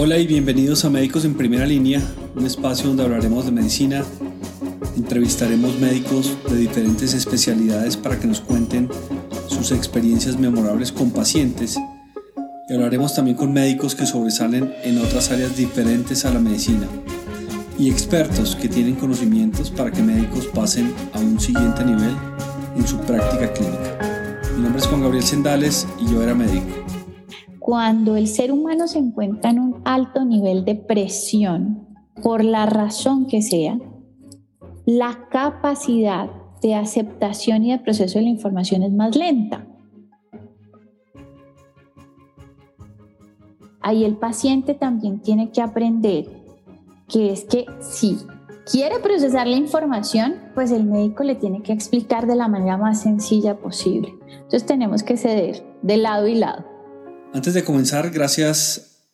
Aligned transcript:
Hola 0.00 0.16
y 0.16 0.28
bienvenidos 0.28 0.84
a 0.84 0.90
Médicos 0.90 1.24
en 1.24 1.34
Primera 1.34 1.66
Línea, 1.66 2.00
un 2.36 2.46
espacio 2.46 2.86
donde 2.86 3.02
hablaremos 3.02 3.46
de 3.46 3.50
medicina, 3.50 4.04
entrevistaremos 4.96 5.76
médicos 5.80 6.36
de 6.48 6.56
diferentes 6.56 7.14
especialidades 7.14 7.96
para 7.96 8.16
que 8.16 8.28
nos 8.28 8.40
cuenten 8.40 8.88
sus 9.48 9.72
experiencias 9.72 10.38
memorables 10.38 10.92
con 10.92 11.10
pacientes 11.10 11.76
y 12.68 12.74
hablaremos 12.74 13.16
también 13.16 13.36
con 13.36 13.52
médicos 13.52 13.96
que 13.96 14.06
sobresalen 14.06 14.72
en 14.84 14.98
otras 14.98 15.32
áreas 15.32 15.56
diferentes 15.56 16.24
a 16.24 16.32
la 16.32 16.38
medicina 16.38 16.86
y 17.76 17.90
expertos 17.90 18.54
que 18.54 18.68
tienen 18.68 18.94
conocimientos 18.94 19.72
para 19.72 19.90
que 19.90 20.00
médicos 20.00 20.46
pasen 20.46 20.94
a 21.12 21.18
un 21.18 21.40
siguiente 21.40 21.84
nivel 21.84 22.14
en 22.76 22.86
su 22.86 22.98
práctica 22.98 23.52
clínica. 23.52 23.98
Mi 24.54 24.62
nombre 24.62 24.80
es 24.80 24.86
Juan 24.86 25.02
Gabriel 25.02 25.24
Sendales 25.24 25.88
y 26.00 26.08
yo 26.08 26.22
era 26.22 26.36
médico. 26.36 26.97
Cuando 27.68 28.16
el 28.16 28.28
ser 28.28 28.50
humano 28.50 28.88
se 28.88 28.98
encuentra 28.98 29.50
en 29.50 29.58
un 29.58 29.82
alto 29.84 30.24
nivel 30.24 30.64
de 30.64 30.74
presión, 30.74 31.86
por 32.22 32.42
la 32.42 32.64
razón 32.64 33.26
que 33.26 33.42
sea, 33.42 33.78
la 34.86 35.28
capacidad 35.28 36.30
de 36.62 36.74
aceptación 36.74 37.64
y 37.64 37.72
de 37.72 37.78
proceso 37.78 38.18
de 38.18 38.24
la 38.24 38.30
información 38.30 38.84
es 38.84 38.92
más 38.94 39.14
lenta. 39.14 39.66
Ahí 43.82 44.02
el 44.06 44.16
paciente 44.16 44.72
también 44.72 45.20
tiene 45.20 45.50
que 45.50 45.60
aprender 45.60 46.24
que 47.06 47.32
es 47.32 47.44
que 47.44 47.66
si 47.80 48.16
quiere 48.64 48.98
procesar 49.00 49.46
la 49.46 49.56
información, 49.56 50.36
pues 50.54 50.70
el 50.70 50.84
médico 50.84 51.22
le 51.22 51.34
tiene 51.34 51.60
que 51.60 51.74
explicar 51.74 52.26
de 52.26 52.36
la 52.36 52.48
manera 52.48 52.78
más 52.78 53.02
sencilla 53.02 53.58
posible. 53.58 54.14
Entonces 54.26 54.64
tenemos 54.64 55.02
que 55.02 55.18
ceder 55.18 55.66
de 55.82 55.98
lado 55.98 56.28
y 56.28 56.34
lado. 56.34 56.77
Antes 57.34 57.52
de 57.52 57.62
comenzar, 57.62 58.10
gracias 58.10 59.06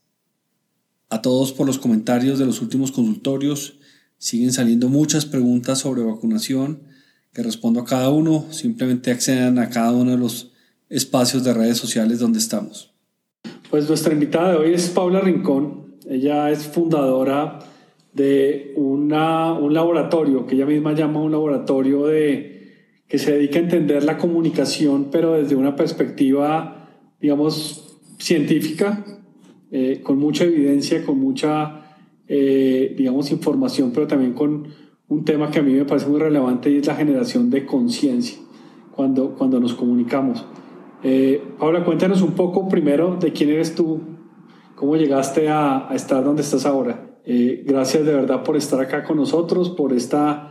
a 1.10 1.20
todos 1.20 1.52
por 1.52 1.66
los 1.66 1.78
comentarios 1.78 2.38
de 2.38 2.46
los 2.46 2.62
últimos 2.62 2.92
consultorios. 2.92 3.78
Siguen 4.18 4.52
saliendo 4.52 4.88
muchas 4.88 5.26
preguntas 5.26 5.80
sobre 5.80 6.02
vacunación 6.02 6.84
que 7.32 7.42
respondo 7.42 7.80
a 7.80 7.84
cada 7.84 8.10
uno. 8.10 8.46
Simplemente 8.50 9.10
accedan 9.10 9.58
a 9.58 9.68
cada 9.68 9.92
uno 9.92 10.12
de 10.12 10.16
los 10.16 10.52
espacios 10.88 11.42
de 11.42 11.54
redes 11.54 11.76
sociales 11.76 12.20
donde 12.20 12.38
estamos. 12.38 12.94
Pues 13.68 13.88
nuestra 13.88 14.12
invitada 14.12 14.52
de 14.52 14.58
hoy 14.58 14.74
es 14.74 14.88
Paula 14.90 15.20
Rincón. 15.20 15.96
Ella 16.08 16.50
es 16.50 16.62
fundadora 16.68 17.58
de 18.12 18.72
una, 18.76 19.54
un 19.54 19.74
laboratorio 19.74 20.46
que 20.46 20.54
ella 20.54 20.66
misma 20.66 20.94
llama 20.94 21.20
un 21.20 21.32
laboratorio 21.32 22.06
de, 22.06 23.02
que 23.08 23.18
se 23.18 23.32
dedica 23.32 23.58
a 23.58 23.62
entender 23.62 24.04
la 24.04 24.18
comunicación, 24.18 25.08
pero 25.10 25.32
desde 25.32 25.56
una 25.56 25.74
perspectiva, 25.74 26.88
digamos, 27.20 27.83
científica, 28.24 29.04
eh, 29.70 30.00
con 30.02 30.18
mucha 30.18 30.44
evidencia, 30.44 31.04
con 31.04 31.18
mucha, 31.20 31.98
eh, 32.26 32.94
digamos, 32.96 33.30
información, 33.30 33.90
pero 33.92 34.06
también 34.06 34.32
con 34.32 34.68
un 35.08 35.24
tema 35.26 35.50
que 35.50 35.58
a 35.58 35.62
mí 35.62 35.74
me 35.74 35.84
parece 35.84 36.06
muy 36.06 36.18
relevante 36.18 36.70
y 36.70 36.78
es 36.78 36.86
la 36.86 36.94
generación 36.94 37.50
de 37.50 37.66
conciencia 37.66 38.38
cuando, 38.92 39.34
cuando 39.34 39.60
nos 39.60 39.74
comunicamos. 39.74 40.42
Eh, 41.02 41.42
Paula, 41.58 41.84
cuéntanos 41.84 42.22
un 42.22 42.32
poco 42.32 42.66
primero 42.66 43.16
de 43.20 43.30
quién 43.32 43.50
eres 43.50 43.74
tú, 43.74 44.00
cómo 44.74 44.96
llegaste 44.96 45.50
a, 45.50 45.90
estar 45.94 46.24
donde 46.24 46.40
estás 46.40 46.64
ahora. 46.64 47.10
gracias 47.66 48.06
de 48.06 48.14
verdad 48.14 48.42
por 48.42 48.56
estar 48.56 48.80
acá 48.80 49.04
con 49.04 49.18
nosotros, 49.18 49.68
por 49.68 49.92
esta, 49.92 50.50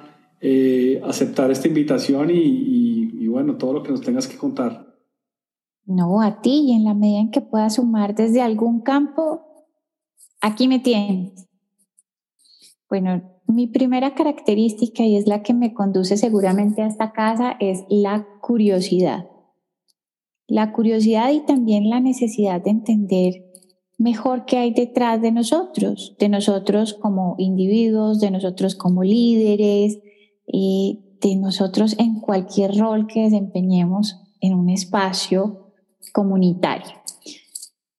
aceptar 1.04 1.50
esta 1.50 1.68
invitación 1.68 2.30
y 2.32 3.28
bueno, 3.28 3.56
todo 3.56 3.74
lo 3.74 3.82
que 3.82 3.90
nos 3.90 4.02
tengas 4.02 4.28
que 4.28 4.38
contar. 4.38 4.93
No, 5.86 6.22
a 6.22 6.42
ti 6.42 6.66
y 6.68 6.72
en 6.74 6.84
la 6.84 6.94
medida 6.94 7.20
en 7.20 7.32
que 7.32 7.42
pueda 7.42 7.70
sumar 7.70 8.16
desde 8.16 8.42
algún 8.42 8.82
campo, 8.82 9.42
aquí 10.42 10.68
me 10.68 10.80
tienes. 10.80 11.48
Bueno, 12.90 13.22
mi 13.48 13.68
primera 13.68 14.16
característica 14.16 15.04
y 15.04 15.16
es 15.16 15.28
la 15.28 15.44
que 15.44 15.54
me 15.54 15.74
conduce 15.74 16.16
seguramente 16.16 16.82
a 16.82 16.88
esta 16.88 17.12
casa 17.12 17.58
es 17.60 17.84
la 17.90 18.28
curiosidad. 18.42 19.30
La 20.48 20.72
curiosidad 20.72 21.32
y 21.32 21.42
también 21.46 21.90
la 21.90 22.00
necesidad 22.00 22.62
de 22.62 22.70
entender 22.70 23.34
mejor 23.98 24.46
qué 24.46 24.58
hay 24.58 24.74
detrás 24.74 25.22
de 25.22 25.32
nosotros, 25.32 26.16
de 26.20 26.30
nosotros 26.30 26.94
como 26.94 27.36
individuos, 27.38 28.20
de 28.20 28.32
nosotros 28.32 28.76
como 28.76 29.04
líderes, 29.04 30.00
y 30.46 31.18
de 31.22 31.36
nosotros 31.36 31.96
en 32.00 32.20
cualquier 32.20 32.78
rol 32.78 33.08
que 33.08 33.22
desempeñemos 33.22 34.22
en 34.42 34.54
un 34.54 34.70
espacio 34.70 35.63
comunitario. 36.14 36.94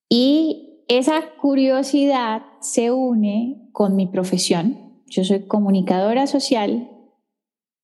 Y 0.09 0.85
esa 0.89 1.21
curiosidad 1.41 2.43
se 2.61 2.91
une 2.93 3.69
con 3.73 3.97
mi 3.97 4.07
profesión. 4.07 5.03
Yo 5.07 5.25
soy 5.25 5.47
comunicadora 5.47 6.27
social, 6.27 6.91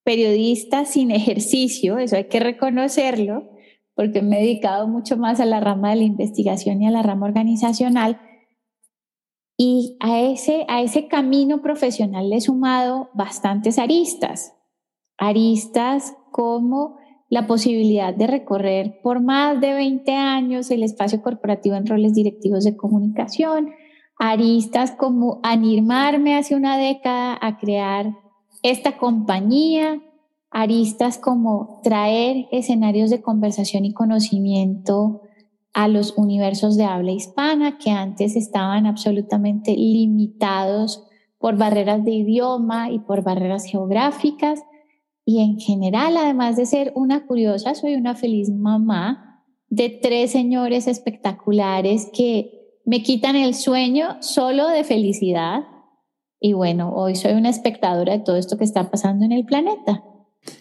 periodista 0.05 0.87
sin 0.87 1.11
ejercicio, 1.11 1.99
eso 1.99 2.17
hay 2.17 2.29
que 2.29 2.41
reconocerlo, 2.41 3.51
porque 3.95 4.23
me 4.23 4.39
he 4.39 4.43
dedicado 4.43 4.89
mucho 4.89 5.19
más 5.19 5.41
a 5.41 5.45
la 5.45 5.61
rama 5.61 5.91
de 5.91 5.97
la 5.97 6.05
investigación 6.05 6.81
y 6.81 6.87
a 6.87 6.91
la 6.91 7.03
rama 7.03 7.27
organizacional. 7.27 8.21
Y 9.59 9.99
a 10.01 10.21
ese, 10.21 10.65
a 10.69 10.81
ese 10.81 11.07
camino 11.07 11.61
profesional 11.61 12.31
le 12.31 12.37
he 12.37 12.41
sumado 12.41 13.11
bastantes 13.13 13.79
aristas. 13.79 14.55
Aristas 15.19 16.17
como 16.33 17.00
la 17.31 17.47
posibilidad 17.47 18.13
de 18.13 18.27
recorrer 18.27 19.01
por 19.03 19.23
más 19.23 19.61
de 19.61 19.73
20 19.73 20.13
años 20.15 20.71
el 20.71 20.83
espacio 20.83 21.23
corporativo 21.23 21.77
en 21.77 21.87
roles 21.87 22.13
directivos 22.13 22.65
de 22.65 22.77
comunicación, 22.77 23.71
aristas 24.19 24.91
como 24.91 25.39
animarme 25.45 26.37
hace 26.37 26.57
una 26.57 26.77
década 26.77 27.39
a 27.41 27.57
crear 27.57 28.17
esta 28.65 28.99
compañía, 28.99 30.03
aristas 30.51 31.19
como 31.19 31.81
traer 31.85 32.49
escenarios 32.51 33.11
de 33.11 33.23
conversación 33.23 33.85
y 33.85 33.95
conocimiento 33.95 35.23
a 35.73 35.87
los 35.87 36.15
universos 36.17 36.77
de 36.77 36.85
habla 36.85 37.13
hispana 37.13 37.79
que 37.79 37.93
antes 37.93 38.35
estaban 38.35 38.87
absolutamente 38.87 39.71
limitados 39.77 41.07
por 41.39 41.57
barreras 41.57 42.05
de 42.05 42.11
idioma 42.11 42.91
y 42.91 42.99
por 42.99 43.23
barreras 43.23 43.65
geográficas 43.65 44.65
y 45.31 45.39
en 45.39 45.61
general, 45.61 46.17
además 46.17 46.57
de 46.57 46.67
ser 46.67 46.91
una 46.97 47.25
curiosa, 47.25 47.77
soy 47.77 47.95
una 47.95 48.17
feliz 48.17 48.51
mamá 48.51 49.45
de 49.69 49.89
tres 49.89 50.33
señores 50.33 50.89
espectaculares 50.89 52.11
que 52.13 52.81
me 52.85 53.05
quitan 53.05 53.37
el 53.37 53.55
sueño 53.55 54.21
solo 54.23 54.67
de 54.67 54.83
felicidad. 54.83 55.61
Y 56.41 56.55
bueno, 56.55 56.93
hoy 56.97 57.15
soy 57.15 57.35
una 57.35 57.49
espectadora 57.49 58.15
de 58.15 58.25
todo 58.25 58.35
esto 58.35 58.59
que 58.59 58.65
está 58.65 58.91
pasando 58.91 59.25
en 59.25 59.31
el 59.31 59.45
planeta. 59.45 60.03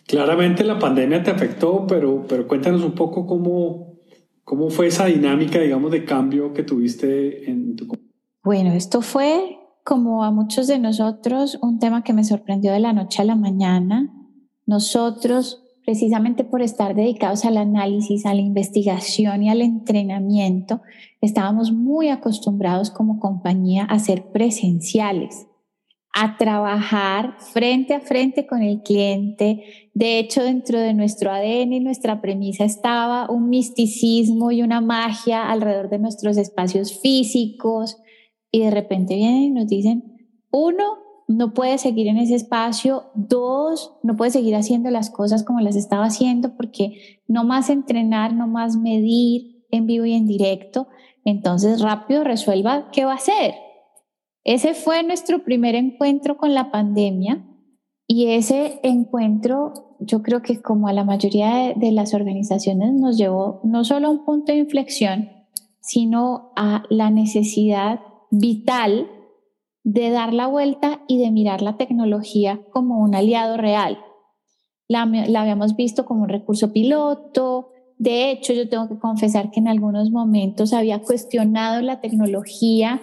Claramente 0.06 0.64
la 0.64 0.78
pandemia 0.78 1.24
te 1.24 1.32
afectó, 1.32 1.88
pero, 1.88 2.28
pero 2.30 2.48
cuéntanos 2.48 2.84
un 2.84 2.94
poco 2.94 3.26
cómo, 3.26 3.96
cómo 4.44 4.70
fue 4.70 4.86
esa 4.86 5.08
dinámica, 5.08 5.58
digamos, 5.58 5.90
de 5.90 6.06
cambio 6.06 6.54
que 6.54 6.62
tuviste 6.62 7.50
en 7.50 7.76
tu... 7.76 7.88
Bueno, 8.44 8.74
esto 8.74 9.02
fue, 9.02 9.58
como 9.84 10.24
a 10.24 10.30
muchos 10.30 10.68
de 10.68 10.78
nosotros, 10.78 11.58
un 11.60 11.80
tema 11.80 12.04
que 12.04 12.14
me 12.14 12.24
sorprendió 12.24 12.72
de 12.72 12.82
la 12.82 12.94
noche 12.94 13.24
a 13.24 13.26
la 13.26 13.36
mañana. 13.36 14.14
Nosotros, 14.70 15.64
precisamente 15.84 16.44
por 16.44 16.62
estar 16.62 16.94
dedicados 16.94 17.44
al 17.44 17.58
análisis, 17.58 18.28
a 18.28 18.36
la 18.36 18.42
investigación 18.42 19.42
y 19.42 19.50
al 19.50 19.64
entrenamiento, 19.64 20.82
estábamos 21.22 21.72
muy 21.72 22.10
acostumbrados 22.10 22.92
como 22.92 23.20
compañía 23.20 23.86
a 23.86 23.98
ser 23.98 24.32
presenciales, 24.32 25.48
a 26.14 26.38
trabajar 26.38 27.38
frente 27.40 27.96
a 27.96 28.02
frente 28.02 28.46
con 28.46 28.62
el 28.62 28.84
cliente. 28.84 29.64
De 29.96 30.20
hecho, 30.20 30.44
dentro 30.44 30.80
de 30.80 30.94
nuestro 30.94 31.32
ADN 31.32 31.74
y 31.74 31.80
nuestra 31.80 32.22
premisa 32.22 32.64
estaba 32.64 33.28
un 33.28 33.50
misticismo 33.50 34.52
y 34.52 34.62
una 34.62 34.82
magia 34.82 35.50
alrededor 35.50 35.90
de 35.90 35.98
nuestros 35.98 36.38
espacios 36.38 37.00
físicos. 37.02 37.98
Y 38.52 38.60
de 38.60 38.70
repente 38.70 39.16
vienen 39.16 39.42
y 39.42 39.50
nos 39.50 39.66
dicen, 39.66 40.30
uno, 40.52 41.09
no 41.30 41.54
puede 41.54 41.78
seguir 41.78 42.08
en 42.08 42.18
ese 42.18 42.34
espacio. 42.34 43.04
Dos, 43.14 43.94
no 44.02 44.18
puede 44.18 44.32
seguir 44.32 44.56
haciendo 44.56 44.90
las 44.90 45.12
cosas 45.12 45.44
como 45.44 45.62
las 45.62 45.76
estaba 45.76 46.06
haciendo 46.06 46.58
porque 46.58 47.22
no 47.28 47.44
más 47.44 47.70
entrenar, 47.70 48.34
no 48.34 48.48
más 48.48 48.76
medir 48.76 49.64
en 49.70 49.86
vivo 49.86 50.06
y 50.06 50.14
en 50.14 50.26
directo. 50.26 50.88
Entonces, 51.24 51.82
rápido 51.82 52.24
resuelva 52.24 52.90
qué 52.92 53.06
va 53.06 53.12
a 53.12 53.18
hacer. 53.18 53.54
Ese 54.44 54.74
fue 54.74 55.04
nuestro 55.04 55.44
primer 55.44 55.76
encuentro 55.76 56.36
con 56.36 56.56
la 56.56 56.72
pandemia 56.72 57.46
y 58.08 58.30
ese 58.30 58.80
encuentro 58.82 59.96
yo 60.00 60.24
creo 60.24 60.42
que 60.42 60.64
como 60.64 60.88
a 60.88 60.94
la 60.94 61.04
mayoría 61.04 61.76
de, 61.76 61.92
las 61.92 62.16
organizaciones 62.16 62.92
nos 62.94 63.20
llevó 63.20 63.62
no 63.64 63.84
solo 63.84 64.08
a 64.08 64.12
un 64.12 64.26
punto 64.26 64.52
de 64.52 64.58
inflexión, 64.58 65.30
sino 65.80 66.54
a 66.56 66.86
la 66.90 67.12
necesidad 67.12 68.00
vital 68.32 69.12
de 69.84 70.10
dar 70.10 70.34
la 70.34 70.48
vuelta 70.48 71.02
y 71.08 71.18
de 71.18 71.32
mirar 71.32 71.62
la 71.62 71.78
tecnología 71.78 72.62
como 72.72 73.00
un 73.00 73.16
aliado 73.16 73.58
real. 73.58 74.00
La, 74.88 75.02
habíamos 75.02 75.76
visto 75.76 76.06
como 76.06 76.24
un 76.24 76.30
recurso 76.30 76.74
piloto. 76.74 77.70
De 77.98 78.32
hecho, 78.32 78.54
yo 78.54 78.68
tengo 78.68 78.88
que 78.90 79.00
confesar 79.00 79.52
que 79.52 79.60
en 79.60 79.68
algunos 79.68 80.12
momentos 80.12 80.74
había 80.74 81.00
cuestionado 81.02 81.82
la 81.82 82.02
tecnología 82.02 83.02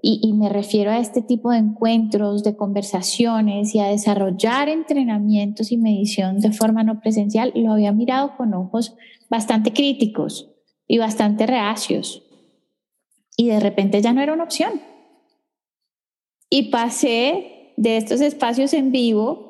y, 0.00 0.32
me 0.32 0.48
refiero 0.48 0.92
a 0.92 0.98
este 0.98 1.22
tipo 1.22 1.50
de 1.50 1.58
encuentros, 1.58 2.44
de 2.44 2.56
conversaciones 2.56 3.74
y 3.74 3.80
a 3.80 3.88
desarrollar 3.88 4.68
entrenamientos 4.68 5.72
y 5.72 5.76
medición 5.76 6.38
de 6.38 6.52
forma 6.52 6.84
no 6.84 7.00
presencial, 7.00 7.52
lo 7.56 7.72
había 7.72 7.90
mirado 7.90 8.36
con 8.36 8.54
ojos 8.54 8.94
bastante 9.28 9.72
críticos 9.72 10.50
y 10.86 10.98
bastante 10.98 11.48
reacios. 11.48 12.22
Y 13.36 13.48
de 13.48 13.58
repente 13.58 14.00
ya 14.00 14.12
no 14.12 14.20
era 14.20 14.34
una 14.34 14.44
opción. 14.44 14.70
Y 16.50 16.70
pasé 16.70 17.72
de 17.76 17.96
estos 17.96 18.20
espacios 18.20 18.72
en 18.72 18.90
vivo 18.92 19.48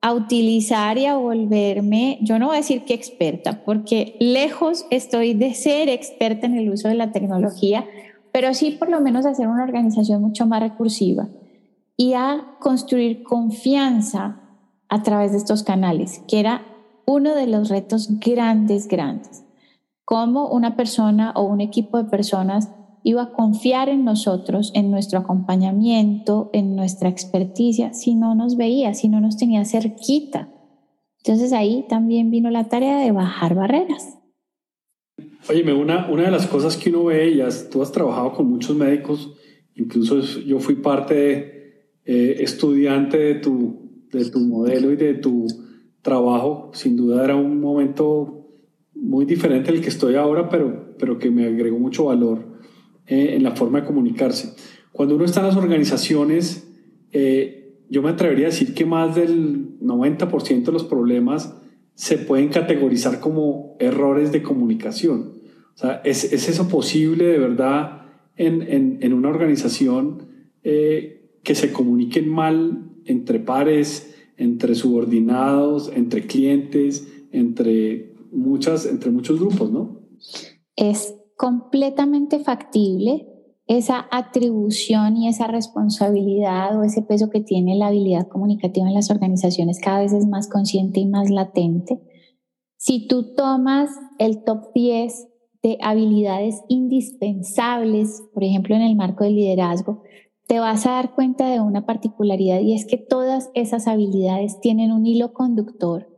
a 0.00 0.12
utilizar 0.12 0.98
y 0.98 1.06
a 1.06 1.16
volverme, 1.16 2.18
yo 2.22 2.38
no 2.38 2.48
voy 2.48 2.56
a 2.56 2.58
decir 2.58 2.84
que 2.84 2.92
experta, 2.92 3.62
porque 3.64 4.16
lejos 4.18 4.84
estoy 4.90 5.32
de 5.32 5.54
ser 5.54 5.88
experta 5.88 6.46
en 6.46 6.56
el 6.56 6.70
uso 6.70 6.88
de 6.88 6.94
la 6.94 7.12
tecnología, 7.12 7.86
pero 8.32 8.52
sí 8.52 8.72
por 8.72 8.90
lo 8.90 9.00
menos 9.00 9.26
hacer 9.26 9.46
una 9.46 9.62
organización 9.62 10.20
mucho 10.20 10.44
más 10.46 10.60
recursiva 10.60 11.28
y 11.96 12.14
a 12.14 12.56
construir 12.58 13.22
confianza 13.22 14.40
a 14.88 15.02
través 15.04 15.30
de 15.30 15.38
estos 15.38 15.62
canales, 15.62 16.20
que 16.26 16.40
era 16.40 16.66
uno 17.06 17.36
de 17.36 17.46
los 17.46 17.68
retos 17.68 18.18
grandes, 18.18 18.88
grandes. 18.88 19.44
Cómo 20.04 20.48
una 20.48 20.74
persona 20.74 21.32
o 21.36 21.44
un 21.44 21.60
equipo 21.60 22.02
de 22.02 22.10
personas 22.10 22.70
iba 23.04 23.22
a 23.22 23.32
confiar 23.32 23.88
en 23.88 24.04
nosotros, 24.04 24.72
en 24.74 24.90
nuestro 24.90 25.18
acompañamiento, 25.18 26.50
en 26.52 26.76
nuestra 26.76 27.08
experticia, 27.08 27.92
si 27.92 28.14
no 28.14 28.34
nos 28.34 28.56
veía, 28.56 28.94
si 28.94 29.08
no 29.08 29.20
nos 29.20 29.36
tenía 29.36 29.64
cerquita. 29.64 30.48
Entonces 31.18 31.52
ahí 31.52 31.84
también 31.88 32.30
vino 32.30 32.50
la 32.50 32.68
tarea 32.68 32.98
de 32.98 33.12
bajar 33.12 33.54
barreras. 33.54 34.18
Oye, 35.48 35.72
una, 35.72 36.08
una 36.08 36.24
de 36.24 36.30
las 36.30 36.46
cosas 36.46 36.76
que 36.76 36.90
uno 36.90 37.04
ve, 37.04 37.36
ya 37.36 37.48
tú 37.70 37.82
has 37.82 37.90
trabajado 37.90 38.32
con 38.32 38.48
muchos 38.48 38.76
médicos, 38.76 39.32
incluso 39.74 40.20
yo 40.20 40.60
fui 40.60 40.76
parte 40.76 41.14
de, 41.14 41.52
eh, 42.04 42.36
estudiante 42.42 43.18
de 43.18 43.34
tu, 43.36 44.06
de 44.12 44.30
tu 44.30 44.40
modelo 44.40 44.92
y 44.92 44.96
de 44.96 45.14
tu 45.14 45.46
trabajo, 46.00 46.70
sin 46.74 46.96
duda 46.96 47.24
era 47.24 47.36
un 47.36 47.60
momento 47.60 48.48
muy 48.94 49.24
diferente 49.24 49.72
del 49.72 49.80
que 49.80 49.88
estoy 49.88 50.14
ahora, 50.14 50.48
pero, 50.48 50.94
pero 50.98 51.18
que 51.18 51.30
me 51.30 51.46
agregó 51.46 51.78
mucho 51.78 52.04
valor 52.06 52.51
eh, 53.12 53.34
en 53.36 53.42
la 53.42 53.54
forma 53.54 53.82
de 53.82 53.86
comunicarse. 53.86 54.54
Cuando 54.90 55.16
uno 55.16 55.26
está 55.26 55.40
en 55.40 55.46
las 55.48 55.56
organizaciones, 55.56 56.66
eh, 57.12 57.76
yo 57.90 58.00
me 58.00 58.08
atrevería 58.08 58.46
a 58.46 58.50
decir 58.50 58.72
que 58.72 58.86
más 58.86 59.14
del 59.14 59.78
90% 59.80 60.64
de 60.64 60.72
los 60.72 60.84
problemas 60.84 61.54
se 61.94 62.16
pueden 62.16 62.48
categorizar 62.48 63.20
como 63.20 63.76
errores 63.80 64.32
de 64.32 64.42
comunicación. 64.42 65.34
O 65.74 65.78
sea, 65.78 66.00
¿es, 66.04 66.32
es 66.32 66.48
eso 66.48 66.68
posible 66.68 67.26
de 67.26 67.38
verdad 67.38 68.06
en, 68.36 68.62
en, 68.62 68.98
en 69.02 69.12
una 69.12 69.28
organización 69.28 70.28
eh, 70.62 71.36
que 71.42 71.54
se 71.54 71.70
comuniquen 71.70 72.30
mal 72.30 72.94
entre 73.04 73.40
pares, 73.40 74.14
entre 74.38 74.74
subordinados, 74.74 75.92
entre 75.94 76.26
clientes, 76.26 77.06
entre, 77.30 78.14
muchas, 78.30 78.86
entre 78.86 79.10
muchos 79.10 79.38
grupos, 79.38 79.70
¿no? 79.70 80.00
Es 80.76 81.14
completamente 81.36 82.38
factible 82.38 83.28
esa 83.66 84.06
atribución 84.10 85.16
y 85.16 85.28
esa 85.28 85.46
responsabilidad 85.46 86.78
o 86.78 86.82
ese 86.82 87.02
peso 87.02 87.30
que 87.30 87.40
tiene 87.40 87.76
la 87.76 87.88
habilidad 87.88 88.28
comunicativa 88.28 88.86
en 88.86 88.94
las 88.94 89.10
organizaciones 89.10 89.80
cada 89.80 90.00
vez 90.00 90.12
es 90.12 90.26
más 90.26 90.48
consciente 90.48 91.00
y 91.00 91.06
más 91.06 91.30
latente. 91.30 92.00
Si 92.76 93.06
tú 93.06 93.34
tomas 93.34 93.90
el 94.18 94.42
top 94.44 94.72
10 94.74 95.28
de 95.62 95.78
habilidades 95.80 96.62
indispensables, 96.68 98.22
por 98.34 98.42
ejemplo, 98.42 98.74
en 98.74 98.82
el 98.82 98.96
marco 98.96 99.24
del 99.24 99.36
liderazgo, 99.36 100.02
te 100.48 100.58
vas 100.58 100.86
a 100.86 100.92
dar 100.92 101.14
cuenta 101.14 101.48
de 101.48 101.60
una 101.60 101.86
particularidad 101.86 102.60
y 102.60 102.74
es 102.74 102.84
que 102.84 102.98
todas 102.98 103.50
esas 103.54 103.86
habilidades 103.86 104.60
tienen 104.60 104.90
un 104.90 105.06
hilo 105.06 105.32
conductor 105.32 106.08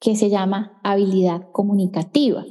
que 0.00 0.16
se 0.16 0.30
llama 0.30 0.80
habilidad 0.82 1.50
comunicativa 1.52 2.44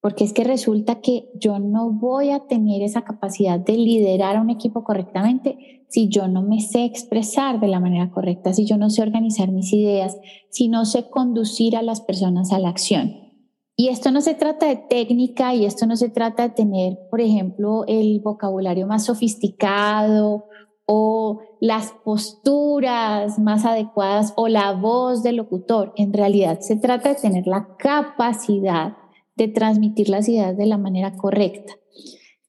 porque 0.00 0.24
es 0.24 0.32
que 0.32 0.44
resulta 0.44 1.00
que 1.00 1.30
yo 1.34 1.58
no 1.58 1.90
voy 1.90 2.30
a 2.30 2.46
tener 2.46 2.82
esa 2.82 3.02
capacidad 3.02 3.58
de 3.58 3.76
liderar 3.76 4.36
a 4.36 4.40
un 4.40 4.50
equipo 4.50 4.84
correctamente 4.84 5.84
si 5.88 6.08
yo 6.08 6.28
no 6.28 6.42
me 6.42 6.60
sé 6.60 6.84
expresar 6.84 7.60
de 7.60 7.68
la 7.68 7.80
manera 7.80 8.10
correcta, 8.10 8.52
si 8.52 8.64
yo 8.64 8.76
no 8.76 8.90
sé 8.90 9.02
organizar 9.02 9.50
mis 9.50 9.72
ideas, 9.72 10.18
si 10.50 10.68
no 10.68 10.84
sé 10.84 11.08
conducir 11.08 11.76
a 11.76 11.82
las 11.82 12.00
personas 12.00 12.52
a 12.52 12.58
la 12.58 12.68
acción. 12.68 13.28
Y 13.74 13.88
esto 13.88 14.10
no 14.10 14.20
se 14.20 14.34
trata 14.34 14.66
de 14.66 14.76
técnica 14.76 15.54
y 15.54 15.64
esto 15.64 15.86
no 15.86 15.96
se 15.96 16.10
trata 16.10 16.48
de 16.48 16.54
tener, 16.54 16.98
por 17.10 17.20
ejemplo, 17.20 17.84
el 17.86 18.20
vocabulario 18.20 18.86
más 18.86 19.04
sofisticado 19.04 20.46
o 20.84 21.40
las 21.60 21.92
posturas 22.04 23.38
más 23.38 23.64
adecuadas 23.64 24.32
o 24.36 24.48
la 24.48 24.72
voz 24.72 25.22
del 25.22 25.36
locutor. 25.36 25.92
En 25.96 26.12
realidad 26.12 26.60
se 26.60 26.76
trata 26.76 27.10
de 27.10 27.20
tener 27.20 27.46
la 27.46 27.76
capacidad 27.78 28.96
de 29.38 29.48
transmitir 29.48 30.10
las 30.10 30.28
ideas 30.28 30.56
de 30.56 30.66
la 30.66 30.76
manera 30.76 31.16
correcta. 31.16 31.74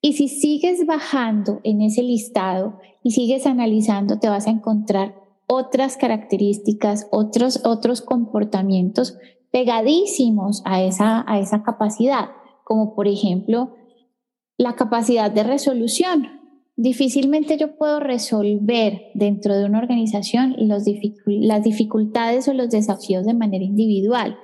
Y 0.02 0.14
si 0.14 0.28
sigues 0.28 0.86
bajando 0.86 1.62
en 1.64 1.82
ese 1.82 2.04
listado 2.04 2.80
y 3.04 3.12
sigues 3.12 3.46
analizando, 3.46 4.20
te 4.20 4.28
vas 4.28 4.48
a 4.48 4.52
encontrar 4.52 5.16
otras 5.48 5.98
características, 5.98 7.08
otros, 7.12 7.62
otros 7.64 8.02
comportamientos 8.02 9.18
pegadísimos 9.52 10.62
a 10.66 10.82
esa, 10.84 11.24
a 11.28 11.40
esa 11.40 11.64
capacidad, 11.64 12.30
como 12.64 12.96
por 12.96 13.08
ejemplo 13.08 13.76
la 14.58 14.76
capacidad 14.76 15.32
de 15.32 15.44
resolución. 15.44 16.28
Difícilmente 16.76 17.58
yo 17.58 17.76
puedo 17.78 18.00
resolver 18.00 19.02
dentro 19.14 19.58
de 19.58 19.66
una 19.66 19.80
organización 19.80 20.56
los 20.58 20.84
las 21.26 21.64
dificultades 21.64 22.48
o 22.48 22.54
los 22.54 22.70
desafíos 22.70 23.26
de 23.26 23.34
manera 23.34 23.66
individual. 23.66 24.38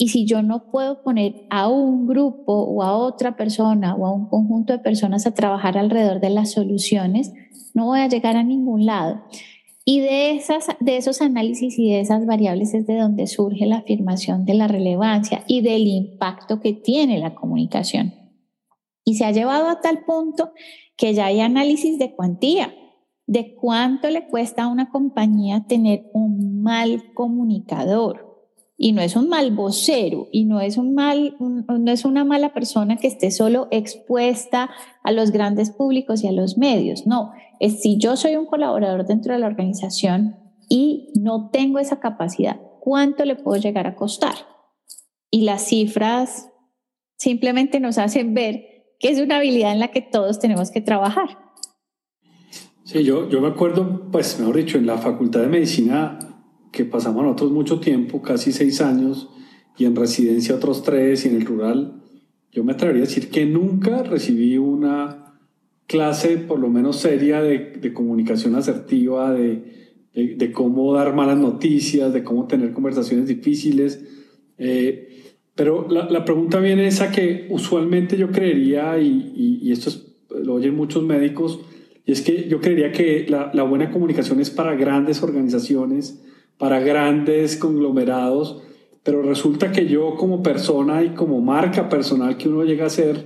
Y 0.00 0.08
si 0.08 0.26
yo 0.26 0.42
no 0.42 0.70
puedo 0.70 1.02
poner 1.02 1.44
a 1.50 1.68
un 1.68 2.06
grupo 2.06 2.52
o 2.52 2.84
a 2.84 2.96
otra 2.96 3.36
persona 3.36 3.96
o 3.96 4.06
a 4.06 4.12
un 4.12 4.28
conjunto 4.28 4.72
de 4.72 4.78
personas 4.78 5.26
a 5.26 5.34
trabajar 5.34 5.76
alrededor 5.76 6.20
de 6.20 6.30
las 6.30 6.52
soluciones, 6.52 7.32
no 7.74 7.86
voy 7.86 7.98
a 7.98 8.08
llegar 8.08 8.36
a 8.36 8.44
ningún 8.44 8.86
lado. 8.86 9.24
Y 9.84 10.00
de, 10.00 10.36
esas, 10.36 10.68
de 10.78 10.98
esos 10.98 11.20
análisis 11.20 11.76
y 11.80 11.90
de 11.90 12.00
esas 12.00 12.26
variables 12.26 12.74
es 12.74 12.86
de 12.86 12.96
donde 12.96 13.26
surge 13.26 13.66
la 13.66 13.78
afirmación 13.78 14.44
de 14.44 14.54
la 14.54 14.68
relevancia 14.68 15.42
y 15.48 15.62
del 15.62 15.88
impacto 15.88 16.60
que 16.60 16.74
tiene 16.74 17.18
la 17.18 17.34
comunicación. 17.34 18.14
Y 19.04 19.14
se 19.14 19.24
ha 19.24 19.32
llevado 19.32 19.68
a 19.68 19.80
tal 19.80 20.04
punto 20.04 20.52
que 20.96 21.12
ya 21.12 21.26
hay 21.26 21.40
análisis 21.40 21.98
de 21.98 22.14
cuantía, 22.14 22.72
de 23.26 23.56
cuánto 23.56 24.10
le 24.10 24.28
cuesta 24.28 24.64
a 24.64 24.68
una 24.68 24.90
compañía 24.90 25.64
tener 25.66 26.08
un 26.12 26.62
mal 26.62 27.14
comunicador 27.14 28.27
y 28.80 28.92
no 28.92 29.02
es 29.02 29.16
un 29.16 29.28
mal 29.28 29.50
vocero 29.50 30.28
y 30.30 30.44
no 30.44 30.60
es 30.60 30.78
un 30.78 30.94
mal 30.94 31.36
no 31.40 31.90
es 31.90 32.04
una 32.04 32.24
mala 32.24 32.54
persona 32.54 32.96
que 32.96 33.08
esté 33.08 33.32
solo 33.32 33.66
expuesta 33.72 34.70
a 35.02 35.10
los 35.10 35.32
grandes 35.32 35.70
públicos 35.70 36.22
y 36.22 36.28
a 36.28 36.32
los 36.32 36.56
medios. 36.56 37.04
No 37.04 37.32
es 37.58 37.82
si 37.82 37.98
yo 37.98 38.16
soy 38.16 38.36
un 38.36 38.46
colaborador 38.46 39.04
dentro 39.04 39.34
de 39.34 39.40
la 39.40 39.48
organización 39.48 40.36
y 40.68 41.12
no 41.20 41.50
tengo 41.50 41.80
esa 41.80 41.98
capacidad 41.98 42.60
cuánto 42.80 43.24
le 43.24 43.34
puedo 43.34 43.60
llegar 43.60 43.88
a 43.88 43.96
costar 43.96 44.34
y 45.28 45.42
las 45.42 45.66
cifras 45.66 46.48
simplemente 47.16 47.80
nos 47.80 47.98
hacen 47.98 48.32
ver 48.32 48.62
que 49.00 49.10
es 49.10 49.18
una 49.18 49.38
habilidad 49.38 49.72
en 49.72 49.80
la 49.80 49.88
que 49.88 50.02
todos 50.02 50.38
tenemos 50.38 50.70
que 50.70 50.80
trabajar. 50.80 51.36
Sí 52.84 53.02
yo 53.02 53.28
yo 53.28 53.40
me 53.40 53.48
acuerdo 53.48 54.08
pues 54.12 54.38
mejor 54.38 54.56
dicho 54.56 54.78
en 54.78 54.86
la 54.86 54.98
facultad 54.98 55.40
de 55.40 55.48
medicina 55.48 56.27
que 56.72 56.84
pasamos 56.84 57.22
nosotros 57.22 57.52
mucho 57.52 57.80
tiempo, 57.80 58.22
casi 58.22 58.52
seis 58.52 58.80
años, 58.80 59.28
y 59.76 59.84
en 59.84 59.96
residencia 59.96 60.54
otros 60.54 60.82
tres, 60.82 61.24
y 61.24 61.28
en 61.28 61.36
el 61.36 61.46
rural, 61.46 62.02
yo 62.52 62.64
me 62.64 62.72
atrevería 62.72 63.02
a 63.02 63.06
decir 63.06 63.30
que 63.30 63.46
nunca 63.46 64.02
recibí 64.02 64.58
una 64.58 65.28
clase 65.86 66.36
por 66.36 66.58
lo 66.58 66.68
menos 66.68 66.96
seria 66.96 67.40
de, 67.42 67.72
de 67.80 67.92
comunicación 67.92 68.54
asertiva, 68.54 69.32
de, 69.32 69.96
de, 70.14 70.52
cómo 70.52 70.92
dar 70.92 71.14
malas 71.14 71.38
noticias, 71.38 72.12
de 72.12 72.22
cómo 72.22 72.46
tener 72.46 72.72
conversaciones 72.72 73.26
difíciles. 73.26 74.04
Eh, 74.58 75.34
pero 75.54 75.88
la, 75.88 76.08
la, 76.10 76.24
pregunta 76.24 76.60
viene 76.60 76.86
esa 76.86 77.10
que 77.10 77.46
usualmente 77.50 78.16
yo 78.16 78.30
creería, 78.30 78.98
y, 78.98 79.32
y, 79.34 79.58
y 79.62 79.72
esto 79.72 79.90
es, 79.90 80.14
lo 80.42 80.54
oyen 80.54 80.74
muchos 80.74 81.02
médicos, 81.04 81.60
y 82.04 82.12
es 82.12 82.22
que 82.22 82.48
yo 82.48 82.60
creería 82.60 82.92
que 82.92 83.26
la, 83.28 83.50
la 83.54 83.62
buena 83.62 83.90
comunicación 83.90 84.40
es 84.40 84.50
para 84.50 84.74
grandes 84.74 85.22
organizaciones, 85.22 86.22
para 86.58 86.80
grandes 86.80 87.56
conglomerados, 87.56 88.62
pero 89.02 89.22
resulta 89.22 89.72
que 89.72 89.86
yo 89.86 90.16
como 90.16 90.42
persona 90.42 91.02
y 91.02 91.10
como 91.10 91.40
marca 91.40 91.88
personal 91.88 92.36
que 92.36 92.48
uno 92.48 92.64
llega 92.64 92.86
a 92.86 92.90
ser, 92.90 93.16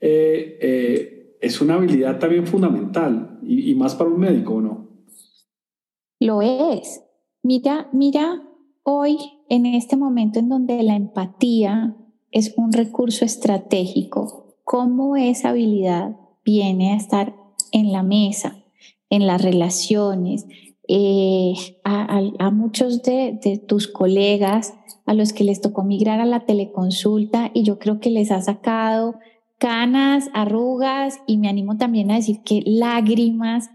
eh, 0.00 0.58
eh, 0.60 1.36
es 1.40 1.60
una 1.60 1.74
habilidad 1.74 2.18
también 2.18 2.46
fundamental 2.46 3.38
y, 3.42 3.74
más 3.74 3.94
para 3.94 4.10
un 4.10 4.20
médico, 4.20 4.60
¿no? 4.60 4.88
Lo 6.20 6.42
es. 6.42 7.02
Mira, 7.42 7.88
mira 7.92 8.42
hoy 8.84 9.16
en 9.48 9.66
este 9.66 9.96
momento 9.96 10.38
en 10.38 10.48
donde 10.48 10.82
la 10.82 10.94
empatía 10.94 11.96
es 12.30 12.54
un 12.56 12.72
recurso 12.72 13.24
estratégico, 13.24 14.56
cómo 14.64 15.16
esa 15.16 15.50
habilidad 15.50 16.16
viene 16.44 16.92
a 16.92 16.96
estar 16.96 17.34
en 17.72 17.92
la 17.92 18.02
mesa 18.02 18.62
en 19.12 19.26
las 19.26 19.42
relaciones, 19.42 20.46
eh, 20.88 21.54
a, 21.84 22.50
muchos 22.50 23.02
de, 23.02 23.38
de, 23.42 23.58
tus 23.58 23.88
colegas 23.88 24.74
a 25.06 25.14
los 25.14 25.32
que 25.32 25.44
les 25.44 25.60
tocó 25.60 25.84
migrar 25.84 26.20
a 26.20 26.26
la 26.26 26.44
teleconsulta 26.44 27.50
y 27.54 27.62
yo 27.62 27.78
creo 27.78 28.00
que 28.00 28.10
les 28.10 28.30
ha 28.30 28.42
sacado 28.42 29.14
canas, 29.58 30.28
arrugas 30.34 31.20
y 31.26 31.38
me 31.38 31.48
animo 31.48 31.76
también 31.76 32.10
a 32.10 32.16
decir 32.16 32.42
que 32.42 32.62
lágrimas 32.66 33.70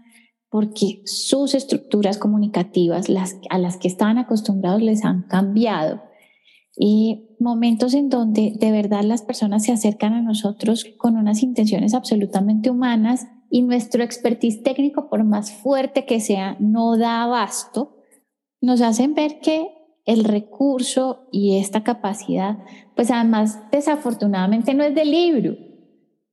porque 0.50 1.02
sus 1.04 1.54
estructuras 1.54 2.18
comunicativas, 2.18 3.08
las, 3.08 3.36
a 3.50 3.58
las 3.58 3.76
que 3.76 3.88
estaban 3.88 4.18
acostumbrados, 4.18 4.82
les 4.82 5.04
han 5.04 5.22
cambiado. 5.22 6.02
Y 6.76 7.28
momentos 7.40 7.94
en 7.94 8.08
donde 8.08 8.54
de 8.58 8.70
verdad 8.70 9.02
las 9.02 9.22
personas 9.22 9.64
se 9.64 9.72
acercan 9.72 10.14
a 10.14 10.22
nosotros 10.22 10.86
con 10.96 11.16
unas 11.16 11.42
intenciones 11.42 11.92
absolutamente 11.92 12.70
humanas 12.70 13.26
y 13.50 13.62
nuestro 13.62 14.02
expertise 14.02 14.62
técnico, 14.62 15.08
por 15.08 15.24
más 15.24 15.52
fuerte 15.52 16.04
que 16.04 16.20
sea, 16.20 16.56
no 16.60 16.96
da 16.96 17.22
abasto, 17.22 17.96
nos 18.60 18.80
hacen 18.80 19.14
ver 19.14 19.40
que 19.40 19.68
el 20.04 20.24
recurso 20.24 21.28
y 21.30 21.58
esta 21.58 21.84
capacidad, 21.84 22.58
pues 22.96 23.10
además 23.10 23.60
desafortunadamente 23.70 24.72
no 24.74 24.82
es 24.82 24.94
del 24.94 25.10
libro. 25.10 25.56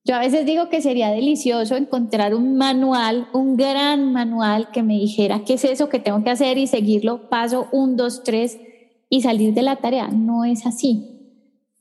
Yo 0.06 0.16
a 0.16 0.20
veces 0.20 0.46
digo 0.46 0.70
que 0.70 0.82
sería 0.82 1.10
delicioso 1.10 1.76
encontrar 1.76 2.36
un 2.36 2.56
manual, 2.58 3.28
un 3.34 3.58
gran 3.58 4.14
manual 4.14 4.70
que 4.72 4.84
me 4.84 4.94
dijera 4.94 5.44
qué 5.44 5.56
es 5.56 5.66
eso 5.66 5.90
que 5.90 6.00
tengo 6.00 6.24
que 6.24 6.30
hacer 6.30 6.58
y 6.58 6.68
seguirlo 6.68 7.28
paso 7.28 7.68
un, 7.72 7.98
dos, 7.98 8.24
tres 8.24 8.60
y 9.10 9.22
salir 9.22 9.54
de 9.54 9.64
la 9.64 9.78
tarea. 9.78 10.08
No 10.10 10.46
es 10.46 10.66
así. 10.66 11.12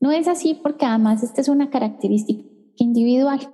No 0.00 0.10
es 0.10 0.26
así 0.26 0.54
porque 0.54 0.86
además 0.86 1.22
esta 1.22 1.42
es 1.42 1.48
una 1.48 1.70
característica 1.70 2.42
individual. 2.76 3.53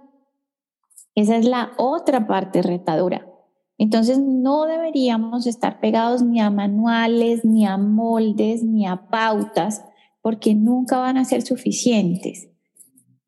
Esa 1.21 1.37
es 1.37 1.45
la 1.45 1.73
otra 1.77 2.27
parte 2.27 2.63
retadora. 2.63 3.31
Entonces 3.77 4.19
no 4.19 4.65
deberíamos 4.65 5.47
estar 5.47 5.79
pegados 5.79 6.23
ni 6.23 6.41
a 6.41 6.49
manuales, 6.49 7.45
ni 7.45 7.67
a 7.67 7.77
moldes, 7.77 8.65
ni 8.65 8.87
a 8.87 9.09
pautas, 9.11 9.85
porque 10.23 10.55
nunca 10.55 10.99
van 10.99 11.19
a 11.19 11.27
ser 11.27 11.43
suficientes. 11.43 12.49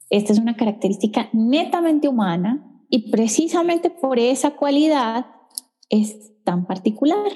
Esta 0.09 0.33
es 0.33 0.39
una 0.39 0.57
característica 0.57 1.29
netamente 1.35 2.09
humana 2.09 2.83
y 2.89 3.11
precisamente 3.11 3.91
por 3.91 4.19
esa 4.19 4.53
cualidad 4.53 5.27
es 5.91 6.33
tan 6.45 6.65
particular. 6.67 7.31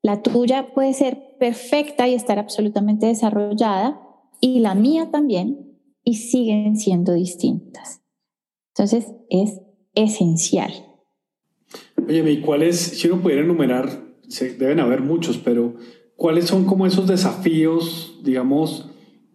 La 0.00 0.22
tuya 0.22 0.74
puede 0.74 0.94
ser 0.94 1.36
perfecta 1.40 2.06
y 2.06 2.14
estar 2.14 2.38
absolutamente 2.38 3.06
desarrollada 3.06 4.00
y 4.40 4.60
la 4.60 4.76
mía 4.76 5.10
también 5.10 5.76
y 6.04 6.14
siguen 6.14 6.76
siendo 6.76 7.14
distintas. 7.14 8.00
Entonces 8.74 9.12
es 9.28 9.60
esencial. 9.98 10.72
Oye, 12.06 12.30
¿y 12.30 12.40
cuáles, 12.40 12.76
si 12.76 13.08
uno 13.08 13.20
pudiera 13.20 13.42
enumerar, 13.42 13.90
deben 14.58 14.80
haber 14.80 15.02
muchos, 15.02 15.38
pero 15.38 15.74
cuáles 16.16 16.46
son 16.46 16.64
como 16.64 16.86
esos 16.86 17.06
desafíos, 17.06 18.20
digamos, 18.22 18.90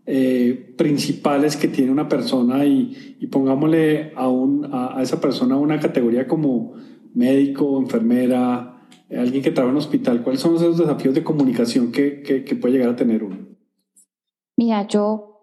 eh, 0.06 0.74
principales 0.78 1.56
que 1.56 1.68
tiene 1.68 1.92
una 1.92 2.10
persona 2.10 2.66
y, 2.66 3.18
y 3.20 3.28
pongámosle 3.28 4.12
a, 4.16 4.28
un, 4.28 4.70
a, 4.74 5.02
esa 5.02 5.22
persona 5.22 5.58
una 5.58 5.80
categoría 5.80 6.28
como 6.28 6.74
médico, 7.14 7.80
enfermera, 7.80 8.88
alguien 9.10 9.44
que 9.44 9.52
trabaja 9.52 9.72
en 9.72 9.78
hospital, 9.78 10.24
¿cuáles 10.24 10.42
son 10.42 10.56
esos 10.56 10.78
desafíos 10.78 11.14
de 11.14 11.24
comunicación 11.24 11.92
que, 11.92 12.22
que, 12.22 12.44
que 12.44 12.56
puede 12.56 12.74
llegar 12.74 12.90
a 12.90 12.96
tener 12.96 13.24
uno? 13.24 13.38
Mira, 14.58 14.88
yo 14.88 15.34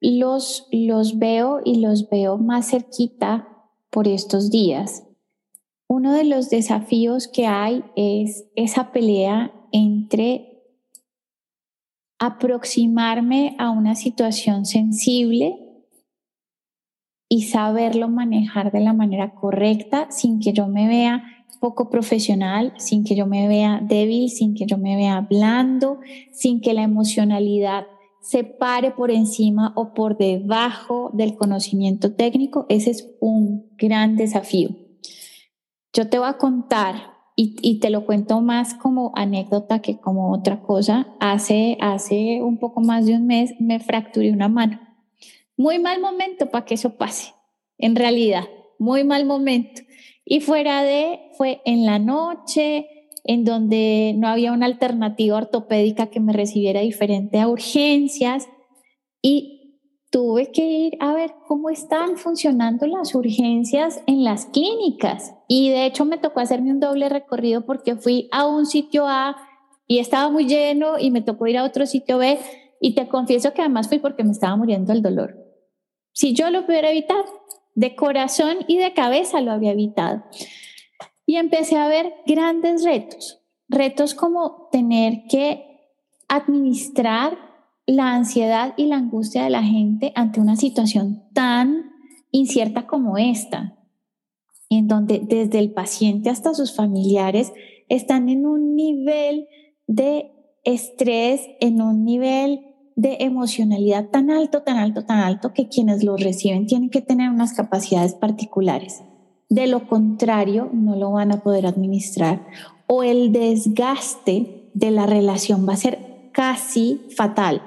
los, 0.00 0.68
los 0.72 1.18
veo 1.18 1.60
y 1.64 1.80
los 1.80 2.08
veo 2.08 2.38
más 2.38 2.70
cerquita 2.70 3.55
por 3.96 4.08
estos 4.08 4.50
días. 4.50 5.06
Uno 5.88 6.12
de 6.12 6.24
los 6.24 6.50
desafíos 6.50 7.28
que 7.28 7.46
hay 7.46 7.82
es 7.96 8.44
esa 8.54 8.92
pelea 8.92 9.54
entre 9.72 10.60
aproximarme 12.20 13.56
a 13.58 13.70
una 13.70 13.94
situación 13.94 14.66
sensible 14.66 15.56
y 17.30 17.44
saberlo 17.44 18.10
manejar 18.10 18.70
de 18.70 18.80
la 18.80 18.92
manera 18.92 19.34
correcta 19.34 20.10
sin 20.10 20.40
que 20.40 20.52
yo 20.52 20.68
me 20.68 20.88
vea 20.88 21.46
poco 21.58 21.88
profesional, 21.88 22.74
sin 22.76 23.02
que 23.02 23.16
yo 23.16 23.26
me 23.26 23.48
vea 23.48 23.80
débil, 23.82 24.28
sin 24.28 24.52
que 24.52 24.66
yo 24.66 24.76
me 24.76 24.96
vea 24.96 25.22
blando, 25.22 26.00
sin 26.32 26.60
que 26.60 26.74
la 26.74 26.82
emocionalidad 26.82 27.86
se 28.26 28.42
pare 28.42 28.90
por 28.90 29.12
encima 29.12 29.72
o 29.76 29.94
por 29.94 30.18
debajo 30.18 31.10
del 31.12 31.36
conocimiento 31.36 32.12
técnico, 32.16 32.66
ese 32.68 32.90
es 32.90 33.08
un 33.20 33.70
gran 33.76 34.16
desafío. 34.16 34.70
Yo 35.92 36.08
te 36.08 36.18
voy 36.18 36.26
a 36.28 36.36
contar 36.36 37.14
y, 37.36 37.78
te 37.78 37.88
lo 37.88 38.04
cuento 38.04 38.40
más 38.40 38.74
como 38.74 39.12
anécdota 39.14 39.80
que 39.80 40.00
como 40.00 40.32
otra 40.32 40.60
cosa. 40.60 41.06
Hace, 41.20 41.78
hace 41.80 42.42
un 42.42 42.58
poco 42.58 42.80
más 42.80 43.06
de 43.06 43.14
un 43.14 43.28
mes 43.28 43.54
me 43.60 43.78
fracturé 43.78 44.32
una 44.32 44.48
mano. 44.48 44.80
Muy 45.56 45.78
mal 45.78 46.00
momento 46.00 46.50
para 46.50 46.64
que 46.64 46.74
eso 46.74 46.96
pase, 46.96 47.32
en 47.78 47.94
realidad, 47.94 48.44
muy 48.80 49.04
mal 49.04 49.24
momento. 49.24 49.82
Y 50.24 50.40
fuera 50.40 50.82
de, 50.82 51.30
fue 51.38 51.60
en 51.64 51.86
la 51.86 52.00
noche, 52.00 52.88
en 53.26 53.44
donde 53.44 54.14
no 54.16 54.28
había 54.28 54.52
una 54.52 54.66
alternativa 54.66 55.36
ortopédica 55.36 56.06
que 56.06 56.20
me 56.20 56.32
recibiera 56.32 56.80
diferente 56.80 57.40
a 57.40 57.48
urgencias 57.48 58.48
y 59.20 59.80
tuve 60.10 60.52
que 60.52 60.64
ir 60.64 60.96
a 61.00 61.12
ver 61.12 61.34
cómo 61.48 61.68
están 61.68 62.16
funcionando 62.16 62.86
las 62.86 63.14
urgencias 63.14 64.00
en 64.06 64.24
las 64.24 64.46
clínicas. 64.46 65.34
Y 65.48 65.70
de 65.70 65.86
hecho 65.86 66.04
me 66.04 66.18
tocó 66.18 66.40
hacerme 66.40 66.70
un 66.70 66.80
doble 66.80 67.08
recorrido 67.08 67.66
porque 67.66 67.96
fui 67.96 68.28
a 68.30 68.46
un 68.46 68.66
sitio 68.66 69.06
A 69.06 69.36
y 69.88 69.98
estaba 69.98 70.30
muy 70.30 70.46
lleno 70.46 70.98
y 70.98 71.10
me 71.10 71.22
tocó 71.22 71.46
ir 71.48 71.58
a 71.58 71.64
otro 71.64 71.86
sitio 71.86 72.18
B 72.18 72.38
y 72.80 72.94
te 72.94 73.08
confieso 73.08 73.52
que 73.52 73.62
además 73.62 73.88
fui 73.88 73.98
porque 73.98 74.24
me 74.24 74.32
estaba 74.32 74.56
muriendo 74.56 74.92
el 74.92 75.02
dolor. 75.02 75.36
Si 76.12 76.32
yo 76.34 76.50
lo 76.50 76.64
pudiera 76.64 76.90
evitar, 76.90 77.24
de 77.74 77.94
corazón 77.94 78.58
y 78.66 78.78
de 78.78 78.94
cabeza 78.94 79.40
lo 79.42 79.52
había 79.52 79.72
evitado. 79.72 80.24
Y 81.26 81.36
empecé 81.36 81.76
a 81.76 81.88
ver 81.88 82.14
grandes 82.26 82.84
retos, 82.84 83.42
retos 83.68 84.14
como 84.14 84.68
tener 84.70 85.24
que 85.28 85.64
administrar 86.28 87.36
la 87.86 88.14
ansiedad 88.14 88.74
y 88.76 88.86
la 88.86 88.96
angustia 88.96 89.44
de 89.44 89.50
la 89.50 89.62
gente 89.62 90.12
ante 90.14 90.40
una 90.40 90.56
situación 90.56 91.24
tan 91.32 91.90
incierta 92.30 92.86
como 92.86 93.18
esta, 93.18 93.76
en 94.68 94.88
donde 94.88 95.20
desde 95.20 95.58
el 95.58 95.72
paciente 95.72 96.30
hasta 96.30 96.54
sus 96.54 96.74
familiares 96.74 97.52
están 97.88 98.28
en 98.28 98.46
un 98.46 98.74
nivel 98.74 99.48
de 99.86 100.32
estrés, 100.64 101.42
en 101.60 101.80
un 101.80 102.04
nivel 102.04 102.60
de 102.96 103.18
emocionalidad 103.20 104.08
tan 104.08 104.30
alto, 104.30 104.62
tan 104.62 104.78
alto, 104.78 105.04
tan 105.04 105.20
alto, 105.20 105.52
que 105.52 105.68
quienes 105.68 106.02
lo 106.02 106.16
reciben 106.16 106.66
tienen 106.66 106.90
que 106.90 107.02
tener 107.02 107.30
unas 107.30 107.52
capacidades 107.52 108.14
particulares. 108.14 109.02
De 109.48 109.66
lo 109.66 109.86
contrario, 109.86 110.68
no 110.72 110.96
lo 110.96 111.12
van 111.12 111.32
a 111.32 111.40
poder 111.40 111.66
administrar 111.66 112.46
o 112.86 113.02
el 113.02 113.32
desgaste 113.32 114.70
de 114.74 114.90
la 114.90 115.06
relación 115.06 115.68
va 115.68 115.74
a 115.74 115.76
ser 115.76 115.98
casi 116.32 117.00
fatal. 117.16 117.62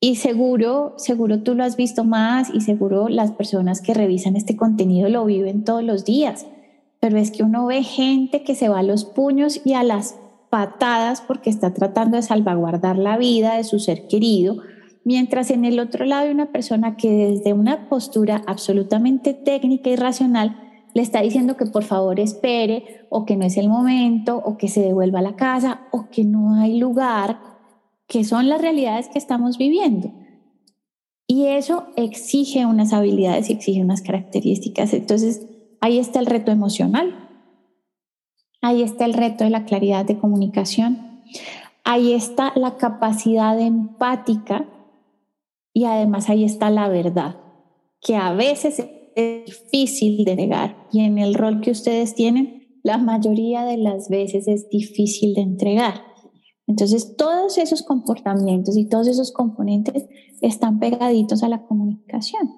Y 0.00 0.16
seguro, 0.16 0.94
seguro 0.96 1.42
tú 1.42 1.54
lo 1.54 1.62
has 1.62 1.76
visto 1.76 2.04
más 2.04 2.50
y 2.52 2.60
seguro 2.60 3.08
las 3.08 3.30
personas 3.32 3.80
que 3.80 3.94
revisan 3.94 4.36
este 4.36 4.56
contenido 4.56 5.08
lo 5.08 5.24
viven 5.24 5.64
todos 5.64 5.84
los 5.84 6.04
días. 6.04 6.46
Pero 7.00 7.18
es 7.18 7.30
que 7.30 7.44
uno 7.44 7.66
ve 7.66 7.82
gente 7.82 8.42
que 8.42 8.54
se 8.54 8.68
va 8.68 8.80
a 8.80 8.82
los 8.82 9.04
puños 9.04 9.60
y 9.64 9.74
a 9.74 9.84
las 9.84 10.16
patadas 10.50 11.20
porque 11.20 11.50
está 11.50 11.72
tratando 11.72 12.16
de 12.16 12.22
salvaguardar 12.22 12.98
la 12.98 13.16
vida 13.16 13.56
de 13.56 13.64
su 13.64 13.78
ser 13.78 14.06
querido, 14.08 14.56
mientras 15.04 15.50
en 15.50 15.64
el 15.64 15.78
otro 15.78 16.04
lado 16.04 16.26
hay 16.26 16.30
una 16.30 16.52
persona 16.52 16.96
que 16.96 17.10
desde 17.10 17.52
una 17.52 17.88
postura 17.88 18.42
absolutamente 18.46 19.34
técnica 19.34 19.88
y 19.88 19.96
racional 19.96 20.61
le 20.94 21.02
está 21.02 21.22
diciendo 21.22 21.56
que 21.56 21.66
por 21.66 21.84
favor 21.84 22.20
espere 22.20 23.06
o 23.08 23.24
que 23.24 23.36
no 23.36 23.44
es 23.44 23.56
el 23.56 23.68
momento 23.68 24.36
o 24.36 24.56
que 24.56 24.68
se 24.68 24.80
devuelva 24.80 25.20
a 25.20 25.22
la 25.22 25.36
casa 25.36 25.82
o 25.90 26.08
que 26.10 26.24
no 26.24 26.54
hay 26.54 26.78
lugar, 26.78 27.40
que 28.06 28.24
son 28.24 28.48
las 28.48 28.60
realidades 28.60 29.08
que 29.08 29.18
estamos 29.18 29.58
viviendo. 29.58 30.12
Y 31.26 31.46
eso 31.46 31.86
exige 31.96 32.66
unas 32.66 32.92
habilidades 32.92 33.48
y 33.48 33.54
exige 33.54 33.80
unas 33.80 34.02
características. 34.02 34.92
Entonces, 34.92 35.46
ahí 35.80 35.98
está 35.98 36.18
el 36.18 36.26
reto 36.26 36.52
emocional, 36.52 37.28
ahí 38.60 38.82
está 38.82 39.06
el 39.06 39.14
reto 39.14 39.44
de 39.44 39.50
la 39.50 39.64
claridad 39.64 40.04
de 40.04 40.18
comunicación, 40.18 41.22
ahí 41.84 42.12
está 42.12 42.52
la 42.54 42.76
capacidad 42.76 43.58
empática 43.58 44.66
y 45.72 45.84
además 45.84 46.28
ahí 46.28 46.44
está 46.44 46.68
la 46.70 46.88
verdad, 46.88 47.36
que 48.00 48.16
a 48.16 48.32
veces 48.32 48.84
es 49.16 49.46
difícil 49.46 50.24
de 50.24 50.36
negar 50.36 50.88
y 50.92 51.00
en 51.00 51.18
el 51.18 51.34
rol 51.34 51.60
que 51.60 51.70
ustedes 51.70 52.14
tienen, 52.14 52.80
la 52.82 52.98
mayoría 52.98 53.64
de 53.64 53.76
las 53.76 54.08
veces 54.08 54.48
es 54.48 54.68
difícil 54.68 55.34
de 55.34 55.42
entregar. 55.42 56.02
Entonces, 56.66 57.16
todos 57.16 57.58
esos 57.58 57.82
comportamientos 57.82 58.76
y 58.76 58.88
todos 58.88 59.08
esos 59.08 59.32
componentes 59.32 60.06
están 60.40 60.78
pegaditos 60.78 61.42
a 61.42 61.48
la 61.48 61.66
comunicación. 61.66 62.50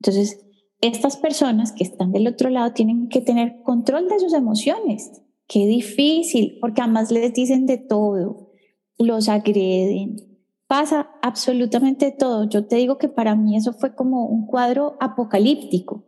Entonces, 0.00 0.46
estas 0.80 1.16
personas 1.16 1.72
que 1.72 1.84
están 1.84 2.12
del 2.12 2.26
otro 2.26 2.48
lado 2.48 2.72
tienen 2.72 3.08
que 3.08 3.20
tener 3.20 3.62
control 3.64 4.08
de 4.08 4.18
sus 4.18 4.32
emociones. 4.32 5.22
Qué 5.46 5.66
difícil, 5.66 6.58
porque 6.60 6.80
además 6.80 7.10
les 7.10 7.34
dicen 7.34 7.66
de 7.66 7.76
todo, 7.76 8.52
los 8.98 9.28
agreden, 9.28 10.29
pasa 10.70 11.10
absolutamente 11.20 12.14
todo. 12.16 12.48
Yo 12.48 12.64
te 12.64 12.76
digo 12.76 12.96
que 12.96 13.08
para 13.08 13.34
mí 13.34 13.56
eso 13.56 13.72
fue 13.72 13.96
como 13.96 14.26
un 14.26 14.46
cuadro 14.46 14.96
apocalíptico 15.00 16.06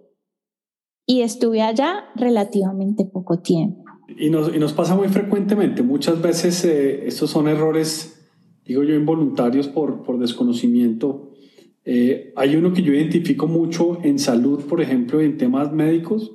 y 1.04 1.23
estuve 1.23 1.62
allá 1.62 2.04
relativamente 2.14 3.04
poco 3.04 3.40
tiempo. 3.40 3.83
Y 4.16 4.31
nos, 4.31 4.54
y 4.54 4.61
nos 4.61 4.73
pasa 4.73 4.95
muy 4.95 5.09
frecuentemente, 5.09 5.83
muchas 5.83 6.23
veces 6.23 6.64
eh, 6.64 7.09
estos 7.09 7.31
son 7.31 7.49
errores, 7.49 8.25
digo 8.64 8.85
yo, 8.85 8.95
involuntarios 8.95 9.66
por, 9.66 10.04
por 10.04 10.21
desconocimiento 10.21 11.33
eh, 11.85 12.33
hay 12.37 12.54
uno 12.54 12.73
que 12.73 12.83
yo 12.83 12.92
identifico 12.92 13.49
mucho 13.49 13.99
en 14.04 14.21
salud, 14.21 14.61
por 14.66 14.81
ejemplo, 14.81 15.21
en 15.21 15.38
temas 15.38 15.73
médicos, 15.73 16.31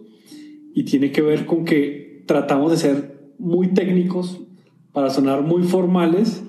y 0.74 0.84
tiene 0.84 1.14
que 1.14 1.22
ver 1.22 1.46
con 1.46 1.64
que 1.64 2.26
tratamos 2.28 2.72
de 2.72 2.78
ser 2.78 3.32
muy 3.40 3.70
técnicos 3.70 4.42
para 4.92 5.10
sonar 5.10 5.44
muy 5.44 5.64
formales, 5.64 6.44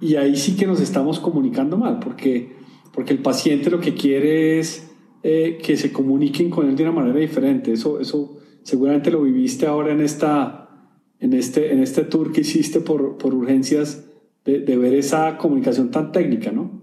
y 0.00 0.16
ahí 0.16 0.36
sí 0.36 0.56
que 0.56 0.66
nos 0.66 0.80
estamos 0.80 1.20
comunicando 1.20 1.76
mal, 1.76 1.98
porque, 1.98 2.56
porque 2.92 3.12
el 3.12 3.20
paciente 3.20 3.70
lo 3.70 3.80
que 3.80 3.94
quiere 3.94 4.58
es 4.58 4.90
eh, 5.22 5.58
que 5.62 5.76
se 5.76 5.92
comuniquen 5.92 6.50
con 6.50 6.68
él 6.68 6.76
de 6.76 6.82
una 6.84 6.92
manera 6.92 7.18
diferente. 7.18 7.72
Eso, 7.72 8.00
eso 8.00 8.36
seguramente 8.62 9.10
lo 9.10 9.22
viviste 9.22 9.66
ahora 9.66 9.92
en, 9.92 10.00
esta, 10.00 10.92
en, 11.18 11.32
este, 11.32 11.72
en 11.72 11.82
este 11.82 12.04
tour 12.04 12.32
que 12.32 12.42
hiciste 12.42 12.80
por, 12.80 13.16
por 13.16 13.34
urgencias, 13.34 14.04
de, 14.44 14.60
de 14.60 14.76
ver 14.76 14.94
esa 14.94 15.38
comunicación 15.38 15.90
tan 15.90 16.12
técnica, 16.12 16.52
¿no? 16.52 16.82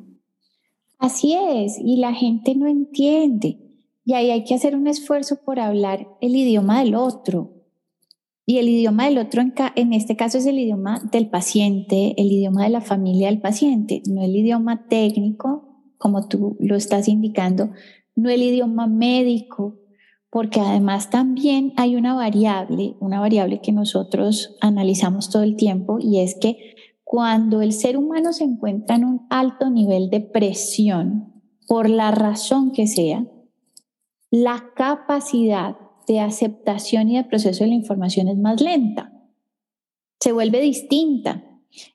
Así 1.00 1.34
es, 1.34 1.78
y 1.80 1.98
la 1.98 2.14
gente 2.14 2.56
no 2.56 2.68
entiende. 2.68 3.60
Y 4.06 4.14
ahí 4.14 4.32
hay 4.32 4.44
que 4.44 4.56
hacer 4.56 4.76
un 4.76 4.88
esfuerzo 4.88 5.40
por 5.46 5.60
hablar 5.60 6.08
el 6.20 6.36
idioma 6.36 6.84
del 6.84 6.96
otro. 6.96 7.53
Y 8.46 8.58
el 8.58 8.68
idioma 8.68 9.06
del 9.06 9.18
otro 9.20 9.42
en, 9.42 9.54
en, 9.76 9.94
este 9.94 10.16
caso 10.16 10.38
es 10.38 10.46
el 10.46 10.60
idioma 10.60 11.02
del 11.12 11.30
paciente, 11.30 12.14
el 12.18 12.32
idioma 12.32 12.64
de 12.64 12.70
la 12.70 12.82
familia 12.82 13.30
del 13.30 13.40
paciente, 13.40 14.02
no 14.10 14.22
el 14.22 14.36
idioma 14.36 14.88
técnico, 14.88 15.74
como 15.98 16.28
tú 16.28 16.58
lo 16.60 16.76
estás 16.76 17.08
indicando, 17.08 17.72
no 18.16 18.30
el 18.30 18.42
idioma 18.42 18.88
médico, 18.88 19.80
porque 20.30 20.60
además 20.60 21.10
también 21.10 21.74
hay 21.78 21.96
una 21.96 22.16
variable, 22.16 22.96
una 23.00 23.20
variable 23.20 23.62
que 23.62 23.72
nosotros 23.72 24.58
analizamos 24.60 25.30
todo 25.30 25.44
el 25.44 25.56
tiempo 25.56 26.00
y 26.02 26.20
es 26.20 26.36
que 26.36 26.76
cuando 27.04 27.62
el 27.62 27.72
ser 27.72 27.96
humano 27.96 28.34
se 28.34 28.44
encuentra 28.44 28.96
en 28.96 29.06
un 29.06 29.28
alto 29.30 29.70
nivel 29.70 30.10
de 30.10 30.22
presión, 30.22 31.44
por 31.68 31.90
la 31.90 32.12
razón 32.12 32.72
que 32.72 32.88
sea, 32.88 33.26
la 34.32 34.72
capacidad 34.76 35.78
de 36.08 36.20
aceptación 36.20 37.10
y 37.10 37.18
de 37.18 37.24
proceso 37.24 37.64
de 37.64 37.70
la 37.70 37.76
información 37.76 38.28
es 38.28 38.38
más 38.38 38.62
lenta, 38.62 39.12
se 40.20 40.32
vuelve 40.32 40.62
distinta. 40.62 41.44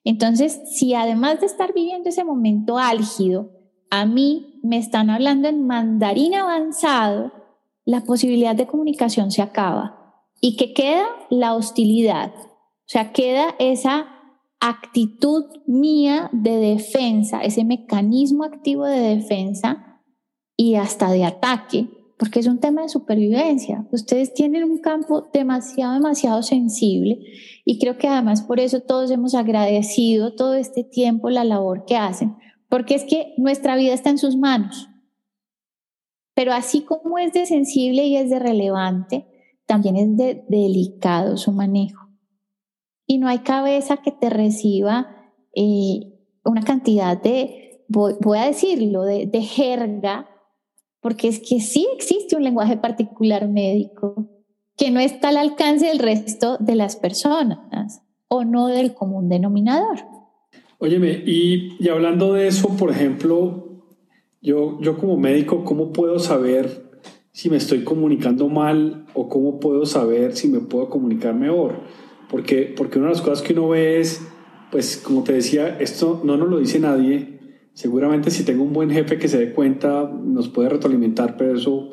Entonces, 0.05 0.61
si 0.67 0.95
además 0.95 1.41
de 1.41 1.47
estar 1.47 1.73
viviendo 1.73 2.09
ese 2.09 2.25
momento 2.25 2.79
álgido, 2.79 3.53
a 3.91 4.07
mí 4.07 4.61
me 4.63 4.77
están 4.79 5.09
hablando 5.11 5.49
en 5.49 5.67
mandarín 5.67 6.35
avanzado, 6.35 7.33
la 7.85 8.03
posibilidad 8.03 8.55
de 8.55 8.67
comunicación 8.67 9.31
se 9.31 9.41
acaba. 9.41 10.25
Y 10.41 10.57
que 10.57 10.73
queda 10.75 11.07
la 11.31 11.55
hostilidad, 11.55 12.33
o 12.35 12.91
sea, 12.91 13.13
queda 13.13 13.55
esa 13.59 14.07
actitud 14.61 15.45
mía 15.67 16.31
de 16.33 16.57
defensa, 16.57 17.41
ese 17.41 17.65
mecanismo 17.65 18.45
activo 18.45 18.85
de 18.85 19.17
defensa 19.17 20.03
y 20.57 20.75
hasta 20.75 21.11
de 21.11 21.25
ataque, 21.25 21.89
porque 22.19 22.41
es 22.41 22.47
un 22.47 22.59
tema 22.59 22.83
de 22.83 22.89
supervivencia. 22.89 23.87
Ustedes 23.93 24.35
tienen 24.35 24.65
un 24.65 24.79
campo 24.79 25.29
demasiado, 25.33 25.95
demasiado 25.95 26.43
sensible 26.43 27.21
y 27.65 27.79
creo 27.79 27.97
que 27.97 28.09
además 28.09 28.43
por 28.43 28.61
eso 28.61 28.81
todos 28.81 29.11
hemos 29.11 29.35
agradecido 29.35 30.35
todo 30.35 30.55
este 30.55 30.85
tiempo 30.85 31.31
la 31.31 31.45
labor 31.45 31.85
que 31.87 31.97
hacen, 31.97 32.37
porque 32.69 32.95
es 32.95 33.05
que 33.05 33.35
nuestra 33.37 33.77
vida 33.77 33.95
está 33.95 34.11
en 34.11 34.19
sus 34.19 34.37
manos. 34.37 34.89
Pero 36.35 36.53
así 36.53 36.83
como 36.83 37.19
es 37.19 37.33
de 37.33 37.47
sensible 37.47 38.07
y 38.07 38.17
es 38.17 38.31
de 38.31 38.39
relevante, 38.39 39.27
también 39.67 39.97
es 39.97 40.17
de 40.17 40.45
delicado 40.49 41.37
su 41.37 41.53
manejo 41.53 42.09
y 43.09 43.19
no 43.19 43.27
hay 43.27 43.39
cabeza 43.39 43.97
que 43.97 44.13
te 44.13 44.31
reciba 44.31 45.09
eh, 45.57 46.13
una 46.45 46.63
cantidad 46.63 47.21
de, 47.21 47.85
voy, 47.89 48.39
a 48.39 48.45
decirlo, 48.45 49.03
de, 49.03 49.27
de, 49.27 49.41
jerga, 49.41 50.29
porque 51.09 51.29
es 51.29 51.41
que 51.41 51.59
sí 51.63 51.89
existe 51.97 52.37
un 52.37 52.45
lenguaje 52.45 52.77
particular 52.77 53.49
médico 53.49 54.29
que 54.77 54.91
no 54.91 55.01
está 55.01 55.31
al 55.31 55.39
alcance 55.39 55.87
del 55.87 56.01
resto 56.01 56.59
de 56.61 56.75
las 56.75 56.97
personas 56.97 58.03
o 58.29 58.45
no 58.45 58.67
del 58.67 58.93
común 58.93 59.31
denominador. 59.31 60.01
Óyeme, 60.77 61.23
y, 61.25 61.83
y 61.83 61.89
hablando 61.89 62.35
de 62.35 62.47
eso, 62.47 62.77
por 62.77 62.91
ejemplo, 62.91 63.87
yo, 64.43 64.79
yo 64.83 64.99
como 64.99 65.17
médico, 65.17 65.65
¿cómo 65.65 65.95
puedo 65.95 66.19
saber 66.19 67.01
si 67.33 67.49
me 67.49 67.57
estoy 67.57 67.85
comunicando 67.85 68.51
mal 68.51 69.07
o 69.15 69.31
cómo 69.31 69.61
puedo 69.61 69.87
saber 69.87 70.37
si 70.37 70.49
me 70.49 70.61
puedo 70.61 70.91
comunicar 70.91 71.35
mejor? 71.35 71.85
Porque, 72.29 72.75
porque 72.77 72.99
una 72.99 73.09
de 73.09 73.15
las 73.15 73.23
cosas 73.23 73.41
que 73.41 73.55
uno 73.55 73.71
ve 73.71 74.01
es, 74.01 74.29
pues 74.71 74.99
como 74.99 75.25
te 75.25 75.33
decía, 75.33 75.79
esto 75.81 76.21
no 76.23 76.37
nos 76.37 76.51
lo 76.51 76.59
dice 76.59 76.79
nadie. 76.79 77.38
Seguramente 77.79 78.33
si 78.33 78.43
tengo 78.43 78.65
un 78.65 78.73
buen 78.73 78.91
jefe 78.91 79.19
que 79.19 79.29
se 79.29 79.39
dé 79.39 79.53
cuenta, 79.53 80.11
nos 80.13 80.49
puede 80.49 80.69
retroalimentar, 80.69 81.37
pero 81.37 81.55
eso 81.55 81.91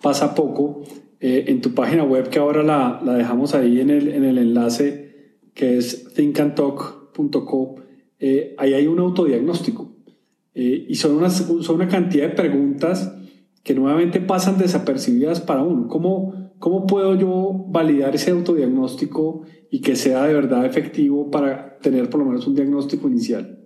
pasa 0.00 0.34
poco. 0.34 0.84
Eh, 1.20 1.44
en 1.48 1.60
tu 1.60 1.74
página 1.74 2.02
web, 2.02 2.30
que 2.30 2.38
ahora 2.38 2.62
la, 2.62 2.98
la 3.04 3.12
dejamos 3.12 3.54
ahí 3.54 3.78
en 3.78 3.90
el, 3.90 4.08
en 4.08 4.24
el, 4.24 4.38
enlace, 4.38 5.42
que 5.52 5.76
es 5.76 6.14
thinkandtalk.co, 6.14 7.74
eh, 8.18 8.54
ahí 8.56 8.72
hay 8.72 8.86
un 8.86 9.00
autodiagnóstico. 9.00 9.92
Eh, 10.54 10.86
y 10.88 10.94
son 10.94 11.16
una, 11.16 11.28
son 11.28 11.74
una 11.74 11.88
cantidad 11.88 12.30
de 12.30 12.34
preguntas 12.34 13.14
que 13.62 13.74
nuevamente 13.74 14.20
pasan 14.20 14.56
desapercibidas 14.56 15.42
para 15.42 15.62
uno. 15.62 15.88
¿Cómo, 15.88 16.54
¿Cómo 16.58 16.86
puedo 16.86 17.14
yo 17.16 17.66
validar 17.68 18.14
ese 18.14 18.30
autodiagnóstico 18.30 19.42
y 19.70 19.82
que 19.82 19.94
sea 19.94 20.24
de 20.24 20.32
verdad 20.32 20.64
efectivo 20.64 21.30
para 21.30 21.76
tener 21.80 22.08
por 22.08 22.20
lo 22.20 22.24
menos 22.24 22.46
un 22.46 22.54
diagnóstico 22.54 23.08
inicial? 23.08 23.57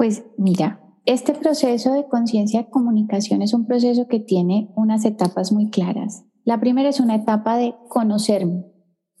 Pues 0.00 0.24
mira, 0.38 0.80
este 1.04 1.34
proceso 1.34 1.92
de 1.92 2.08
conciencia 2.08 2.62
de 2.62 2.70
comunicación 2.70 3.42
es 3.42 3.52
un 3.52 3.66
proceso 3.66 4.08
que 4.08 4.18
tiene 4.18 4.72
unas 4.74 5.04
etapas 5.04 5.52
muy 5.52 5.68
claras. 5.68 6.24
La 6.42 6.58
primera 6.58 6.88
es 6.88 7.00
una 7.00 7.16
etapa 7.16 7.58
de 7.58 7.74
conocerme 7.90 8.64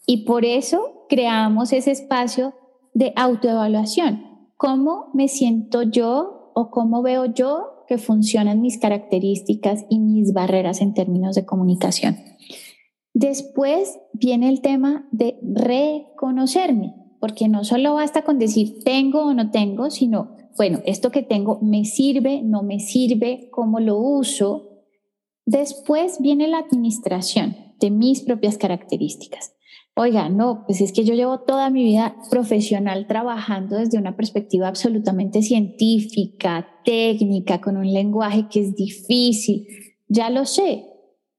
y 0.06 0.24
por 0.24 0.46
eso 0.46 1.04
creamos 1.10 1.74
ese 1.74 1.90
espacio 1.90 2.54
de 2.94 3.12
autoevaluación. 3.14 4.22
¿Cómo 4.56 5.10
me 5.12 5.28
siento 5.28 5.82
yo 5.82 6.50
o 6.54 6.70
cómo 6.70 7.02
veo 7.02 7.26
yo 7.26 7.84
que 7.86 7.98
funcionan 7.98 8.62
mis 8.62 8.78
características 8.78 9.84
y 9.90 9.98
mis 9.98 10.32
barreras 10.32 10.80
en 10.80 10.94
términos 10.94 11.34
de 11.34 11.44
comunicación? 11.44 12.16
Después 13.12 13.98
viene 14.14 14.48
el 14.48 14.62
tema 14.62 15.06
de 15.12 15.38
reconocerme, 15.42 16.94
porque 17.20 17.48
no 17.48 17.64
solo 17.64 17.96
basta 17.96 18.22
con 18.22 18.38
decir 18.38 18.82
tengo 18.82 19.24
o 19.24 19.34
no 19.34 19.50
tengo, 19.50 19.90
sino, 19.90 20.40
bueno, 20.56 20.80
esto 20.84 21.10
que 21.10 21.22
tengo 21.22 21.58
me 21.62 21.84
sirve, 21.84 22.42
no 22.42 22.62
me 22.62 22.80
sirve, 22.80 23.48
cómo 23.50 23.80
lo 23.80 23.98
uso. 23.98 24.84
Después 25.46 26.18
viene 26.20 26.48
la 26.48 26.58
administración 26.58 27.56
de 27.78 27.90
mis 27.90 28.22
propias 28.22 28.58
características. 28.58 29.54
Oiga, 29.96 30.28
no, 30.28 30.64
pues 30.66 30.80
es 30.80 30.92
que 30.92 31.04
yo 31.04 31.14
llevo 31.14 31.40
toda 31.40 31.68
mi 31.68 31.84
vida 31.84 32.16
profesional 32.30 33.06
trabajando 33.06 33.76
desde 33.76 33.98
una 33.98 34.16
perspectiva 34.16 34.68
absolutamente 34.68 35.42
científica, 35.42 36.68
técnica, 36.84 37.60
con 37.60 37.76
un 37.76 37.92
lenguaje 37.92 38.46
que 38.48 38.60
es 38.60 38.76
difícil. 38.76 39.66
Ya 40.08 40.30
lo 40.30 40.46
sé, 40.46 40.86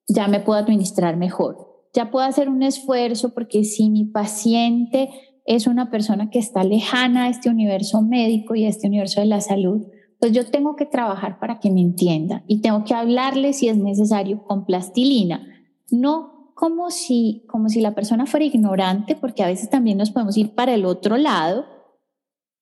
ya 0.07 0.27
me 0.27 0.41
puedo 0.41 0.59
administrar 0.59 1.17
mejor, 1.17 1.85
ya 1.93 2.11
puedo 2.11 2.25
hacer 2.25 2.49
un 2.49 2.61
esfuerzo 2.61 3.33
porque 3.33 3.63
si 3.63 3.89
mi 3.89 4.05
paciente 4.05 5.09
es 5.55 5.67
una 5.67 5.91
persona 5.91 6.29
que 6.29 6.39
está 6.39 6.63
lejana 6.63 7.25
a 7.25 7.29
este 7.29 7.49
universo 7.49 8.01
médico 8.01 8.55
y 8.55 8.65
este 8.65 8.87
universo 8.87 9.19
de 9.19 9.27
la 9.27 9.41
salud, 9.41 9.85
pues 10.17 10.31
yo 10.31 10.45
tengo 10.45 10.77
que 10.77 10.85
trabajar 10.85 11.39
para 11.39 11.59
que 11.59 11.69
me 11.69 11.81
entienda 11.81 12.43
y 12.47 12.61
tengo 12.61 12.85
que 12.85 12.93
hablarle 12.93 13.51
si 13.51 13.67
es 13.67 13.75
necesario 13.75 14.43
con 14.43 14.65
plastilina, 14.65 15.45
no 15.89 16.53
como 16.55 16.89
si, 16.89 17.43
como 17.49 17.67
si 17.67 17.81
la 17.81 17.95
persona 17.95 18.27
fuera 18.27 18.45
ignorante, 18.45 19.15
porque 19.15 19.43
a 19.43 19.47
veces 19.47 19.69
también 19.69 19.97
nos 19.97 20.11
podemos 20.11 20.37
ir 20.37 20.55
para 20.55 20.73
el 20.73 20.85
otro 20.85 21.17
lado. 21.17 21.65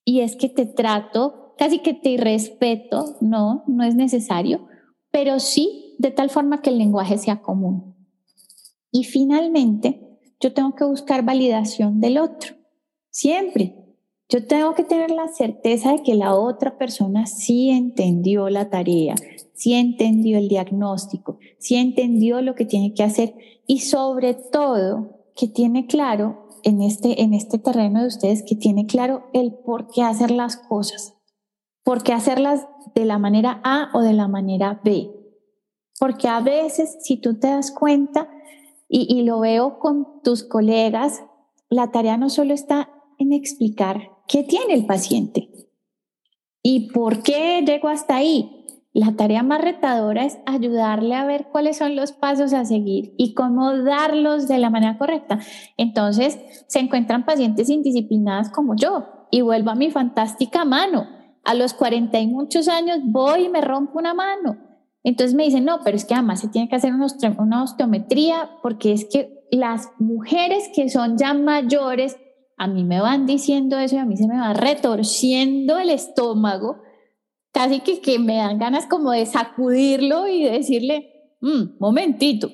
Y 0.04 0.22
es 0.22 0.36
que 0.36 0.50
te 0.50 0.66
trato, 0.66 1.54
casi 1.58 1.80
que 1.80 1.94
te 1.94 2.10
irrespeto, 2.10 3.18
no, 3.22 3.64
no 3.68 3.84
es 3.84 3.94
necesario, 3.94 4.68
pero 5.12 5.40
sí 5.40 5.96
de 6.00 6.10
tal 6.10 6.30
forma 6.30 6.62
que 6.62 6.72
el 6.72 6.80
lenguaje 6.80 7.18
sea 7.18 7.42
común. 7.42 7.94
Y 8.90 9.04
finalmente, 9.04 10.18
yo 10.40 10.54
tengo 10.54 10.74
que 10.74 10.86
buscar 10.86 11.24
validación 11.24 12.00
del 12.00 12.18
otro, 12.18 12.56
siempre. 13.20 13.76
Yo 14.30 14.46
tengo 14.46 14.76
que 14.76 14.84
tener 14.84 15.12
la 15.12 15.28
certeza 15.28 15.92
de 15.92 16.04
que 16.04 16.14
la 16.14 16.36
otra 16.36 16.78
persona 16.78 17.26
sí 17.26 17.70
entendió 17.70 18.50
la 18.50 18.70
tarea, 18.70 19.16
sí 19.54 19.74
entendió 19.74 20.38
el 20.38 20.48
diagnóstico, 20.48 21.40
sí 21.58 21.76
entendió 21.76 22.42
lo 22.42 22.56
que 22.56 22.66
tiene 22.66 22.94
que 22.94 23.04
hacer 23.04 23.34
y 23.68 23.80
sobre 23.80 24.36
todo 24.36 25.26
que 25.36 25.48
tiene 25.48 25.88
claro 25.88 26.48
en 26.64 26.82
este, 26.82 27.22
en 27.22 27.34
este 27.34 27.58
terreno 27.58 28.02
de 28.02 28.08
ustedes, 28.08 28.44
que 28.44 28.56
tiene 28.56 28.86
claro 28.86 29.24
el 29.34 29.54
por 29.54 29.90
qué 29.90 30.04
hacer 30.04 30.32
las 30.32 30.56
cosas, 30.58 31.16
por 31.84 32.04
qué 32.04 32.14
hacerlas 32.14 32.68
de 32.94 33.06
la 33.06 33.18
manera 33.18 33.60
A 33.64 33.90
o 33.94 34.02
de 34.02 34.14
la 34.14 34.28
manera 34.28 34.80
B. 34.84 35.12
Porque 36.00 36.28
a 36.28 36.40
veces, 36.40 36.98
si 37.02 37.18
tú 37.18 37.40
te 37.40 37.48
das 37.48 37.72
cuenta, 37.72 38.30
y, 38.88 39.08
y 39.14 39.24
lo 39.24 39.40
veo 39.40 39.80
con 39.80 40.22
tus 40.24 40.44
colegas, 40.44 41.24
la 41.70 41.92
tarea 41.92 42.18
no 42.18 42.30
solo 42.30 42.54
está 42.54 42.90
en 43.20 43.34
explicar 43.34 44.10
qué 44.28 44.44
tiene 44.44 44.74
el 44.74 44.86
paciente 44.86 45.50
y 46.64 46.92
por 46.92 47.22
qué 47.22 47.62
llegó 47.66 47.90
hasta 47.90 48.16
ahí. 48.16 48.56
La 48.92 49.16
tarea 49.16 49.44
más 49.44 49.62
retadora 49.62 50.26
es 50.26 50.40
ayudarle 50.48 51.14
a 51.14 51.26
ver 51.26 51.48
cuáles 51.52 51.78
son 51.78 51.96
los 51.96 52.12
pasos 52.12 52.54
a 52.54 52.66
seguir 52.66 53.14
y 53.18 53.36
cómo 53.36 53.78
darlos 53.78 54.48
de 54.48 54.58
la 54.58 54.72
manera 54.72 54.98
correcta. 54.98 55.40
Entonces, 55.78 56.40
se 56.68 56.80
encuentran 56.80 57.24
pacientes 57.24 57.70
indisciplinadas 57.70 58.50
como 58.50 58.76
yo 58.76 59.28
y 59.32 59.42
vuelvo 59.42 59.70
a 59.70 59.76
mi 59.76 59.92
fantástica 59.92 60.66
mano. 60.66 61.08
A 61.46 61.54
los 61.54 61.74
40 61.74 62.20
y 62.20 62.28
muchos 62.28 62.68
años 62.68 63.00
voy 63.04 63.46
y 63.46 63.50
me 63.50 63.62
rompo 63.62 64.00
una 64.00 64.14
mano. 64.14 64.58
Entonces 65.04 65.36
me 65.36 65.44
dicen, 65.44 65.66
no, 65.66 65.80
pero 65.84 65.96
es 65.96 66.06
que 66.06 66.16
además 66.16 66.42
se 66.42 66.50
tiene 66.50 66.68
que 66.68 66.76
hacer 66.76 66.92
una 66.94 67.64
osteometría 67.64 68.50
porque 68.62 68.92
es 68.92 69.06
que 69.06 69.46
las 69.52 69.90
mujeres 69.98 70.70
que 70.76 70.90
son 70.90 71.18
ya 71.18 71.34
mayores 71.34 72.18
a 72.60 72.68
mí 72.68 72.84
me 72.84 73.00
van 73.00 73.26
diciendo 73.26 73.80
eso 73.80 73.96
y 73.96 74.00
a 74.00 74.06
mí 74.06 74.18
se 74.18 74.28
me 74.28 74.38
va 74.38 74.54
retorciendo 74.54 75.80
el 75.80 75.90
estómago, 75.90 76.82
casi 77.54 77.80
que, 77.80 78.02
que 78.02 78.20
me 78.20 78.36
dan 78.36 78.60
ganas 78.60 78.86
como 78.86 79.12
de 79.12 79.26
sacudirlo 79.26 80.28
y 80.28 80.44
decirle, 80.44 81.38
mm, 81.40 81.78
momentito, 81.80 82.52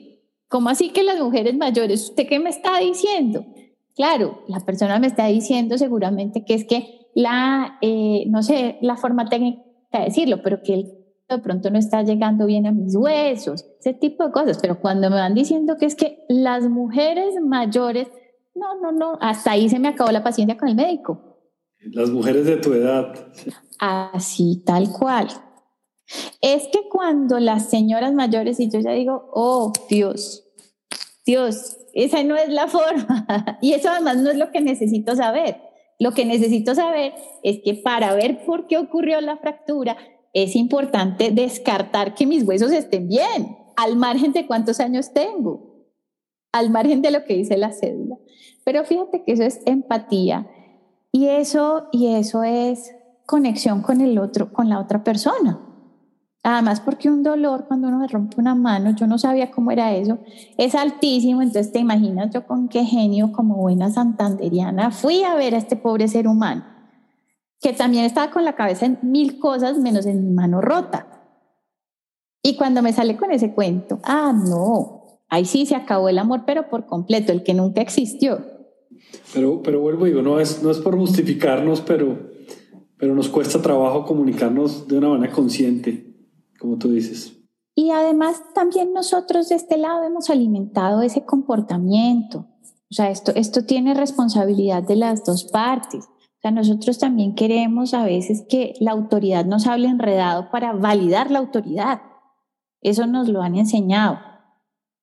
¿cómo 0.48 0.70
así 0.70 0.90
que 0.90 1.02
las 1.02 1.20
mujeres 1.20 1.58
mayores, 1.58 2.10
usted 2.10 2.28
qué 2.28 2.40
me 2.40 2.52
está 2.52 2.78
diciendo? 2.80 3.48
Claro, 3.96 4.44
la 4.48 4.60
persona 4.60 5.00
me 5.00 5.08
está 5.08 5.26
diciendo 5.26 5.78
seguramente 5.80 6.46
que 6.46 6.54
es 6.54 6.66
que 6.66 7.08
la, 7.16 7.80
eh, 7.82 8.26
no 8.28 8.44
sé 8.44 8.78
la 8.82 8.98
forma 8.98 9.26
técnica 9.28 9.64
de 9.92 10.06
decirlo, 10.06 10.44
pero 10.44 10.62
que 10.62 10.84
de 11.28 11.40
pronto 11.40 11.72
no 11.72 11.80
está 11.80 12.04
llegando 12.04 12.46
bien 12.46 12.68
a 12.68 12.72
mis 12.72 12.96
huesos, 12.96 13.66
ese 13.80 13.94
tipo 13.94 14.24
de 14.24 14.32
cosas. 14.32 14.60
Pero 14.62 14.80
cuando 14.80 15.10
me 15.10 15.16
van 15.16 15.34
diciendo 15.34 15.78
que 15.80 15.88
es 15.88 15.96
que 15.96 16.24
las 16.30 16.70
mujeres 16.70 17.34
mayores 17.42 18.08
no, 18.56 18.80
no, 18.80 18.92
no, 18.92 19.18
hasta 19.22 19.52
ahí 19.52 19.70
se 19.70 19.80
me 19.80 19.90
acabó 19.90 20.12
la 20.12 20.24
paciencia 20.24 20.58
con 20.58 20.70
el 20.70 20.76
médico. 20.76 21.40
Las 21.92 22.10
mujeres 22.10 22.46
de 22.46 22.58
tu 22.58 22.74
edad. 22.74 23.14
Así, 23.78 24.64
tal 24.66 24.92
cual. 24.92 25.28
Es 26.42 26.64
que 26.72 26.88
cuando 26.90 27.40
las 27.40 27.70
señoras 27.70 28.14
mayores 28.14 28.60
y 28.60 28.70
yo 28.70 28.80
ya 28.80 28.92
digo, 28.92 29.30
oh, 29.34 29.72
Dios, 29.90 30.46
Dios, 31.26 31.78
esa 31.94 32.24
no 32.24 32.36
es 32.36 32.50
la 32.50 32.68
forma. 32.70 33.28
y 33.62 33.74
eso 33.74 33.90
además 33.90 34.18
no 34.18 34.32
es 34.32 34.38
lo 34.38 34.52
que 34.52 34.62
necesito 34.62 35.16
saber. 35.16 35.62
Lo 36.00 36.14
que 36.14 36.26
necesito 36.26 36.76
saber 36.76 37.14
es 37.44 37.60
que 37.64 37.74
para 37.74 38.14
ver 38.14 38.46
por 38.46 38.68
qué 38.68 38.78
ocurrió 38.78 39.22
la 39.22 39.38
fractura, 39.38 39.98
es 40.34 40.56
importante 40.56 41.32
descartar 41.32 42.14
que 42.14 42.26
mis 42.26 42.44
huesos 42.44 42.72
estén 42.72 43.08
bien, 43.08 43.58
al 43.78 43.96
margen 43.96 44.34
de 44.34 44.46
cuántos 44.46 44.80
años 44.80 45.14
tengo, 45.14 45.75
al 46.56 46.70
margen 46.70 47.02
de 47.02 47.12
lo 47.12 47.26
que 47.26 47.36
dice 47.36 47.58
la 47.58 47.74
cédula. 47.74 48.18
Pero 48.64 48.86
fíjate 48.86 49.24
que 49.24 49.34
eso 49.34 49.44
es 49.44 49.62
empatía 49.66 50.48
y 51.12 51.28
eso, 51.28 51.90
y 51.92 52.08
eso 52.08 52.44
es 52.44 52.96
conexión 53.26 53.82
con 53.82 54.00
el 54.00 54.18
otro, 54.18 54.54
con 54.54 54.70
la 54.70 54.80
otra 54.80 55.04
persona. 55.04 55.60
Además, 56.44 56.80
porque 56.80 57.10
un 57.10 57.24
dolor 57.24 57.66
cuando 57.68 57.90
uno 57.90 58.00
me 58.00 58.08
rompe 58.08 58.40
una 58.40 58.56
mano, 58.56 58.96
yo 58.96 59.06
no 59.06 59.18
sabía 59.18 59.52
cómo 59.52 59.72
era 59.72 59.94
eso, 59.94 60.20
es 60.58 60.76
altísimo, 60.76 61.42
entonces 61.42 61.74
te 61.74 61.80
imaginas 61.80 62.32
yo 62.34 62.46
con 62.48 62.70
qué 62.70 62.86
genio, 62.86 63.34
como 63.34 63.56
buena 63.56 63.90
santanderiana, 63.90 64.92
fui 64.92 65.24
a 65.24 65.36
ver 65.36 65.56
a 65.56 65.58
este 65.58 65.76
pobre 65.76 66.08
ser 66.08 66.28
humano, 66.28 66.64
que 67.60 67.74
también 67.74 68.06
estaba 68.06 68.32
con 68.32 68.46
la 68.46 68.56
cabeza 68.56 68.86
en 68.86 69.00
mil 69.02 69.40
cosas 69.40 69.78
menos 69.78 70.06
en 70.06 70.24
mi 70.24 70.32
mano 70.32 70.62
rota. 70.62 71.08
Y 72.44 72.56
cuando 72.56 72.82
me 72.82 72.94
sale 72.94 73.18
con 73.18 73.32
ese 73.32 73.54
cuento, 73.54 74.00
ah, 74.04 74.32
no, 74.32 74.95
ahí 75.30 75.46
sí 75.46 75.66
se 75.66 75.76
acabó 75.76 76.10
el 76.10 76.18
amor, 76.18 76.44
pero 76.46 76.70
por 76.70 76.86
completo, 76.86 77.32
el 77.32 77.44
que 77.44 77.54
nunca 77.54 77.82
existió. 77.82 78.46
Pero, 79.34 79.62
pero 79.62 79.80
vuelvo 79.80 80.06
y 80.06 80.10
digo, 80.10 80.22
no 80.22 80.40
es, 80.40 80.64
no 80.64 80.72
es 80.72 80.80
por 80.80 80.98
justificarnos, 80.98 81.82
pero, 81.82 82.32
pero 82.98 83.16
nos 83.16 83.30
cuesta 83.30 83.62
trabajo 83.62 84.06
comunicarnos 84.06 84.88
de 84.88 84.98
una 84.98 85.10
manera 85.10 85.34
consciente, 85.34 86.16
como 86.60 86.78
tú 86.78 86.90
dices. 86.90 87.36
Y 87.76 87.92
además 87.92 88.42
también 88.54 88.94
nosotros 88.94 89.50
de 89.50 89.56
este 89.56 89.78
lado 89.78 90.04
hemos 90.04 90.30
alimentado 90.30 91.02
ese 91.02 91.26
comportamiento. 91.26 92.48
O 92.90 92.94
sea, 92.94 93.10
esto, 93.10 93.34
esto 93.36 93.66
tiene 93.66 93.94
responsabilidad 93.94 94.84
de 94.84 94.96
las 94.96 95.26
dos 95.26 95.44
partes. 95.46 96.06
O 96.06 96.42
sea, 96.42 96.52
nosotros 96.52 97.00
también 97.00 97.36
queremos 97.36 97.94
a 97.94 98.06
veces 98.06 98.46
que 98.48 98.76
la 98.80 98.92
autoridad 98.92 99.46
nos 99.46 99.68
hable 99.68 99.90
enredado 99.90 100.50
para 100.52 100.72
validar 100.72 101.32
la 101.32 101.40
autoridad. 101.40 102.02
Eso 102.82 103.08
nos 103.08 103.28
lo 103.28 103.42
han 103.42 103.56
enseñado. 103.56 104.20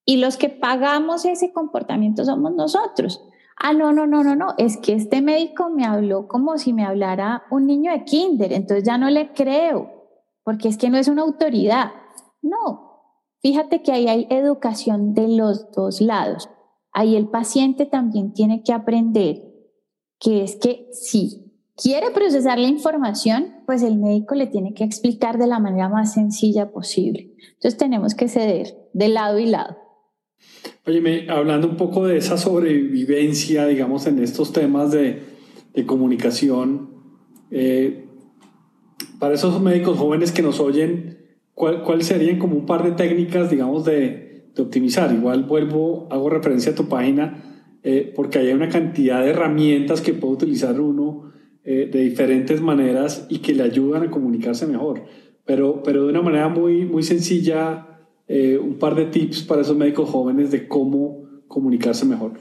Y 0.04 0.16
los 0.16 0.36
que 0.36 0.48
pagamos 0.48 1.24
ese 1.24 1.52
comportamiento 1.52 2.24
somos 2.24 2.54
nosotros. 2.54 3.24
Ah, 3.56 3.72
no, 3.72 3.92
no, 3.92 4.06
no, 4.06 4.24
no, 4.24 4.34
no, 4.34 4.54
es 4.58 4.76
que 4.76 4.94
este 4.94 5.22
médico 5.22 5.70
me 5.70 5.84
habló 5.84 6.26
como 6.26 6.58
si 6.58 6.72
me 6.72 6.84
hablara 6.84 7.44
un 7.50 7.66
niño 7.66 7.92
de 7.92 8.04
kinder, 8.04 8.52
entonces 8.52 8.84
ya 8.84 8.98
no 8.98 9.08
le 9.10 9.32
creo, 9.32 10.08
porque 10.42 10.68
es 10.68 10.76
que 10.76 10.90
no 10.90 10.96
es 10.98 11.06
una 11.06 11.22
autoridad. 11.22 11.92
No, 12.40 13.02
fíjate 13.40 13.82
que 13.82 13.92
ahí 13.92 14.08
hay 14.08 14.26
educación 14.30 15.14
de 15.14 15.28
los 15.28 15.70
dos 15.70 16.00
lados. 16.00 16.48
Ahí 16.92 17.14
el 17.14 17.28
paciente 17.28 17.86
también 17.86 18.32
tiene 18.32 18.62
que 18.62 18.72
aprender 18.72 19.42
que 20.18 20.42
es 20.42 20.56
que 20.56 20.88
si 20.92 21.52
quiere 21.76 22.10
procesar 22.10 22.58
la 22.58 22.68
información, 22.68 23.62
pues 23.66 23.82
el 23.82 23.98
médico 23.98 24.34
le 24.34 24.46
tiene 24.46 24.74
que 24.74 24.84
explicar 24.84 25.38
de 25.38 25.46
la 25.46 25.58
manera 25.58 25.88
más 25.88 26.12
sencilla 26.12 26.70
posible. 26.70 27.34
Entonces 27.54 27.76
tenemos 27.76 28.14
que 28.14 28.28
ceder 28.28 28.88
de 28.92 29.08
lado 29.08 29.38
y 29.38 29.46
lado. 29.46 29.76
Oye, 30.85 31.27
hablando 31.31 31.68
un 31.68 31.77
poco 31.77 32.09
de 32.09 32.16
esa 32.16 32.37
sobrevivencia, 32.37 33.66
digamos, 33.66 34.09
en 34.09 34.18
estos 34.18 34.53
temas 34.53 34.90
de, 34.90 35.23
de 35.75 35.87
comunicación, 35.87 36.90
eh, 37.53 38.07
para 39.21 39.35
esos 39.35 39.62
médicos 39.62 39.97
jóvenes 39.97 40.33
que 40.33 40.42
nos 40.42 40.59
oyen, 40.59 41.18
¿cuáles 41.55 41.83
cuál 41.83 42.03
serían 42.03 42.40
como 42.40 42.57
un 42.57 42.66
par 42.66 42.83
de 42.83 42.90
técnicas, 42.92 43.49
digamos, 43.49 43.85
de, 43.85 44.49
de, 44.57 44.62
optimizar? 44.62 45.14
Igual 45.14 45.45
vuelvo, 45.45 46.09
hago 46.11 46.29
referencia 46.29 46.73
a 46.73 46.75
tu 46.75 46.88
página, 46.88 47.62
eh, 47.85 48.12
porque 48.16 48.40
hay 48.40 48.53
una 48.53 48.68
cantidad 48.68 49.23
de 49.23 49.31
herramientas 49.31 50.01
que 50.01 50.14
puede 50.14 50.35
utilizar 50.35 50.81
uno 50.81 51.33
eh, 51.62 51.88
de 51.92 52.01
diferentes 52.01 52.61
maneras 52.61 53.29
y 53.29 53.38
que 53.38 53.55
le 53.55 53.62
ayudan 53.62 54.03
a 54.03 54.11
comunicarse 54.11 54.66
mejor, 54.66 55.05
pero, 55.45 55.85
pero 55.85 56.07
de 56.07 56.11
una 56.11 56.23
manera 56.23 56.49
muy, 56.49 56.87
muy 56.87 57.05
sencilla 57.05 57.91
eh, 58.35 58.57
un 58.57 58.79
par 58.79 58.95
de 58.95 59.05
tips 59.05 59.42
para 59.42 59.61
esos 59.61 59.77
médicos 59.77 60.09
jóvenes 60.09 60.51
de 60.51 60.66
cómo 60.66 61.23
comunicarse 61.49 62.07
mejor? 62.07 62.40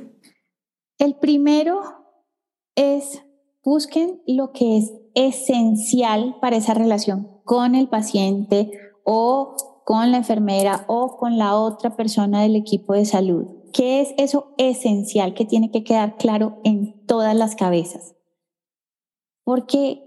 El 0.97 1.15
primero 1.15 1.81
es 2.75 3.21
busquen 3.61 4.21
lo 4.25 4.53
que 4.53 4.77
es 4.77 4.93
esencial 5.15 6.37
para 6.39 6.55
esa 6.55 6.73
relación 6.73 7.27
con 7.43 7.75
el 7.75 7.89
paciente 7.89 8.71
o 9.03 9.57
con 9.83 10.11
la 10.11 10.17
enfermera 10.19 10.85
o 10.87 11.17
con 11.17 11.37
la 11.37 11.57
otra 11.57 11.97
persona 11.97 12.41
del 12.41 12.55
equipo 12.55 12.93
de 12.93 13.03
salud. 13.03 13.47
¿Qué 13.73 13.99
es 13.99 14.13
eso 14.17 14.53
esencial 14.57 15.33
que 15.33 15.43
tiene 15.43 15.71
que 15.71 15.83
quedar 15.83 16.15
claro 16.15 16.61
en 16.63 17.05
todas 17.05 17.35
las 17.35 17.55
cabezas? 17.55 18.15
Porque 19.43 20.05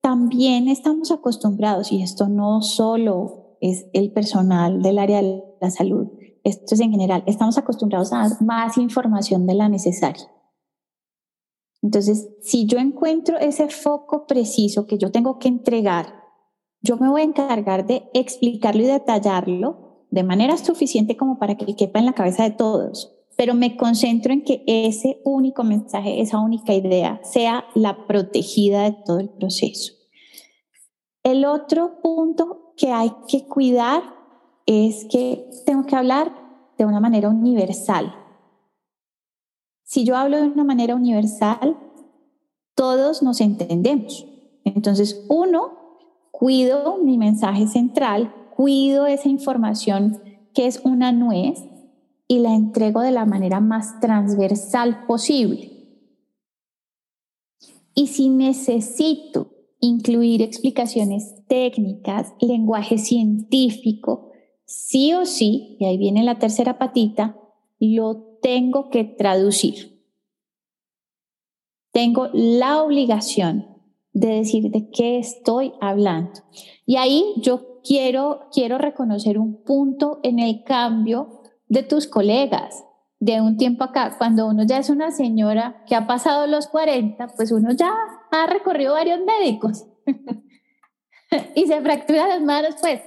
también 0.00 0.68
estamos 0.68 1.10
acostumbrados, 1.10 1.92
y 1.92 2.00
esto 2.00 2.26
no 2.28 2.62
solo 2.62 3.45
es 3.70 3.86
el 3.92 4.12
personal 4.12 4.82
del 4.82 4.98
área 4.98 5.22
de 5.22 5.42
la 5.60 5.70
salud. 5.70 6.08
Esto 6.44 6.74
es 6.74 6.80
en 6.80 6.92
general. 6.92 7.24
Estamos 7.26 7.58
acostumbrados 7.58 8.12
a 8.12 8.28
dar 8.28 8.42
más 8.42 8.78
información 8.78 9.46
de 9.46 9.54
la 9.54 9.68
necesaria. 9.68 10.30
Entonces, 11.82 12.28
si 12.40 12.66
yo 12.66 12.78
encuentro 12.78 13.38
ese 13.38 13.68
foco 13.68 14.26
preciso 14.26 14.86
que 14.86 14.98
yo 14.98 15.10
tengo 15.10 15.38
que 15.38 15.48
entregar, 15.48 16.14
yo 16.82 16.96
me 16.96 17.08
voy 17.08 17.22
a 17.22 17.24
encargar 17.24 17.86
de 17.86 18.08
explicarlo 18.14 18.82
y 18.82 18.86
detallarlo 18.86 20.06
de 20.10 20.22
manera 20.22 20.56
suficiente 20.56 21.16
como 21.16 21.38
para 21.38 21.56
que 21.56 21.74
quepa 21.74 21.98
en 21.98 22.06
la 22.06 22.12
cabeza 22.12 22.44
de 22.44 22.50
todos. 22.50 23.12
Pero 23.36 23.54
me 23.54 23.76
concentro 23.76 24.32
en 24.32 24.42
que 24.42 24.62
ese 24.66 25.20
único 25.24 25.62
mensaje, 25.62 26.20
esa 26.20 26.38
única 26.38 26.72
idea, 26.72 27.20
sea 27.22 27.64
la 27.74 28.06
protegida 28.06 28.84
de 28.84 28.96
todo 29.04 29.18
el 29.20 29.28
proceso. 29.28 29.92
El 31.22 31.44
otro 31.44 32.00
punto 32.02 32.65
que 32.76 32.92
hay 32.92 33.12
que 33.28 33.46
cuidar 33.46 34.02
es 34.66 35.06
que 35.10 35.48
tengo 35.64 35.86
que 35.86 35.96
hablar 35.96 36.32
de 36.76 36.84
una 36.84 37.00
manera 37.00 37.28
universal. 37.28 38.14
Si 39.84 40.04
yo 40.04 40.16
hablo 40.16 40.36
de 40.36 40.48
una 40.48 40.64
manera 40.64 40.94
universal, 40.94 41.76
todos 42.74 43.22
nos 43.22 43.40
entendemos. 43.40 44.26
Entonces, 44.64 45.24
uno, 45.28 45.72
cuido 46.32 46.98
mi 46.98 47.16
mensaje 47.18 47.66
central, 47.66 48.34
cuido 48.54 49.06
esa 49.06 49.28
información 49.28 50.20
que 50.52 50.66
es 50.66 50.80
una 50.84 51.12
nuez 51.12 51.62
y 52.28 52.40
la 52.40 52.54
entrego 52.54 53.00
de 53.00 53.12
la 53.12 53.24
manera 53.24 53.60
más 53.60 54.00
transversal 54.00 55.06
posible. 55.06 55.70
Y 57.94 58.08
si 58.08 58.28
necesito 58.28 59.55
incluir 59.80 60.42
explicaciones 60.42 61.34
técnicas, 61.46 62.34
lenguaje 62.40 62.98
científico, 62.98 64.30
sí 64.64 65.12
o 65.14 65.26
sí, 65.26 65.76
y 65.78 65.84
ahí 65.84 65.98
viene 65.98 66.22
la 66.22 66.38
tercera 66.38 66.78
patita, 66.78 67.36
lo 67.78 68.38
tengo 68.40 68.90
que 68.90 69.04
traducir. 69.04 70.02
Tengo 71.92 72.28
la 72.32 72.82
obligación 72.82 73.76
de 74.12 74.28
decir 74.28 74.70
de 74.70 74.90
qué 74.90 75.18
estoy 75.18 75.72
hablando. 75.80 76.40
Y 76.84 76.96
ahí 76.96 77.34
yo 77.36 77.80
quiero, 77.82 78.48
quiero 78.52 78.78
reconocer 78.78 79.38
un 79.38 79.62
punto 79.62 80.20
en 80.22 80.38
el 80.38 80.62
cambio 80.64 81.42
de 81.68 81.82
tus 81.82 82.06
colegas 82.06 82.84
de 83.18 83.40
un 83.40 83.56
tiempo 83.56 83.84
acá, 83.84 84.16
cuando 84.18 84.46
uno 84.46 84.64
ya 84.64 84.78
es 84.78 84.90
una 84.90 85.10
señora 85.10 85.82
que 85.86 85.94
ha 85.94 86.06
pasado 86.06 86.46
los 86.46 86.66
40, 86.66 87.28
pues 87.36 87.50
uno 87.50 87.72
ya 87.72 87.92
ha 88.42 88.46
recorrido 88.46 88.94
varios 88.94 89.20
médicos 89.20 89.86
y 91.54 91.66
se 91.66 91.80
fractura 91.80 92.28
las 92.28 92.42
manos, 92.42 92.76
pues. 92.80 93.00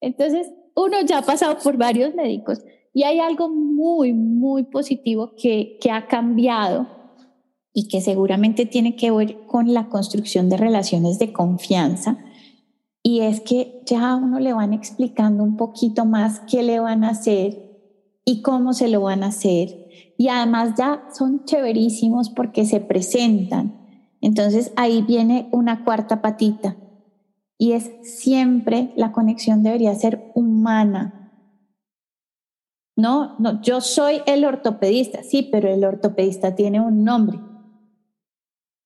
Entonces, 0.00 0.48
uno 0.74 1.00
ya 1.04 1.18
ha 1.18 1.22
pasado 1.22 1.58
por 1.58 1.76
varios 1.76 2.14
médicos 2.14 2.62
y 2.92 3.02
hay 3.04 3.20
algo 3.20 3.48
muy, 3.48 4.12
muy 4.12 4.64
positivo 4.64 5.34
que, 5.36 5.78
que 5.80 5.90
ha 5.90 6.06
cambiado 6.06 6.86
y 7.72 7.88
que 7.88 8.00
seguramente 8.00 8.66
tiene 8.66 8.96
que 8.96 9.10
ver 9.10 9.46
con 9.46 9.72
la 9.72 9.88
construcción 9.88 10.48
de 10.48 10.56
relaciones 10.56 11.18
de 11.18 11.32
confianza. 11.32 12.18
Y 13.02 13.20
es 13.20 13.40
que 13.40 13.82
ya 13.86 14.10
a 14.10 14.16
uno 14.16 14.40
le 14.40 14.52
van 14.52 14.72
explicando 14.72 15.42
un 15.42 15.56
poquito 15.56 16.04
más 16.04 16.40
qué 16.40 16.62
le 16.62 16.80
van 16.80 17.04
a 17.04 17.10
hacer 17.10 17.70
y 18.24 18.42
cómo 18.42 18.72
se 18.72 18.88
lo 18.88 19.02
van 19.02 19.22
a 19.22 19.28
hacer. 19.28 19.88
Y 20.18 20.28
además 20.28 20.74
ya 20.76 21.04
son 21.12 21.44
chéverísimos 21.44 22.30
porque 22.30 22.66
se 22.66 22.80
presentan. 22.80 23.79
Entonces 24.20 24.72
ahí 24.76 25.02
viene 25.02 25.48
una 25.52 25.84
cuarta 25.84 26.20
patita 26.20 26.76
y 27.60 27.72
es 27.72 27.90
siempre 28.02 28.92
la 28.96 29.12
conexión 29.12 29.62
debería 29.62 29.94
ser 29.94 30.32
humana. 30.34 31.30
No, 32.96 33.36
no, 33.38 33.60
yo 33.62 33.80
soy 33.80 34.22
el 34.26 34.44
ortopedista, 34.44 35.22
sí, 35.22 35.48
pero 35.50 35.68
el 35.68 35.84
ortopedista 35.84 36.54
tiene 36.54 36.80
un 36.80 37.04
nombre. 37.04 37.38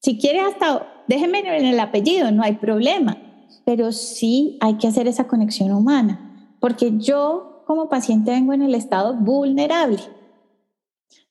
Si 0.02 0.18
quiere 0.18 0.40
hasta, 0.40 0.86
déjeme 1.08 1.40
en 1.40 1.66
el 1.66 1.80
apellido, 1.80 2.30
no 2.30 2.42
hay 2.42 2.56
problema, 2.56 3.16
pero 3.64 3.92
sí 3.92 4.58
hay 4.60 4.74
que 4.74 4.88
hacer 4.88 5.08
esa 5.08 5.26
conexión 5.26 5.72
humana, 5.72 6.56
porque 6.60 6.98
yo 6.98 7.62
como 7.66 7.88
paciente 7.88 8.30
vengo 8.30 8.52
en 8.52 8.62
el 8.62 8.74
estado 8.74 9.14
vulnerable. 9.14 10.00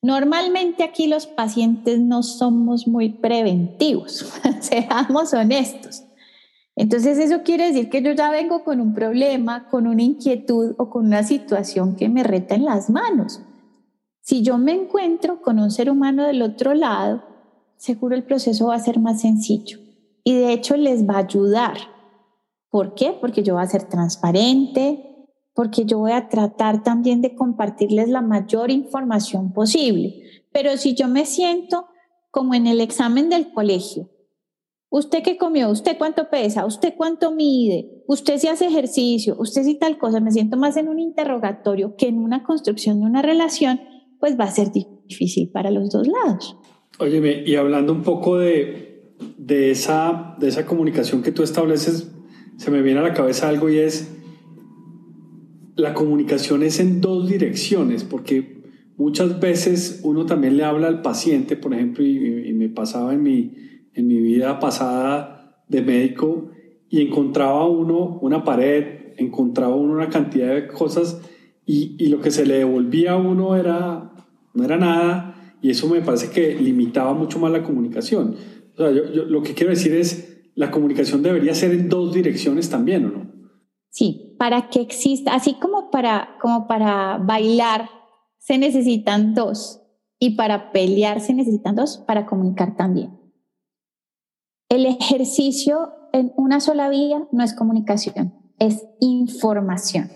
Normalmente 0.02 0.84
aquí 0.84 1.08
los 1.08 1.28
pacientes 1.28 2.00
no 2.00 2.24
somos 2.24 2.88
muy 2.88 3.10
preventivos, 3.10 4.26
seamos 4.60 5.34
honestos. 5.34 6.04
Entonces 6.76 7.20
eso 7.20 7.44
quiere 7.44 7.68
decir 7.68 7.90
que 7.90 8.02
yo 8.02 8.12
ya 8.12 8.32
vengo 8.32 8.64
con 8.64 8.82
un 8.82 8.94
problema, 8.94 9.70
con 9.70 9.88
una 9.88 10.02
inquietud 10.02 10.76
o 10.78 10.90
con 10.90 11.06
una 11.06 11.24
situación 11.24 11.96
que 11.96 12.10
me 12.10 12.24
reta 12.24 12.56
en 12.56 12.66
las 12.66 12.90
manos. 12.90 13.42
Si 14.22 14.42
yo 14.42 14.58
me 14.58 14.74
encuentro 14.74 15.42
con 15.42 15.60
un 15.60 15.70
ser 15.70 15.90
humano 15.90 16.26
del 16.26 16.42
otro 16.42 16.74
lado, 16.74 17.24
seguro 17.78 18.16
el 18.16 18.24
proceso 18.24 18.68
va 18.68 18.76
a 18.76 18.80
ser 18.80 19.00
más 19.00 19.22
sencillo 19.22 19.80
y 20.24 20.34
de 20.34 20.54
hecho 20.54 20.78
les 20.78 21.08
va 21.08 21.16
a 21.16 21.20
ayudar. 21.20 21.78
¿Por 22.70 22.96
qué? 22.96 23.16
Porque 23.20 23.44
yo 23.44 23.54
voy 23.54 23.64
a 23.64 23.68
ser 23.68 23.84
transparente, 23.84 25.13
porque 25.54 25.86
yo 25.86 26.00
voy 26.00 26.12
a 26.12 26.30
tratar 26.30 26.84
también 26.84 27.22
de 27.22 27.36
compartirles 27.36 28.10
la 28.10 28.22
mayor 28.22 28.72
información 28.72 29.54
posible. 29.54 30.24
Pero 30.52 30.78
si 30.78 30.96
yo 30.96 31.08
me 31.08 31.26
siento 31.26 31.88
como 32.32 32.56
en 32.56 32.66
el 32.66 32.82
examen 32.82 33.30
del 33.30 33.52
colegio, 33.52 34.10
¿usted 34.90 35.22
qué 35.24 35.38
comió? 35.38 35.70
¿Usted 35.70 35.98
cuánto 35.98 36.30
pesa? 36.30 36.66
¿Usted 36.66 36.96
cuánto 36.98 37.32
mide? 37.32 38.04
¿Usted 38.08 38.38
si 38.38 38.48
hace 38.48 38.66
ejercicio? 38.66 39.36
¿Usted 39.38 39.64
si 39.64 39.76
tal 39.76 39.98
cosa? 39.98 40.20
Me 40.20 40.32
siento 40.32 40.58
más 40.58 40.76
en 40.78 40.90
un 40.90 41.00
interrogatorio 41.00 41.96
que 41.96 42.08
en 42.08 42.18
una 42.18 42.44
construcción 42.44 43.00
de 43.00 43.06
una 43.06 43.22
relación, 43.22 43.82
pues 44.20 44.40
va 44.40 44.46
a 44.46 44.52
ser 44.52 44.72
difícil 44.72 45.52
para 45.52 45.70
los 45.70 45.92
dos 45.92 46.08
lados. 46.08 46.58
Óyeme, 47.00 47.44
y 47.46 47.56
hablando 47.56 47.94
un 47.94 48.04
poco 48.04 48.38
de, 48.38 49.16
de, 49.38 49.72
esa, 49.72 50.36
de 50.40 50.48
esa 50.48 50.66
comunicación 50.66 51.22
que 51.22 51.32
tú 51.32 51.44
estableces, 51.44 52.12
se 52.58 52.72
me 52.72 52.82
viene 52.82 53.00
a 53.00 53.04
la 53.04 53.14
cabeza 53.14 53.50
algo 53.50 53.70
y 53.70 53.80
es 53.80 54.23
la 55.76 55.94
comunicación 55.94 56.64
es 56.64 56.80
en 56.80 57.02
dos 57.02 57.28
direcciones, 57.28 58.04
porque 58.04 58.64
muchas 58.98 59.40
veces 59.40 60.02
uno 60.04 60.26
también 60.26 60.58
le 60.58 60.64
habla 60.64 60.88
al 60.88 61.02
paciente, 61.02 61.56
por 61.56 61.74
ejemplo, 61.74 62.06
y, 62.06 62.54
me 62.54 62.70
pasaba 62.70 63.14
en 63.14 63.24
mi, 63.24 63.54
en 63.94 64.08
mi 64.08 64.20
vida 64.20 64.60
pasada 64.60 65.64
de 65.68 65.82
médico, 65.82 66.52
y 66.90 67.02
encontraba 67.02 67.68
uno 67.68 68.20
una 68.22 68.44
pared, 68.44 69.14
encontraba 69.18 69.76
uno 69.76 69.94
una 69.94 70.10
cantidad 70.10 70.54
de 70.54 70.68
cosas, 70.68 71.22
y, 71.66 71.96
y 71.98 72.08
lo 72.08 72.22
que 72.22 72.32
se 72.32 72.46
le 72.46 72.56
devolvía 72.56 73.14
a 73.14 73.18
uno 73.18 73.56
era, 73.56 74.14
no 74.54 74.64
era 74.64 74.78
nada, 74.78 75.56
y 75.62 75.70
eso 75.70 75.88
me 75.88 76.02
parece 76.02 76.30
que 76.30 76.56
limitaba 76.56 77.14
mucho 77.14 77.40
más 77.40 77.52
la 77.52 77.64
comunicación. 77.64 78.36
O 78.76 78.78
sea, 78.78 78.92
yo, 78.92 79.04
lo 79.26 79.42
que 79.42 79.54
quiero 79.54 79.72
decir 79.72 79.94
es, 79.94 80.42
la 80.56 80.70
comunicación 80.72 81.24
debería 81.24 81.56
ser 81.56 81.72
en 81.72 81.90
dos 81.90 82.14
direcciones 82.14 82.70
también, 82.70 83.06
¿o 83.06 83.10
no? 83.10 83.32
Sí, 83.90 84.33
para 84.44 84.68
que 84.68 84.82
exista, 84.82 85.34
así 85.36 85.54
como 85.54 85.90
para, 85.90 86.36
como 86.42 86.68
para 86.68 87.18
bailar 87.18 87.90
se 88.40 88.58
necesitan 88.58 89.34
dos 89.34 89.82
y 90.20 90.32
para 90.32 90.74
pelear 90.74 91.22
se 91.22 91.34
necesitan 91.34 91.76
dos, 91.78 92.00
para 92.06 92.26
comunicar 92.26 92.76
también. 92.76 93.18
El 94.68 94.86
ejercicio 94.86 95.94
en 96.12 96.34
una 96.36 96.60
sola 96.60 96.90
vía 96.90 97.26
no 97.32 97.42
es 97.42 97.54
comunicación, 97.54 98.34
es 98.60 98.86
información 99.00 100.12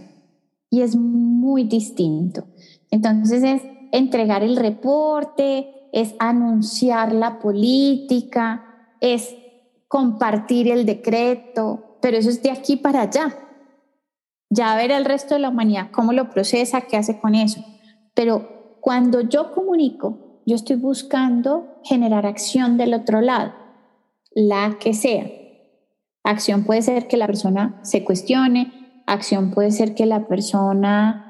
y 0.69 0.81
es 0.81 0.97
muy 0.97 1.63
distinto. 1.63 2.47
Entonces 2.91 3.43
es 3.43 3.61
entregar 3.93 4.43
el 4.43 4.57
reporte, 4.57 5.87
es 5.93 6.15
anunciar 6.19 7.13
la 7.13 7.39
política, 7.39 8.91
es 8.99 9.37
compartir 9.87 10.67
el 10.67 10.85
decreto, 10.85 11.97
pero 12.01 12.17
eso 12.17 12.29
es 12.29 12.43
de 12.43 12.51
aquí 12.51 12.75
para 12.75 13.03
allá. 13.03 13.45
Ya 14.49 14.75
ver 14.75 14.91
el 14.91 15.05
resto 15.05 15.33
de 15.33 15.41
la 15.41 15.49
humanidad 15.49 15.91
cómo 15.91 16.13
lo 16.13 16.29
procesa, 16.29 16.81
qué 16.81 16.97
hace 16.97 17.19
con 17.19 17.35
eso. 17.35 17.63
Pero 18.13 18.77
cuando 18.81 19.21
yo 19.21 19.51
comunico, 19.51 20.41
yo 20.45 20.55
estoy 20.55 20.77
buscando 20.77 21.79
generar 21.83 22.25
acción 22.25 22.77
del 22.77 22.93
otro 22.93 23.21
lado, 23.21 23.53
la 24.33 24.77
que 24.79 24.93
sea. 24.93 25.25
Acción 26.23 26.63
puede 26.63 26.81
ser 26.81 27.07
que 27.07 27.17
la 27.17 27.27
persona 27.27 27.79
se 27.83 28.03
cuestione, 28.03 29.03
acción 29.05 29.51
puede 29.51 29.71
ser 29.71 29.93
que 29.93 30.05
la 30.05 30.27
persona 30.27 31.27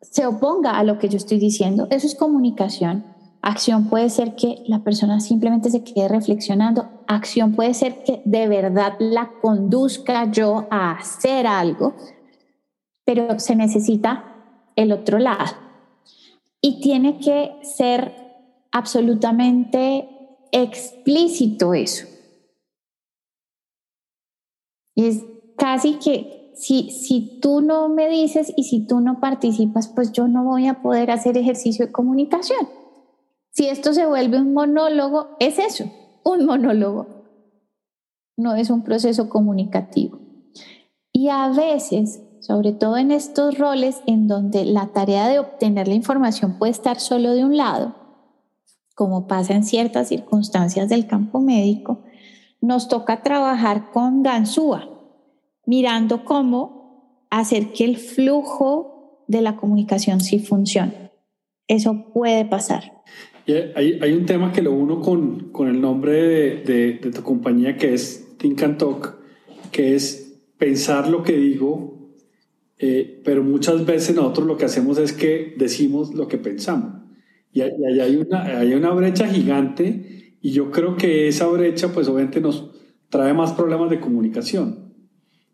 se 0.00 0.26
oponga 0.26 0.78
a 0.78 0.84
lo 0.84 0.98
que 0.98 1.08
yo 1.08 1.16
estoy 1.16 1.38
diciendo. 1.38 1.86
Eso 1.90 2.06
es 2.06 2.14
comunicación. 2.14 3.04
Acción 3.42 3.90
puede 3.90 4.08
ser 4.08 4.36
que 4.36 4.62
la 4.66 4.82
persona 4.82 5.20
simplemente 5.20 5.70
se 5.70 5.84
quede 5.84 6.08
reflexionando. 6.08 6.88
Acción 7.06 7.54
puede 7.54 7.74
ser 7.74 8.02
que 8.02 8.22
de 8.24 8.48
verdad 8.48 8.94
la 8.98 9.32
conduzca 9.42 10.30
yo 10.30 10.66
a 10.70 10.92
hacer 10.92 11.46
algo 11.46 11.94
pero 13.04 13.38
se 13.38 13.56
necesita 13.56 14.24
el 14.76 14.92
otro 14.92 15.18
lado. 15.18 15.56
Y 16.60 16.80
tiene 16.80 17.18
que 17.18 17.56
ser 17.62 18.12
absolutamente 18.72 20.08
explícito 20.52 21.74
eso. 21.74 22.06
Es 24.96 25.24
casi 25.56 25.94
que 25.94 26.52
si, 26.54 26.90
si 26.90 27.40
tú 27.40 27.60
no 27.60 27.88
me 27.88 28.08
dices 28.08 28.52
y 28.56 28.64
si 28.64 28.86
tú 28.86 29.00
no 29.00 29.20
participas, 29.20 29.88
pues 29.88 30.12
yo 30.12 30.28
no 30.28 30.44
voy 30.44 30.66
a 30.66 30.82
poder 30.82 31.10
hacer 31.10 31.36
ejercicio 31.36 31.86
de 31.86 31.92
comunicación. 31.92 32.68
Si 33.50 33.68
esto 33.68 33.92
se 33.92 34.06
vuelve 34.06 34.40
un 34.40 34.52
monólogo, 34.52 35.36
es 35.38 35.58
eso, 35.58 35.84
un 36.24 36.44
monólogo. 36.44 37.06
No 38.36 38.54
es 38.54 38.70
un 38.70 38.82
proceso 38.82 39.28
comunicativo. 39.28 40.18
Y 41.12 41.28
a 41.28 41.48
veces 41.50 42.23
sobre 42.44 42.72
todo 42.72 42.98
en 42.98 43.10
estos 43.10 43.56
roles 43.56 44.02
en 44.06 44.28
donde 44.28 44.66
la 44.66 44.88
tarea 44.88 45.28
de 45.28 45.38
obtener 45.38 45.88
la 45.88 45.94
información 45.94 46.58
puede 46.58 46.72
estar 46.72 47.00
solo 47.00 47.32
de 47.32 47.42
un 47.42 47.56
lado, 47.56 47.94
como 48.94 49.26
pasa 49.26 49.54
en 49.54 49.64
ciertas 49.64 50.08
circunstancias 50.08 50.90
del 50.90 51.06
campo 51.06 51.40
médico, 51.40 52.04
nos 52.60 52.88
toca 52.88 53.22
trabajar 53.22 53.90
con 53.92 54.22
ganzúa, 54.22 54.90
mirando 55.64 56.26
cómo 56.26 57.24
hacer 57.30 57.72
que 57.72 57.86
el 57.86 57.96
flujo 57.96 59.24
de 59.26 59.40
la 59.40 59.56
comunicación 59.56 60.20
sí 60.20 60.38
funcione. 60.38 61.12
Eso 61.66 62.12
puede 62.12 62.44
pasar. 62.44 62.92
hay, 63.46 64.12
un 64.12 64.26
tema 64.26 64.52
que 64.52 64.60
lo 64.60 64.72
uno 64.72 65.00
con, 65.00 65.50
con 65.50 65.68
el 65.68 65.80
nombre 65.80 66.12
de, 66.62 66.98
de, 67.02 67.10
tu 67.10 67.22
compañía 67.22 67.78
que 67.78 67.94
es 67.94 68.36
Think 68.36 68.62
and 68.64 68.76
Talk, 68.76 69.16
que 69.72 69.94
es 69.94 70.42
pensar 70.58 71.08
lo 71.08 71.22
que 71.22 71.32
digo, 71.32 71.93
eh, 72.78 73.20
pero 73.24 73.42
muchas 73.42 73.84
veces 73.86 74.16
nosotros 74.16 74.46
lo 74.46 74.56
que 74.56 74.64
hacemos 74.64 74.98
es 74.98 75.12
que 75.12 75.54
decimos 75.56 76.14
lo 76.14 76.28
que 76.28 76.38
pensamos. 76.38 77.02
Y, 77.52 77.60
ahí 77.60 78.00
hay 78.00 78.16
una, 78.16 78.58
hay 78.58 78.74
una 78.74 78.90
brecha 78.90 79.28
gigante 79.28 80.36
y 80.40 80.50
yo 80.50 80.70
creo 80.70 80.96
que 80.96 81.28
esa 81.28 81.46
brecha 81.46 81.92
pues 81.92 82.08
obviamente 82.08 82.40
nos 82.40 82.70
trae 83.08 83.32
más 83.32 83.52
problemas 83.52 83.90
de 83.90 84.00
comunicación. 84.00 84.92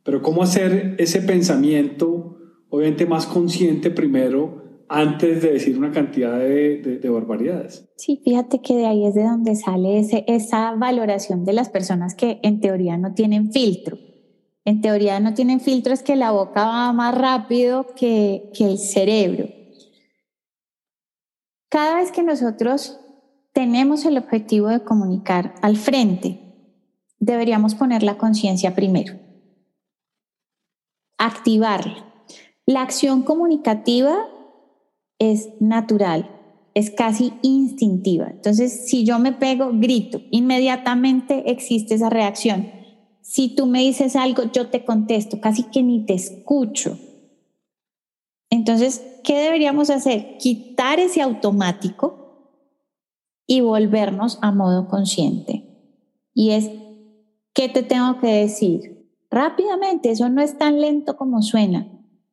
Pero 0.02 0.22
¿cómo 0.22 0.42
hacer 0.42 0.96
ese 0.98 1.20
pensamiento 1.20 2.38
obviamente 2.70 3.04
más 3.04 3.26
consciente 3.26 3.90
primero 3.90 4.60
antes 4.88 5.42
de 5.42 5.52
decir 5.52 5.78
una 5.78 5.92
cantidad 5.92 6.36
de, 6.36 7.00
barbaridades. 7.04 7.88
Sí, 7.96 8.20
fíjate 8.24 8.60
que 8.60 8.74
de 8.74 8.86
ahí 8.86 9.06
es 9.06 9.14
de 9.14 9.22
donde 9.22 9.54
sale 9.54 10.00
ese, 10.00 10.24
esa 10.26 10.74
valoración 10.74 11.44
de 11.44 11.52
las 11.52 11.68
personas 11.68 12.16
que 12.16 12.40
en 12.42 12.60
teoría 12.60 12.96
no 12.96 13.14
tienen 13.14 13.52
filtro. 13.52 13.98
En 14.64 14.80
teoría 14.82 15.20
no 15.20 15.34
tienen 15.34 15.60
filtro 15.60 15.92
es 15.92 16.02
que 16.02 16.16
la 16.16 16.32
boca 16.32 16.66
va 16.66 16.92
más 16.92 17.14
rápido 17.14 17.86
que, 17.94 18.50
que 18.54 18.66
el 18.66 18.78
cerebro. 18.78 19.48
Cada 21.68 21.96
vez 21.96 22.12
que 22.12 22.22
nosotros 22.22 23.00
tenemos 23.52 24.04
el 24.04 24.18
objetivo 24.18 24.68
de 24.68 24.84
comunicar 24.84 25.54
al 25.62 25.76
frente, 25.76 26.40
deberíamos 27.18 27.74
poner 27.74 28.02
la 28.02 28.18
conciencia 28.18 28.74
primero, 28.74 29.14
activarla. 31.18 32.06
La 32.66 32.82
acción 32.82 33.22
comunicativa 33.22 34.26
es 35.18 35.50
natural, 35.60 36.30
es 36.74 36.90
casi 36.90 37.32
instintiva. 37.42 38.28
Entonces, 38.30 38.88
si 38.88 39.04
yo 39.04 39.18
me 39.18 39.32
pego, 39.32 39.70
grito, 39.72 40.20
inmediatamente 40.30 41.50
existe 41.50 41.94
esa 41.94 42.10
reacción. 42.10 42.79
Si 43.30 43.54
tú 43.54 43.66
me 43.66 43.78
dices 43.78 44.16
algo, 44.16 44.50
yo 44.50 44.70
te 44.70 44.84
contesto, 44.84 45.40
casi 45.40 45.62
que 45.70 45.84
ni 45.84 46.04
te 46.04 46.14
escucho. 46.14 46.98
Entonces, 48.50 49.06
¿qué 49.22 49.38
deberíamos 49.38 49.88
hacer? 49.88 50.36
Quitar 50.38 50.98
ese 50.98 51.22
automático 51.22 52.58
y 53.46 53.60
volvernos 53.60 54.40
a 54.42 54.50
modo 54.50 54.88
consciente. 54.88 55.64
Y 56.34 56.50
es, 56.50 56.72
¿qué 57.54 57.68
te 57.68 57.84
tengo 57.84 58.18
que 58.18 58.26
decir? 58.26 59.08
Rápidamente, 59.30 60.10
eso 60.10 60.28
no 60.28 60.42
es 60.42 60.58
tan 60.58 60.80
lento 60.80 61.16
como 61.16 61.40
suena, 61.40 61.86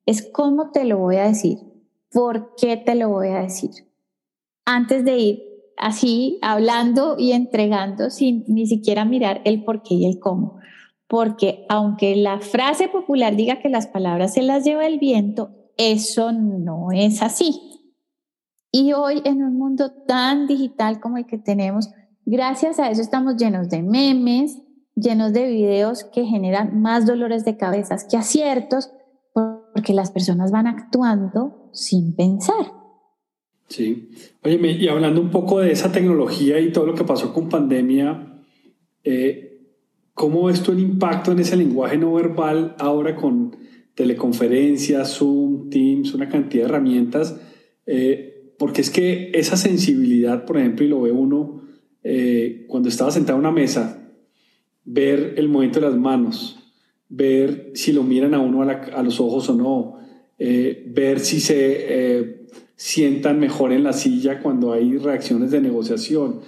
es 0.07 0.27
cómo 0.27 0.71
te 0.71 0.83
lo 0.83 0.97
voy 0.97 1.17
a 1.17 1.27
decir. 1.27 1.59
¿Por 2.11 2.55
qué 2.55 2.75
te 2.75 2.95
lo 2.95 3.09
voy 3.09 3.27
a 3.27 3.41
decir? 3.41 3.69
Antes 4.65 5.05
de 5.05 5.17
ir 5.19 5.43
así 5.77 6.39
hablando 6.41 7.17
y 7.19 7.33
entregando 7.33 8.09
sin 8.09 8.45
ni 8.47 8.65
siquiera 8.65 9.05
mirar 9.05 9.43
el 9.45 9.63
por 9.63 9.83
qué 9.83 9.93
y 9.93 10.07
el 10.07 10.17
cómo. 10.17 10.57
Porque 11.07 11.65
aunque 11.69 12.15
la 12.15 12.39
frase 12.39 12.89
popular 12.89 13.35
diga 13.35 13.59
que 13.61 13.69
las 13.69 13.87
palabras 13.87 14.33
se 14.33 14.41
las 14.41 14.65
lleva 14.65 14.85
el 14.85 14.99
viento, 14.99 15.51
eso 15.77 16.31
no 16.31 16.91
es 16.91 17.21
así. 17.21 17.61
Y 18.71 18.93
hoy 18.93 19.21
en 19.23 19.41
un 19.43 19.57
mundo 19.57 19.91
tan 20.05 20.47
digital 20.47 20.99
como 20.99 21.17
el 21.17 21.25
que 21.25 21.37
tenemos, 21.37 21.89
gracias 22.25 22.79
a 22.79 22.89
eso 22.89 23.01
estamos 23.01 23.37
llenos 23.37 23.69
de 23.69 23.81
memes, 23.81 24.57
llenos 24.95 25.31
de 25.31 25.47
videos 25.47 26.03
que 26.03 26.25
generan 26.25 26.81
más 26.81 27.05
dolores 27.05 27.45
de 27.45 27.55
cabezas 27.55 28.05
que 28.09 28.17
aciertos, 28.17 28.91
porque 29.33 29.93
las 29.93 30.11
personas 30.11 30.51
van 30.51 30.67
actuando 30.67 31.69
sin 31.71 32.15
pensar. 32.15 32.73
Sí. 33.67 34.09
Oye, 34.43 34.59
y 34.71 34.87
hablando 34.87 35.21
un 35.21 35.29
poco 35.29 35.59
de 35.59 35.71
esa 35.71 35.91
tecnología 35.91 36.59
y 36.59 36.71
todo 36.71 36.85
lo 36.85 36.95
que 36.95 37.03
pasó 37.03 37.33
con 37.33 37.49
pandemia, 37.49 38.43
eh, 39.03 39.46
¿cómo 40.17 40.45
ves 40.45 40.63
tú 40.63 40.71
el 40.71 40.79
impacto 40.79 41.31
en 41.31 41.37
ese 41.37 41.55
lenguaje 41.55 41.95
no 41.95 42.11
verbal 42.11 42.75
ahora 42.79 43.15
con 43.15 43.55
teleconferencias, 43.93 45.15
Zoom, 45.15 45.69
Teams, 45.69 46.15
una 46.15 46.27
cantidad 46.27 46.63
de 46.63 46.69
herramientas? 46.69 47.39
Eh, 47.85 48.53
porque 48.57 48.81
es 48.81 48.89
que 48.89 49.29
esa 49.35 49.57
sensibilidad, 49.57 50.43
por 50.43 50.57
ejemplo, 50.57 50.83
y 50.83 50.89
lo 50.89 51.01
ve 51.01 51.11
uno 51.11 51.61
eh, 52.03 52.65
cuando 52.67 52.89
estaba 52.89 53.11
sentado 53.11 53.37
en 53.37 53.45
una 53.45 53.51
mesa, 53.51 54.11
ver 54.85 55.35
el 55.37 55.49
movimiento 55.49 55.81
de 55.81 55.85
las 55.85 55.95
manos, 55.95 56.57
ver 57.09 57.69
si 57.75 57.93
lo 57.93 58.01
miran 58.01 58.33
a 58.33 58.39
uno 58.39 58.63
a, 58.63 59.03
los 59.03 59.19
ojos 59.19 59.47
o 59.49 59.55
no, 59.55 59.99
eh, 60.39 60.83
ver 60.87 61.19
si 61.19 61.39
se 61.39 61.57
eh, 61.59 62.47
sientan 62.75 63.39
mejor 63.39 63.71
en 63.71 63.83
la 63.83 63.93
silla 63.93 64.41
cuando 64.41 64.73
hay 64.73 64.97
reacciones 64.97 65.51
de 65.51 65.61
negociación. 65.61 66.41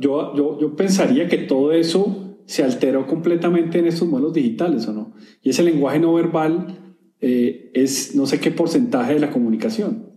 yo, 0.00 0.34
yo, 0.34 0.58
yo 0.58 0.76
pensaría 0.76 1.28
que 1.28 1.36
todo 1.36 1.72
eso 1.72 2.31
se 2.46 2.64
alteró 2.64 3.06
completamente 3.06 3.78
en 3.78 3.86
estos 3.86 4.08
modelos 4.08 4.32
digitales, 4.32 4.86
¿o 4.88 4.92
no? 4.92 5.14
Y 5.42 5.50
ese 5.50 5.62
lenguaje 5.62 5.98
no 5.98 6.14
verbal 6.14 6.96
eh, 7.20 7.70
es 7.74 8.14
no 8.14 8.26
sé 8.26 8.40
qué 8.40 8.50
porcentaje 8.50 9.14
de 9.14 9.20
la 9.20 9.30
comunicación. 9.30 10.12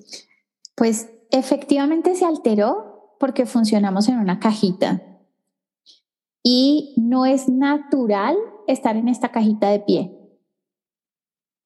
Pues 0.76 1.10
efectivamente 1.32 2.16
se 2.16 2.26
alteró 2.26 3.16
porque 3.20 3.46
funcionamos 3.46 4.10
en 4.10 4.18
una 4.18 4.40
cajita 4.40 5.02
y 6.44 6.94
no 6.98 7.26
es 7.26 7.50
natural 7.50 8.36
estar 8.68 8.98
en 8.98 9.08
esta 9.08 9.32
cajita 9.32 9.70
de 9.70 9.80
pie. 9.80 10.12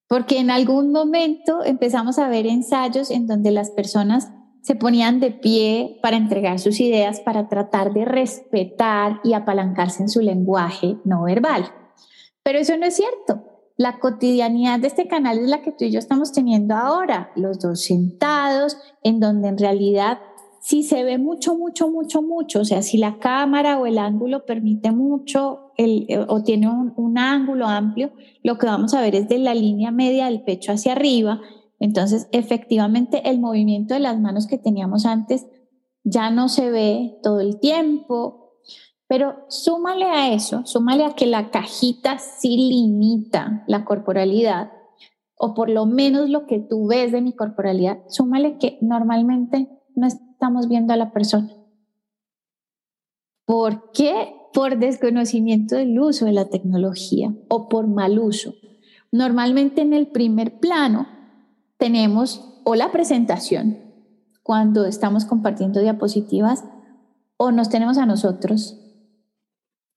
Porque 0.08 0.38
en 0.38 0.50
algún 0.50 0.90
momento 0.90 1.64
empezamos 1.64 2.18
a 2.18 2.28
ver 2.28 2.46
ensayos 2.46 3.10
en 3.10 3.26
donde 3.26 3.50
las 3.50 3.70
personas 3.70 4.32
se 4.62 4.74
ponían 4.74 5.20
de 5.20 5.30
pie 5.30 5.98
para 6.02 6.16
entregar 6.16 6.58
sus 6.58 6.80
ideas, 6.80 7.20
para 7.20 7.48
tratar 7.48 7.92
de 7.92 8.04
respetar 8.04 9.20
y 9.24 9.32
apalancarse 9.32 10.02
en 10.02 10.08
su 10.08 10.20
lenguaje 10.20 10.98
no 11.04 11.24
verbal. 11.24 11.72
Pero 12.42 12.58
eso 12.58 12.76
no 12.76 12.86
es 12.86 12.96
cierto. 12.96 13.44
La 13.76 13.98
cotidianidad 13.98 14.78
de 14.78 14.88
este 14.88 15.08
canal 15.08 15.38
es 15.38 15.48
la 15.48 15.62
que 15.62 15.72
tú 15.72 15.84
y 15.84 15.90
yo 15.90 15.98
estamos 15.98 16.32
teniendo 16.32 16.74
ahora, 16.74 17.30
los 17.34 17.60
dos 17.60 17.82
sentados, 17.82 18.76
en 19.02 19.20
donde 19.20 19.48
en 19.48 19.58
realidad 19.58 20.18
si 20.60 20.82
se 20.82 21.02
ve 21.04 21.16
mucho, 21.16 21.56
mucho, 21.56 21.90
mucho, 21.90 22.20
mucho, 22.20 22.60
o 22.60 22.64
sea, 22.66 22.82
si 22.82 22.98
la 22.98 23.18
cámara 23.18 23.78
o 23.78 23.86
el 23.86 23.96
ángulo 23.96 24.44
permite 24.44 24.92
mucho 24.92 25.72
el, 25.78 26.06
o 26.28 26.42
tiene 26.42 26.68
un, 26.68 26.92
un, 26.96 27.16
ángulo 27.16 27.66
amplio, 27.66 28.12
lo 28.42 28.58
que 28.58 28.66
vamos 28.66 28.92
a 28.92 29.00
ver 29.00 29.14
es 29.14 29.26
de 29.28 29.38
la 29.38 29.54
línea 29.54 29.90
media 29.90 30.26
del 30.26 30.42
pecho 30.42 30.72
hacia 30.72 30.92
arriba. 30.92 31.40
Entonces, 31.80 32.28
efectivamente, 32.30 33.28
el 33.28 33.40
movimiento 33.40 33.94
de 33.94 34.00
las 34.00 34.20
manos 34.20 34.46
que 34.46 34.58
teníamos 34.58 35.06
antes 35.06 35.46
ya 36.04 36.30
no 36.30 36.48
se 36.48 36.70
ve 36.70 37.18
todo 37.22 37.40
el 37.40 37.58
tiempo, 37.58 38.58
pero 39.08 39.44
súmale 39.48 40.04
a 40.04 40.32
eso, 40.32 40.64
súmale 40.66 41.04
a 41.04 41.14
que 41.14 41.26
la 41.26 41.50
cajita 41.50 42.18
sí 42.18 42.56
limita 42.56 43.64
la 43.66 43.84
corporalidad, 43.84 44.70
o 45.36 45.54
por 45.54 45.70
lo 45.70 45.86
menos 45.86 46.28
lo 46.28 46.46
que 46.46 46.60
tú 46.60 46.86
ves 46.86 47.12
de 47.12 47.22
mi 47.22 47.32
corporalidad, 47.32 48.02
súmale 48.08 48.58
que 48.58 48.78
normalmente 48.82 49.68
no 49.96 50.06
estamos 50.06 50.68
viendo 50.68 50.92
a 50.92 50.98
la 50.98 51.12
persona. 51.12 51.50
¿Por 53.46 53.90
qué? 53.92 54.34
Por 54.52 54.78
desconocimiento 54.78 55.76
del 55.76 55.98
uso 55.98 56.26
de 56.26 56.32
la 56.32 56.50
tecnología 56.50 57.34
o 57.48 57.68
por 57.68 57.86
mal 57.88 58.18
uso. 58.18 58.54
Normalmente 59.10 59.80
en 59.80 59.94
el 59.94 60.08
primer 60.08 60.60
plano 60.60 61.19
tenemos 61.80 62.60
o 62.64 62.76
la 62.76 62.92
presentación, 62.92 63.78
cuando 64.44 64.84
estamos 64.84 65.24
compartiendo 65.24 65.80
diapositivas, 65.80 66.64
o 67.36 67.50
nos 67.50 67.70
tenemos 67.70 67.98
a 67.98 68.06
nosotros, 68.06 68.78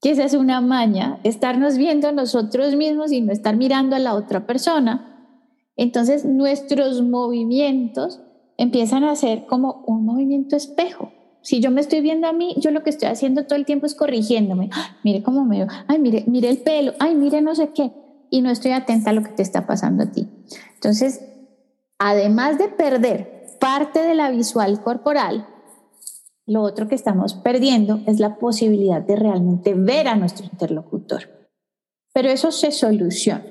que 0.01 0.11
esa 0.11 0.23
es 0.23 0.33
una 0.33 0.61
maña, 0.61 1.19
estarnos 1.23 1.77
viendo 1.77 2.07
a 2.07 2.11
nosotros 2.11 2.75
mismos 2.75 3.11
y 3.11 3.21
no 3.21 3.31
estar 3.31 3.55
mirando 3.55 3.95
a 3.95 3.99
la 3.99 4.15
otra 4.15 4.47
persona. 4.47 5.39
Entonces 5.75 6.25
nuestros 6.25 7.01
movimientos 7.01 8.21
empiezan 8.57 9.03
a 9.03 9.15
ser 9.15 9.45
como 9.45 9.83
un 9.85 10.05
movimiento 10.05 10.55
espejo. 10.55 11.11
Si 11.41 11.59
yo 11.59 11.71
me 11.71 11.81
estoy 11.81 11.99
viendo 11.99 12.27
a 12.27 12.33
mí, 12.33 12.55
yo 12.57 12.71
lo 12.71 12.83
que 12.83 12.89
estoy 12.89 13.09
haciendo 13.09 13.45
todo 13.45 13.55
el 13.57 13.65
tiempo 13.65 13.85
es 13.85 13.95
corrigiéndome. 13.95 14.69
mire 15.03 15.21
cómo 15.21 15.43
me 15.43 15.59
veo. 15.59 15.67
Ay, 15.87 15.99
mire, 15.99 16.23
mire 16.27 16.49
el 16.49 16.59
pelo. 16.59 16.93
Ay, 16.99 17.15
mire 17.15 17.41
no 17.41 17.55
sé 17.55 17.71
qué. 17.75 17.91
Y 18.29 18.41
no 18.41 18.49
estoy 18.49 18.71
atenta 18.71 19.09
a 19.09 19.13
lo 19.13 19.23
que 19.23 19.31
te 19.31 19.41
está 19.41 19.67
pasando 19.67 20.03
a 20.03 20.11
ti. 20.11 20.29
Entonces, 20.75 21.32
además 21.99 22.57
de 22.57 22.69
perder 22.69 23.57
parte 23.59 24.01
de 24.01 24.15
la 24.15 24.29
visual 24.29 24.81
corporal, 24.81 25.47
lo 26.45 26.61
otro 26.61 26.87
que 26.87 26.95
estamos 26.95 27.35
perdiendo 27.35 28.01
es 28.05 28.19
la 28.19 28.37
posibilidad 28.37 29.01
de 29.01 29.15
realmente 29.15 29.73
ver 29.73 30.07
a 30.07 30.15
nuestro 30.15 30.45
interlocutor. 30.45 31.49
Pero 32.13 32.29
eso 32.29 32.51
se 32.51 32.71
soluciona. 32.71 33.45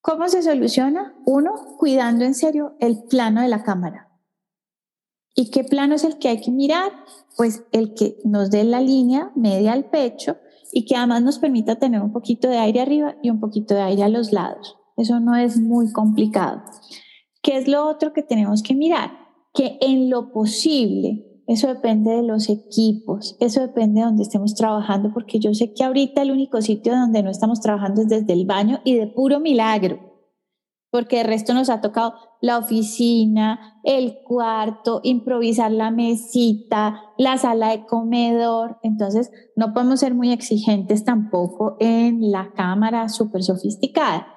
¿Cómo 0.00 0.28
se 0.28 0.42
soluciona? 0.42 1.14
Uno, 1.24 1.52
cuidando 1.78 2.24
en 2.24 2.34
serio 2.34 2.76
el 2.80 3.04
plano 3.04 3.40
de 3.40 3.48
la 3.48 3.62
cámara. 3.62 4.10
¿Y 5.34 5.50
qué 5.50 5.64
plano 5.64 5.94
es 5.94 6.04
el 6.04 6.18
que 6.18 6.28
hay 6.28 6.40
que 6.40 6.50
mirar? 6.50 6.92
Pues 7.36 7.64
el 7.72 7.94
que 7.94 8.18
nos 8.24 8.50
dé 8.50 8.64
la 8.64 8.80
línea 8.80 9.32
media 9.34 9.72
al 9.72 9.86
pecho 9.86 10.36
y 10.72 10.84
que 10.84 10.96
además 10.96 11.22
nos 11.22 11.38
permita 11.38 11.76
tener 11.76 12.02
un 12.02 12.12
poquito 12.12 12.48
de 12.48 12.58
aire 12.58 12.80
arriba 12.80 13.16
y 13.22 13.30
un 13.30 13.40
poquito 13.40 13.74
de 13.74 13.82
aire 13.82 14.02
a 14.02 14.08
los 14.08 14.32
lados. 14.32 14.76
Eso 14.96 15.20
no 15.20 15.36
es 15.36 15.58
muy 15.58 15.92
complicado. 15.92 16.62
¿Qué 17.44 17.58
es 17.58 17.68
lo 17.68 17.86
otro 17.86 18.14
que 18.14 18.22
tenemos 18.22 18.62
que 18.62 18.74
mirar? 18.74 19.10
Que 19.52 19.76
en 19.82 20.08
lo 20.08 20.32
posible 20.32 21.42
eso 21.46 21.68
depende 21.68 22.10
de 22.10 22.22
los 22.22 22.48
equipos, 22.48 23.36
eso 23.38 23.60
depende 23.60 24.00
de 24.00 24.06
donde 24.06 24.22
estemos 24.22 24.54
trabajando, 24.54 25.12
porque 25.12 25.38
yo 25.38 25.52
sé 25.52 25.74
que 25.74 25.84
ahorita 25.84 26.22
el 26.22 26.30
único 26.30 26.62
sitio 26.62 26.94
donde 26.94 27.22
no 27.22 27.30
estamos 27.30 27.60
trabajando 27.60 28.00
es 28.00 28.08
desde 28.08 28.32
el 28.32 28.46
baño 28.46 28.80
y 28.82 28.94
de 28.94 29.08
puro 29.08 29.40
milagro, 29.40 29.98
porque 30.90 31.20
el 31.20 31.26
resto 31.26 31.52
nos 31.52 31.68
ha 31.68 31.82
tocado 31.82 32.14
la 32.40 32.56
oficina, 32.56 33.78
el 33.84 34.20
cuarto, 34.24 35.00
improvisar 35.02 35.70
la 35.70 35.90
mesita, 35.90 37.02
la 37.18 37.36
sala 37.36 37.72
de 37.72 37.84
comedor, 37.84 38.78
entonces 38.82 39.30
no 39.54 39.74
podemos 39.74 40.00
ser 40.00 40.14
muy 40.14 40.32
exigentes 40.32 41.04
tampoco 41.04 41.76
en 41.78 42.30
la 42.30 42.52
cámara 42.54 43.10
súper 43.10 43.42
sofisticada, 43.42 44.28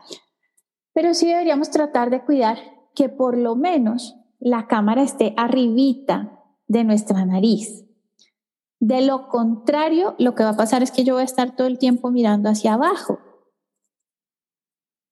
pero 0.94 1.14
sí 1.14 1.28
deberíamos 1.28 1.72
tratar 1.72 2.10
de 2.10 2.26
cuidar 2.26 2.77
que 2.98 3.10
por 3.10 3.38
lo 3.38 3.56
menos 3.56 4.16
la 4.40 4.66
cámara 4.66 5.04
esté 5.04 5.36
arribita 5.38 6.44
de 6.68 6.84
nuestra 6.84 7.24
nariz. 7.26 7.86
De 8.80 9.02
lo 9.02 9.28
contrario, 9.28 10.16
lo 10.18 10.34
que 10.34 10.44
va 10.44 10.50
a 10.50 10.58
pasar 10.58 10.82
es 10.82 10.92
que 10.92 11.04
yo 11.04 11.14
voy 11.14 11.22
a 11.22 11.26
estar 11.26 11.56
todo 11.56 11.68
el 11.68 11.78
tiempo 11.78 12.10
mirando 12.10 12.50
hacia 12.50 12.74
abajo. 12.74 13.20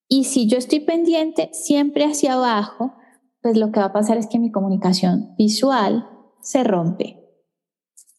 Y 0.07 0.23
si 0.23 0.47
yo 0.47 0.57
estoy 0.57 0.79
pendiente 0.79 1.51
siempre 1.53 2.05
hacia 2.05 2.33
abajo, 2.33 2.95
pues 3.43 3.55
lo 3.55 3.71
que 3.71 3.79
va 3.79 3.87
a 3.87 3.93
pasar 3.93 4.17
es 4.17 4.25
que 4.25 4.39
mi 4.39 4.51
comunicación 4.51 5.35
visual 5.37 6.09
se 6.41 6.63
rompe. 6.63 7.23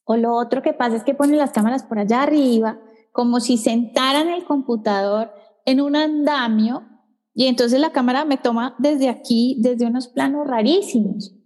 O 0.04 0.16
lo 0.16 0.36
otro 0.36 0.62
que 0.62 0.74
pasa 0.74 0.94
es 0.94 1.02
que 1.02 1.14
ponen 1.14 1.38
las 1.38 1.50
cámaras 1.50 1.82
por 1.82 1.98
allá 1.98 2.22
arriba, 2.22 2.78
como 3.10 3.40
si 3.40 3.56
sentaran 3.56 4.28
el 4.28 4.44
computador 4.44 5.32
en 5.64 5.80
un 5.80 5.96
andamio, 5.96 6.95
y 7.38 7.48
entonces 7.48 7.78
la 7.80 7.92
cámara 7.92 8.24
me 8.24 8.38
toma 8.38 8.74
desde 8.78 9.10
aquí, 9.10 9.58
desde 9.60 9.84
unos 9.84 10.08
planos 10.08 10.46
rarísimos. 10.46 11.36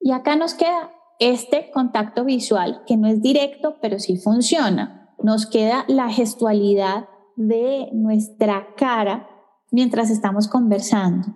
Y 0.00 0.10
acá 0.10 0.34
nos 0.34 0.54
queda 0.54 0.90
este 1.20 1.70
contacto 1.70 2.24
visual, 2.24 2.82
que 2.84 2.96
no 2.96 3.06
es 3.06 3.22
directo, 3.22 3.76
pero 3.80 4.00
sí 4.00 4.16
funciona. 4.16 5.14
Nos 5.22 5.46
queda 5.46 5.84
la 5.86 6.10
gestualidad 6.10 7.08
de 7.36 7.90
nuestra 7.92 8.74
cara 8.76 9.28
mientras 9.70 10.10
estamos 10.10 10.48
conversando. 10.48 11.28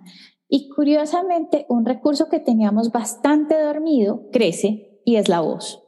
Y 0.49 0.67
curiosamente, 0.75 1.65
un 1.69 1.85
recurso 1.85 2.27
que 2.27 2.41
teníamos 2.41 2.91
bastante 2.91 3.57
dormido 3.57 4.29
crece 4.33 4.99
y 5.05 5.15
es 5.15 5.29
la 5.29 5.39
voz. 5.39 5.81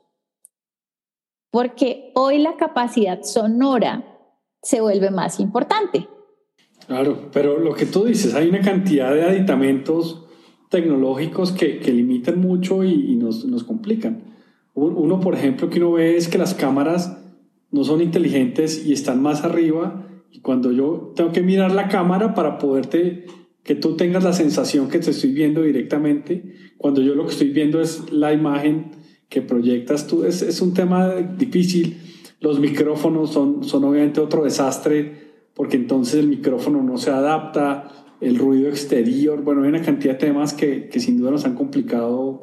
Porque 1.51 2.13
hoy 2.15 2.37
la 2.37 2.55
capacidad 2.55 3.21
sonora 3.23 4.17
se 4.61 4.79
vuelve 4.79 5.11
más 5.11 5.41
importante. 5.41 6.07
Claro, 6.88 7.29
pero 7.33 7.59
lo 7.59 7.73
que 7.73 7.85
tú 7.85 8.05
dices, 8.05 8.33
hay 8.33 8.47
una 8.47 8.61
cantidad 8.61 9.13
de 9.13 9.23
aditamentos 9.23 10.25
tecnológicos 10.69 11.51
que, 11.51 11.79
que 11.79 11.91
limitan 11.91 12.39
mucho 12.39 12.83
y, 12.83 13.15
nos, 13.17 13.45
nos, 13.45 13.65
complican. 13.65 14.23
Uno, 14.73 15.19
por 15.19 15.35
ejemplo, 15.35 15.69
que 15.69 15.79
uno 15.79 15.93
ve 15.93 16.15
es 16.15 16.29
que 16.29 16.38
las 16.38 16.53
cámaras 16.53 17.17
no 17.71 17.83
son 17.83 18.01
inteligentes 18.01 18.85
y 18.85 18.93
están 18.93 19.21
más 19.21 19.43
arriba 19.43 20.07
y 20.31 20.39
cuando 20.39 20.71
yo 20.71 21.11
tengo 21.15 21.31
que 21.31 21.41
mirar 21.41 21.71
la 21.71 21.89
cámara 21.89 22.33
para 22.33 22.57
poderte, 22.57 23.25
que 23.63 23.75
tú 23.75 23.97
tengas 23.97 24.23
la 24.23 24.33
sensación 24.33 24.88
que 24.88 24.99
te 24.99 25.11
estoy 25.11 25.31
viendo 25.31 25.63
directamente, 25.63 26.53
cuando 26.77 27.01
yo 27.01 27.15
lo 27.15 27.25
que 27.25 27.33
estoy 27.33 27.49
viendo 27.49 27.81
es 27.81 28.13
la 28.13 28.31
imagen 28.31 28.91
que 29.27 29.41
proyectas 29.41 30.07
tú, 30.07 30.23
es, 30.23 30.41
es 30.41 30.61
un 30.61 30.73
tema 30.73 31.15
difícil. 31.15 31.97
Los 32.39 32.59
micrófonos 32.59 33.31
son, 33.31 33.63
son 33.65 33.83
obviamente 33.83 34.21
otro 34.21 34.43
desastre 34.43 35.26
porque 35.57 35.75
entonces 35.75 36.19
el 36.19 36.27
micrófono 36.27 36.83
no 36.83 36.97
se 36.97 37.09
adapta, 37.09 37.91
el 38.21 38.37
ruido 38.37 38.69
exterior, 38.69 39.41
bueno, 39.41 39.63
hay 39.63 39.69
una 39.69 39.81
cantidad 39.81 40.13
de 40.13 40.19
temas 40.19 40.53
que, 40.53 40.87
que 40.87 40.99
sin 40.99 41.17
duda 41.17 41.31
nos 41.31 41.45
han 41.45 41.55
complicado. 41.55 42.41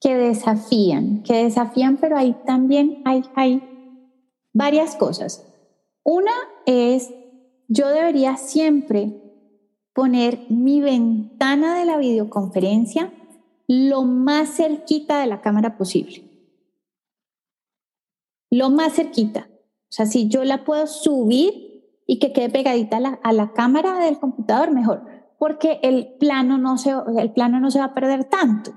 Que 0.00 0.16
desafían, 0.16 1.22
que 1.22 1.44
desafían, 1.44 1.98
pero 1.98 2.16
ahí 2.16 2.34
también 2.46 3.02
hay, 3.04 3.22
hay 3.34 3.62
varias 4.54 4.96
cosas. 4.96 5.46
Una 6.04 6.32
es, 6.64 7.12
yo 7.68 7.88
debería 7.88 8.38
siempre 8.38 9.12
poner 9.92 10.40
mi 10.48 10.80
ventana 10.80 11.78
de 11.78 11.84
la 11.84 11.98
videoconferencia 11.98 13.12
lo 13.68 14.04
más 14.04 14.56
cerquita 14.56 15.20
de 15.20 15.26
la 15.26 15.42
cámara 15.42 15.76
posible. 15.76 16.22
Lo 18.50 18.70
más 18.70 18.94
cerquita. 18.94 19.48
O 19.50 19.92
sea, 19.92 20.06
si 20.06 20.28
yo 20.28 20.44
la 20.44 20.64
puedo 20.64 20.86
subir 20.86 21.65
y 22.06 22.18
que 22.18 22.32
quede 22.32 22.50
pegadita 22.50 22.98
a 23.22 23.32
la, 23.32 23.52
cámara 23.52 23.98
del 23.98 24.18
computador, 24.18 24.70
mejor, 24.70 25.04
porque 25.38 25.80
el 25.82 26.14
plano, 26.18 26.56
no 26.58 26.78
se, 26.78 26.94
el 27.18 27.32
plano 27.32 27.60
no 27.60 27.70
se 27.70 27.80
va 27.80 27.86
a 27.86 27.94
perder 27.94 28.24
tanto. 28.24 28.72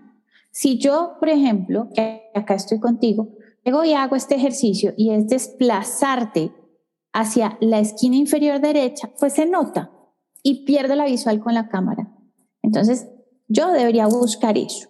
Si 0.51 0.80
yo, 0.80 1.13
por 1.19 1.30
ejemplo, 1.30 1.89
que 1.93 2.23
acá 2.34 2.55
estoy 2.55 2.80
contigo, 2.80 3.30
luego 3.63 3.84
y 3.84 3.93
hago 3.93 4.15
este 4.15 4.36
ejercicio 4.36 4.93
y 4.97 5.11
es 5.11 5.27
desplazarte 5.27 6.51
hacia 7.13 7.57
la 7.61 7.80
esquina 7.80 8.15
inferior 8.15 8.59
derecha, 8.59 9.11
pues 9.19 9.34
se 9.34 9.45
nota 9.45 9.91
y 10.41 10.65
pierdo 10.65 10.95
la 10.95 11.05
visual 11.05 11.39
con 11.39 11.53
la 11.53 11.69
cámara. 11.69 12.11
Entonces, 12.63 13.07
yo 13.47 13.71
debería 13.71 14.07
buscar 14.07 14.57
eso 14.57 14.89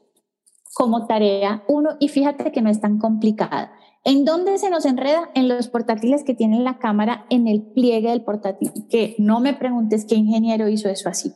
como 0.74 1.08
tarea 1.08 1.64
uno 1.68 1.98
y 2.00 2.08
fíjate 2.08 2.52
que 2.54 2.62
no 2.62 2.70
es 2.70 2.80
tan 2.80 3.00
complicada. 3.00 3.74
¿En 4.04 4.24
dónde 4.26 4.58
se 4.58 4.70
nos 4.70 4.86
enreda? 4.86 5.30
En 5.36 5.48
los 5.48 5.68
portátiles 5.68 6.24
que 6.24 6.34
tienen 6.34 6.64
la 6.64 6.80
cámara 6.80 7.26
en 7.30 7.48
el 7.48 7.62
pliegue 7.74 8.10
del 8.10 8.24
portátil. 8.24 8.72
Que 8.90 9.16
no 9.18 9.40
me 9.40 9.54
preguntes 9.54 10.06
qué 10.06 10.16
ingeniero 10.16 10.68
hizo 10.70 10.90
eso 10.90 11.10
así. 11.10 11.34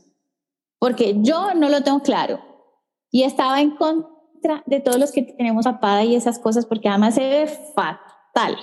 Porque 0.79 1.15
yo 1.21 1.53
no 1.53 1.69
lo 1.69 1.83
tengo 1.83 2.01
claro. 2.01 2.39
Y 3.11 3.23
estaba 3.23 3.61
en 3.61 3.75
contra 3.75 4.63
de 4.65 4.79
todos 4.79 4.99
los 4.99 5.11
que 5.11 5.23
tenemos 5.23 5.67
apada 5.67 6.03
y 6.03 6.15
esas 6.15 6.39
cosas 6.39 6.65
porque 6.65 6.89
además 6.89 7.15
se 7.15 7.27
ve 7.27 7.47
fatal. 7.47 8.57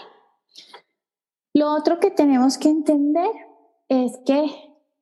Lo 1.52 1.72
otro 1.74 1.98
que 2.00 2.10
tenemos 2.10 2.58
que 2.58 2.68
entender 2.68 3.30
es 3.88 4.18
que 4.24 4.46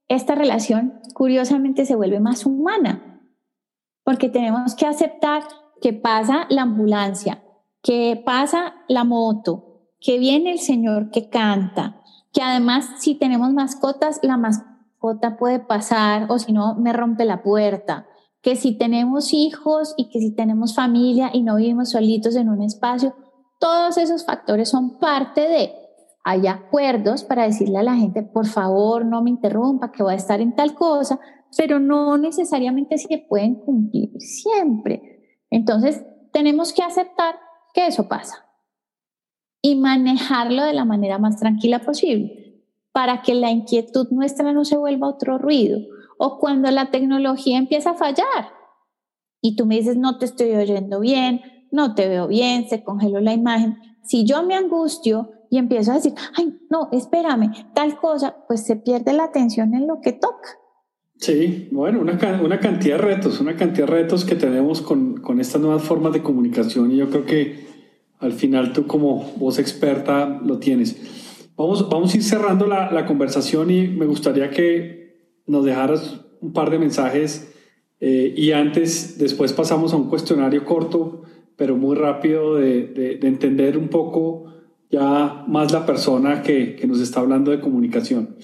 esta 0.08 0.34
relación 0.34 1.00
curiosamente 1.14 1.84
se 1.84 1.94
vuelve 1.94 2.20
más 2.20 2.46
humana. 2.46 3.22
Porque 4.04 4.28
tenemos 4.28 4.74
que 4.74 4.86
aceptar 4.86 5.42
que 5.80 5.92
pasa 5.92 6.46
la 6.48 6.62
ambulancia, 6.62 7.44
que 7.88 8.22
pasa 8.22 8.74
la 8.86 9.02
moto, 9.04 9.86
que 9.98 10.18
viene 10.18 10.52
el 10.52 10.58
señor 10.58 11.10
que 11.10 11.30
canta, 11.30 12.02
que 12.34 12.42
además 12.42 12.86
si 12.98 13.14
tenemos 13.14 13.54
mascotas, 13.54 14.20
la 14.22 14.36
mascota 14.36 15.38
puede 15.38 15.58
pasar 15.58 16.26
o 16.28 16.38
si 16.38 16.52
no, 16.52 16.74
me 16.74 16.92
rompe 16.92 17.24
la 17.24 17.42
puerta, 17.42 18.06
que 18.42 18.56
si 18.56 18.76
tenemos 18.76 19.32
hijos 19.32 19.94
y 19.96 20.10
que 20.10 20.20
si 20.20 20.34
tenemos 20.34 20.74
familia 20.74 21.30
y 21.32 21.42
no 21.42 21.56
vivimos 21.56 21.92
solitos 21.92 22.36
en 22.36 22.50
un 22.50 22.60
espacio, 22.60 23.14
todos 23.58 23.96
esos 23.96 24.26
factores 24.26 24.68
son 24.68 24.98
parte 24.98 25.48
de, 25.48 25.72
hay 26.24 26.46
acuerdos 26.46 27.24
para 27.24 27.44
decirle 27.44 27.78
a 27.78 27.82
la 27.84 27.94
gente, 27.94 28.22
por 28.22 28.48
favor, 28.48 29.06
no 29.06 29.22
me 29.22 29.30
interrumpa, 29.30 29.92
que 29.92 30.02
voy 30.02 30.12
a 30.12 30.16
estar 30.16 30.42
en 30.42 30.54
tal 30.54 30.74
cosa, 30.74 31.18
pero 31.56 31.80
no 31.80 32.18
necesariamente 32.18 32.98
se 32.98 33.24
pueden 33.26 33.54
cumplir 33.54 34.10
siempre. 34.20 35.22
Entonces, 35.48 36.04
tenemos 36.32 36.74
que 36.74 36.82
aceptar 36.82 37.47
que 37.74 37.86
eso 37.86 38.08
pasa 38.08 38.46
y 39.62 39.76
manejarlo 39.76 40.64
de 40.64 40.72
la 40.72 40.84
manera 40.84 41.18
más 41.18 41.38
tranquila 41.38 41.80
posible 41.80 42.64
para 42.92 43.22
que 43.22 43.34
la 43.34 43.50
inquietud 43.50 44.08
nuestra 44.10 44.52
no 44.52 44.64
se 44.64 44.76
vuelva 44.76 45.08
otro 45.08 45.38
ruido 45.38 45.80
o 46.18 46.38
cuando 46.38 46.70
la 46.70 46.90
tecnología 46.90 47.58
empieza 47.58 47.90
a 47.90 47.94
fallar 47.94 48.52
y 49.40 49.56
tú 49.56 49.66
me 49.66 49.76
dices 49.76 49.96
no 49.96 50.18
te 50.18 50.24
estoy 50.24 50.54
oyendo 50.54 51.00
bien, 51.00 51.42
no 51.70 51.94
te 51.94 52.08
veo 52.08 52.26
bien, 52.26 52.68
se 52.68 52.82
congeló 52.82 53.20
la 53.20 53.32
imagen. 53.32 53.78
Si 54.02 54.24
yo 54.24 54.42
me 54.42 54.54
angustio 54.54 55.30
y 55.50 55.58
empiezo 55.58 55.92
a 55.92 55.96
decir, 55.96 56.14
ay, 56.36 56.58
no, 56.70 56.88
espérame, 56.92 57.52
tal 57.74 57.98
cosa, 57.98 58.44
pues 58.46 58.64
se 58.64 58.76
pierde 58.76 59.12
la 59.12 59.24
atención 59.24 59.74
en 59.74 59.86
lo 59.86 60.00
que 60.00 60.12
toca. 60.12 60.57
Sí, 61.18 61.66
bueno, 61.72 62.00
una, 62.00 62.16
una 62.42 62.60
cantidad 62.60 62.96
de 62.96 63.02
retos, 63.02 63.40
una 63.40 63.56
cantidad 63.56 63.88
de 63.88 63.92
retos 63.92 64.24
que 64.24 64.36
tenemos 64.36 64.80
con, 64.80 65.16
con 65.20 65.40
estas 65.40 65.60
nuevas 65.60 65.82
formas 65.82 66.12
de 66.12 66.22
comunicación 66.22 66.92
y 66.92 66.96
yo 66.96 67.10
creo 67.10 67.26
que 67.26 67.66
al 68.20 68.32
final 68.32 68.72
tú 68.72 68.86
como 68.86 69.32
voz 69.36 69.58
experta 69.58 70.40
lo 70.44 70.58
tienes. 70.58 70.96
Vamos, 71.56 71.88
vamos 71.88 72.14
a 72.14 72.16
ir 72.16 72.22
cerrando 72.22 72.68
la, 72.68 72.92
la 72.92 73.04
conversación 73.04 73.72
y 73.72 73.88
me 73.88 74.06
gustaría 74.06 74.50
que 74.50 75.40
nos 75.46 75.64
dejaras 75.64 76.20
un 76.40 76.52
par 76.52 76.70
de 76.70 76.78
mensajes 76.78 77.52
eh, 77.98 78.32
y 78.36 78.52
antes, 78.52 79.18
después 79.18 79.52
pasamos 79.52 79.92
a 79.92 79.96
un 79.96 80.08
cuestionario 80.08 80.64
corto, 80.64 81.22
pero 81.56 81.76
muy 81.76 81.96
rápido 81.96 82.54
de, 82.54 82.86
de, 82.86 83.16
de 83.16 83.26
entender 83.26 83.76
un 83.76 83.88
poco 83.88 84.52
ya 84.88 85.44
más 85.48 85.72
la 85.72 85.84
persona 85.84 86.42
que, 86.42 86.76
que 86.76 86.86
nos 86.86 87.00
está 87.00 87.18
hablando 87.18 87.50
de 87.50 87.58
comunicación 87.58 88.36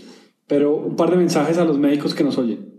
pero 0.46 0.76
un 0.76 0.96
par 0.96 1.10
de 1.10 1.16
mensajes 1.16 1.58
a 1.58 1.64
los 1.64 1.78
médicos 1.78 2.14
que 2.14 2.24
nos 2.24 2.38
oyen. 2.38 2.74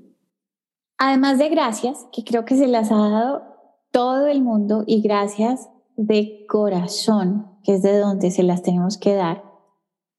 Además 0.97 1.37
de 1.37 1.49
gracias, 1.49 2.07
que 2.13 2.23
creo 2.23 2.45
que 2.45 2.55
se 2.55 2.67
las 2.67 2.91
ha 2.91 2.95
dado 2.95 3.43
todo 3.91 4.27
el 4.27 4.41
mundo 4.41 4.83
y 4.85 5.01
gracias 5.01 5.69
de 5.97 6.45
corazón, 6.47 7.59
que 7.63 7.75
es 7.75 7.81
de 7.81 7.97
donde 7.97 8.31
se 8.31 8.43
las 8.43 8.61
tenemos 8.61 8.97
que 8.97 9.15
dar, 9.15 9.43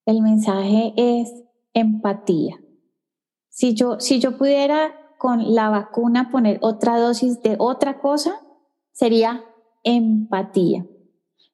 el 0.06 0.22
mensaje 0.22 0.92
es 0.96 1.32
empatía. 1.74 2.60
Si 3.48 3.74
yo, 3.74 4.00
si 4.00 4.20
yo 4.20 4.36
pudiera 4.36 4.94
con 5.18 5.54
la 5.54 5.70
vacuna 5.70 6.30
poner 6.30 6.58
otra 6.60 6.98
dosis 6.98 7.42
de 7.42 7.56
otra 7.58 8.00
cosa, 8.00 8.40
sería 8.92 9.44
empatía. 9.82 10.86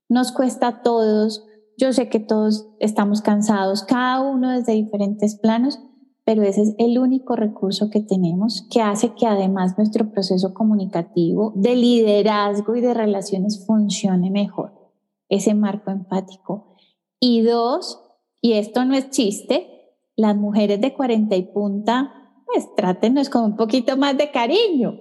Nos 0.09 0.32
cuesta 0.32 0.66
a 0.68 0.82
todos, 0.82 1.47
yo 1.83 1.93
sé 1.93 2.09
que 2.09 2.20
todos 2.20 2.68
estamos 2.78 3.22
cansados, 3.22 3.83
cada 3.83 4.20
uno 4.20 4.51
desde 4.51 4.72
diferentes 4.72 5.35
planos, 5.35 5.80
pero 6.24 6.45
ese 6.45 6.62
es 6.62 6.74
el 6.78 6.97
único 7.01 7.35
recurso 7.35 7.91
que 7.91 8.01
tenemos 8.01 8.68
que 8.70 8.80
hace 8.80 9.14
que 9.14 9.26
además 9.26 9.76
nuestro 9.76 10.12
proceso 10.12 10.55
comunicativo 10.55 11.53
de 11.57 11.74
liderazgo 11.74 12.76
y 12.76 12.80
de 12.83 12.95
relaciones 12.95 13.66
funcione 13.66 14.30
mejor, 14.30 14.93
ese 15.28 15.55
marco 15.55 15.91
empático. 15.91 16.76
Y 17.18 17.41
dos, 17.41 18.01
y 18.41 18.53
esto 18.53 18.85
no 18.85 18.95
es 18.95 19.11
chiste, 19.11 19.66
las 20.14 20.37
mujeres 20.37 20.80
de 20.80 20.95
40 20.95 21.35
y 21.35 21.43
punta, 21.53 22.12
pues 22.47 22.72
trátenos 22.76 23.28
con 23.28 23.43
un 23.45 23.57
poquito 23.57 23.97
más 23.97 24.16
de 24.16 24.30
cariño. 24.30 25.01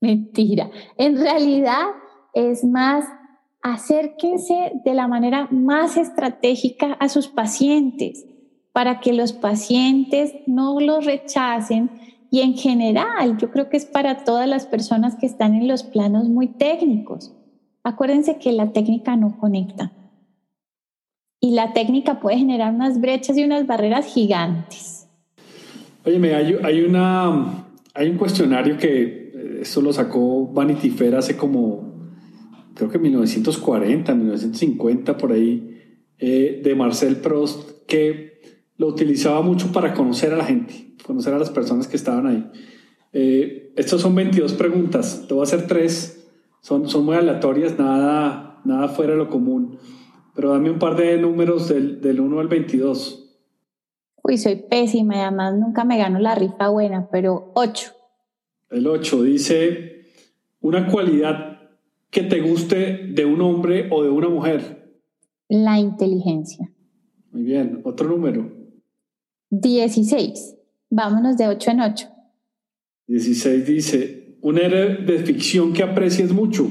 Mentira. 0.00 0.68
En 0.96 1.16
realidad 1.16 1.86
es 2.34 2.64
más, 2.64 3.04
acérquense 3.62 4.72
de 4.84 4.94
la 4.94 5.08
manera 5.08 5.48
más 5.50 5.96
estratégica 5.96 6.92
a 7.00 7.08
sus 7.08 7.28
pacientes 7.28 8.26
para 8.72 9.00
que 9.00 9.12
los 9.12 9.32
pacientes 9.32 10.34
no 10.46 10.80
los 10.80 11.04
rechacen 11.04 11.90
y 12.30 12.40
en 12.42 12.54
general 12.54 13.38
yo 13.38 13.50
creo 13.50 13.68
que 13.68 13.76
es 13.76 13.86
para 13.86 14.24
todas 14.24 14.48
las 14.48 14.66
personas 14.66 15.16
que 15.16 15.26
están 15.26 15.54
en 15.54 15.66
los 15.66 15.82
planos 15.82 16.28
muy 16.28 16.48
técnicos. 16.48 17.34
Acuérdense 17.82 18.38
que 18.38 18.52
la 18.52 18.72
técnica 18.72 19.16
no 19.16 19.38
conecta 19.38 19.92
y 21.40 21.52
la 21.52 21.72
técnica 21.72 22.20
puede 22.20 22.38
generar 22.38 22.74
unas 22.74 23.00
brechas 23.00 23.36
y 23.36 23.44
unas 23.44 23.66
barreras 23.66 24.06
gigantes. 24.06 25.08
Oye, 26.04 26.34
hay, 26.34 26.56
hay, 26.62 26.82
una, 26.82 27.66
hay 27.94 28.10
un 28.10 28.16
cuestionario 28.16 28.76
que 28.76 29.02
eh, 29.02 29.58
eso 29.62 29.80
lo 29.80 29.92
sacó 29.92 30.46
Vanity 30.46 30.90
Fair 30.90 31.14
hace 31.16 31.36
como, 31.36 31.87
creo 32.78 32.90
que 32.90 32.98
1940, 32.98 34.14
1950, 34.14 35.16
por 35.16 35.32
ahí, 35.32 35.82
eh, 36.18 36.60
de 36.62 36.74
Marcel 36.76 37.16
Prost, 37.16 37.84
que 37.86 38.40
lo 38.76 38.86
utilizaba 38.86 39.42
mucho 39.42 39.72
para 39.72 39.92
conocer 39.94 40.32
a 40.32 40.36
la 40.36 40.44
gente, 40.44 40.94
conocer 41.04 41.34
a 41.34 41.38
las 41.38 41.50
personas 41.50 41.88
que 41.88 41.96
estaban 41.96 42.26
ahí. 42.28 42.50
Eh, 43.12 43.72
estas 43.76 44.00
son 44.00 44.14
22 44.14 44.52
preguntas, 44.52 45.24
te 45.26 45.34
voy 45.34 45.40
a 45.40 45.44
hacer 45.44 45.66
tres, 45.66 46.28
son, 46.60 46.88
son 46.88 47.04
muy 47.04 47.16
aleatorias, 47.16 47.76
nada, 47.78 48.60
nada 48.64 48.88
fuera 48.88 49.12
de 49.12 49.18
lo 49.18 49.28
común, 49.28 49.78
pero 50.36 50.50
dame 50.50 50.70
un 50.70 50.78
par 50.78 50.96
de 50.96 51.18
números 51.18 51.68
del, 51.68 52.00
del 52.00 52.20
1 52.20 52.38
al 52.38 52.48
22. 52.48 53.40
Uy, 54.22 54.38
soy 54.38 54.56
pésima 54.56 55.16
y 55.16 55.20
además 55.20 55.54
nunca 55.58 55.84
me 55.84 55.98
gano 55.98 56.20
la 56.20 56.36
rifa 56.36 56.68
buena, 56.68 57.08
pero 57.10 57.50
8. 57.54 57.92
El 58.70 58.86
8 58.86 59.22
dice, 59.24 60.04
una 60.60 60.86
cualidad 60.86 61.57
que 62.10 62.22
te 62.22 62.40
guste 62.40 63.08
de 63.12 63.24
un 63.24 63.40
hombre 63.40 63.88
o 63.90 64.02
de 64.02 64.10
una 64.10 64.28
mujer. 64.28 65.00
La 65.48 65.78
inteligencia. 65.78 66.72
Muy 67.30 67.42
bien, 67.42 67.80
otro 67.84 68.08
número. 68.08 68.50
16. 69.50 70.56
Vámonos 70.90 71.36
de 71.36 71.48
8 71.48 71.70
en 71.70 71.80
8. 71.80 72.08
16 73.06 73.66
dice, 73.66 74.36
un 74.42 74.58
héroe 74.58 74.96
de 75.04 75.18
ficción 75.20 75.72
que 75.72 75.82
aprecies 75.82 76.32
mucho. 76.32 76.70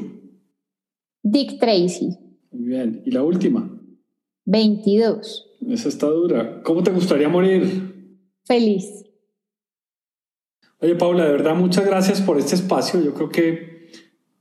Dick 1.23 1.59
Tracy. 1.59 2.17
Muy 2.51 2.65
bien. 2.65 3.01
¿Y 3.05 3.11
la 3.11 3.23
última? 3.23 3.69
22. 4.45 5.57
Esa 5.67 5.89
está 5.89 6.07
dura. 6.07 6.61
¿Cómo 6.63 6.83
te 6.83 6.91
gustaría 6.91 7.27
morir? 7.27 8.15
Feliz. 8.45 9.03
Oye, 10.79 10.95
Paula, 10.95 11.25
de 11.25 11.31
verdad, 11.31 11.55
muchas 11.55 11.85
gracias 11.85 12.21
por 12.21 12.37
este 12.37 12.55
espacio. 12.55 13.01
Yo 13.01 13.13
creo 13.13 13.29
que 13.29 13.76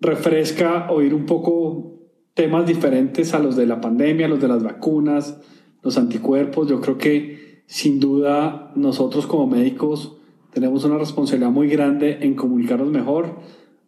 refresca 0.00 0.90
oír 0.90 1.14
un 1.14 1.26
poco 1.26 1.96
temas 2.34 2.66
diferentes 2.66 3.32
a 3.34 3.38
los 3.38 3.56
de 3.56 3.66
la 3.66 3.80
pandemia, 3.80 4.28
los 4.28 4.40
de 4.40 4.48
las 4.48 4.62
vacunas, 4.62 5.40
los 5.82 5.96
anticuerpos. 5.96 6.68
Yo 6.68 6.80
creo 6.80 6.98
que 6.98 7.62
sin 7.66 7.98
duda 7.98 8.72
nosotros 8.76 9.26
como 9.26 9.46
médicos 9.46 10.16
tenemos 10.52 10.84
una 10.84 10.98
responsabilidad 10.98 11.50
muy 11.50 11.68
grande 11.68 12.18
en 12.20 12.34
comunicarnos 12.34 12.90
mejor. 12.90 13.40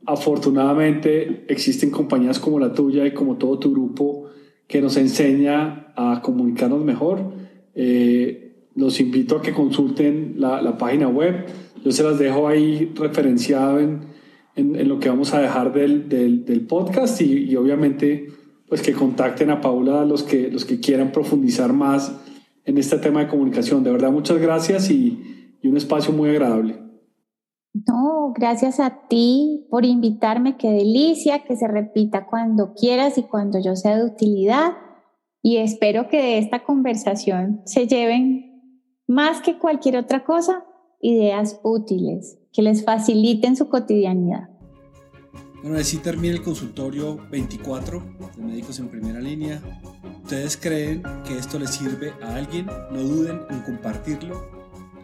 Afortunadamente 0.07 1.45
existen 1.49 1.91
compañías 1.91 2.39
como 2.39 2.59
la 2.59 2.73
tuya 2.73 3.07
y 3.07 3.13
como 3.13 3.37
todo 3.37 3.59
tu 3.59 3.73
grupo 3.73 4.27
que 4.67 4.81
nos 4.81 4.97
enseña 4.97 5.93
a 5.97 6.21
comunicarnos 6.23 6.85
mejor. 6.85 7.21
Eh, 7.75 8.53
los 8.75 9.01
invito 9.01 9.37
a 9.37 9.43
que 9.43 9.53
consulten 9.53 10.35
la, 10.39 10.79
página 10.79 11.09
web. 11.09 11.47
Yo 11.85 11.91
se 11.91 12.03
las 12.03 12.19
dejo 12.19 12.49
ahí 12.49 12.93
referenciado 12.95 13.81
en, 13.81 14.01
en, 14.59 14.89
lo 14.89 14.99
que 14.99 15.09
vamos 15.09 15.33
a 15.35 15.41
dejar 15.41 15.73
del, 15.73 16.09
del, 16.09 16.67
podcast 16.67 17.21
y, 17.21 17.55
obviamente 17.57 18.29
pues 18.69 18.83
que 18.83 18.93
contacten 18.93 19.51
a 19.51 19.63
Paula 19.63 20.05
los 20.05 20.23
que, 20.23 20.51
los 20.51 20.67
que 20.67 20.79
quieran 20.79 21.11
profundizar 21.11 21.73
más 21.73 22.21
en 22.67 22.77
este 22.77 22.99
tema 22.99 23.21
de 23.21 23.29
comunicación. 23.29 23.83
De 23.83 23.91
verdad, 23.91 24.13
muchas 24.13 24.39
gracias 24.39 24.91
y, 24.91 25.57
y 25.63 25.69
un 25.69 25.79
espacio 25.79 26.13
muy 26.13 26.29
agradable. 26.29 26.79
No, 27.73 28.35
gracias 28.37 28.79
a 28.79 29.07
ti 29.09 29.67
por 29.71 29.87
invitarme, 29.87 30.59
qué 30.59 30.69
delicia, 30.69 31.45
que 31.45 31.57
se 31.57 31.67
repita 31.67 32.27
cuando 32.27 32.75
quieras 32.75 33.17
y 33.17 33.23
cuando 33.23 33.59
yo 33.59 33.75
sea 33.75 33.97
de 33.97 34.05
utilidad. 34.05 34.73
Y 35.41 35.59
espero 35.59 36.09
que 36.09 36.19
de 36.19 36.39
esta 36.39 36.65
conversación 36.65 37.63
se 37.65 37.87
lleven, 37.87 38.83
más 39.07 39.41
que 39.41 39.59
cualquier 39.59 39.97
otra 39.97 40.25
cosa, 40.25 40.65
ideas 41.01 41.59
útiles 41.63 42.39
que 42.59 42.63
les 42.63 42.85
faciliten 42.85 43.55
su 43.55 43.69
cotidianidad. 43.69 44.49
Bueno, 45.63 45.79
así 45.79 45.99
termina 45.99 46.35
el 46.35 46.43
consultorio 46.43 47.17
24 47.31 48.03
de 48.37 48.43
Médicos 48.43 48.81
en 48.81 48.89
Primera 48.89 49.21
Línea. 49.21 49.63
¿Ustedes 50.25 50.57
creen 50.57 51.05
que 51.25 51.39
esto 51.39 51.61
les 51.61 51.71
sirve 51.71 52.13
a 52.21 52.35
alguien? 52.35 52.67
No 52.91 53.01
duden 53.01 53.43
en 53.49 53.61
compartirlo. 53.61 54.51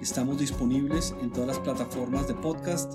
Estamos 0.03 0.41
disponibles 0.41 1.15
en 1.23 1.31
todas 1.31 1.47
las 1.47 1.61
plataformas 1.61 2.27
de 2.27 2.35
podcast. 2.35 2.95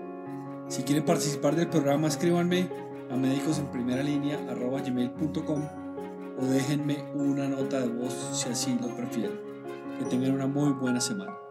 Si 0.68 0.82
quieren 0.82 1.06
participar 1.06 1.56
del 1.56 1.70
programa, 1.70 2.08
escríbanme 2.08 2.72
a 3.12 3.18
médicosenprimeralinea.com 3.18 5.83
o 6.40 6.46
déjenme 6.46 7.04
una 7.14 7.48
nota 7.48 7.80
de 7.80 7.88
voz 7.88 8.14
si 8.34 8.50
así 8.50 8.78
lo 8.82 8.96
prefieren. 8.96 9.40
Que 10.00 10.06
tengan 10.06 10.34
una 10.34 10.48
muy 10.48 10.72
buena 10.72 11.00
semana. 11.00 11.43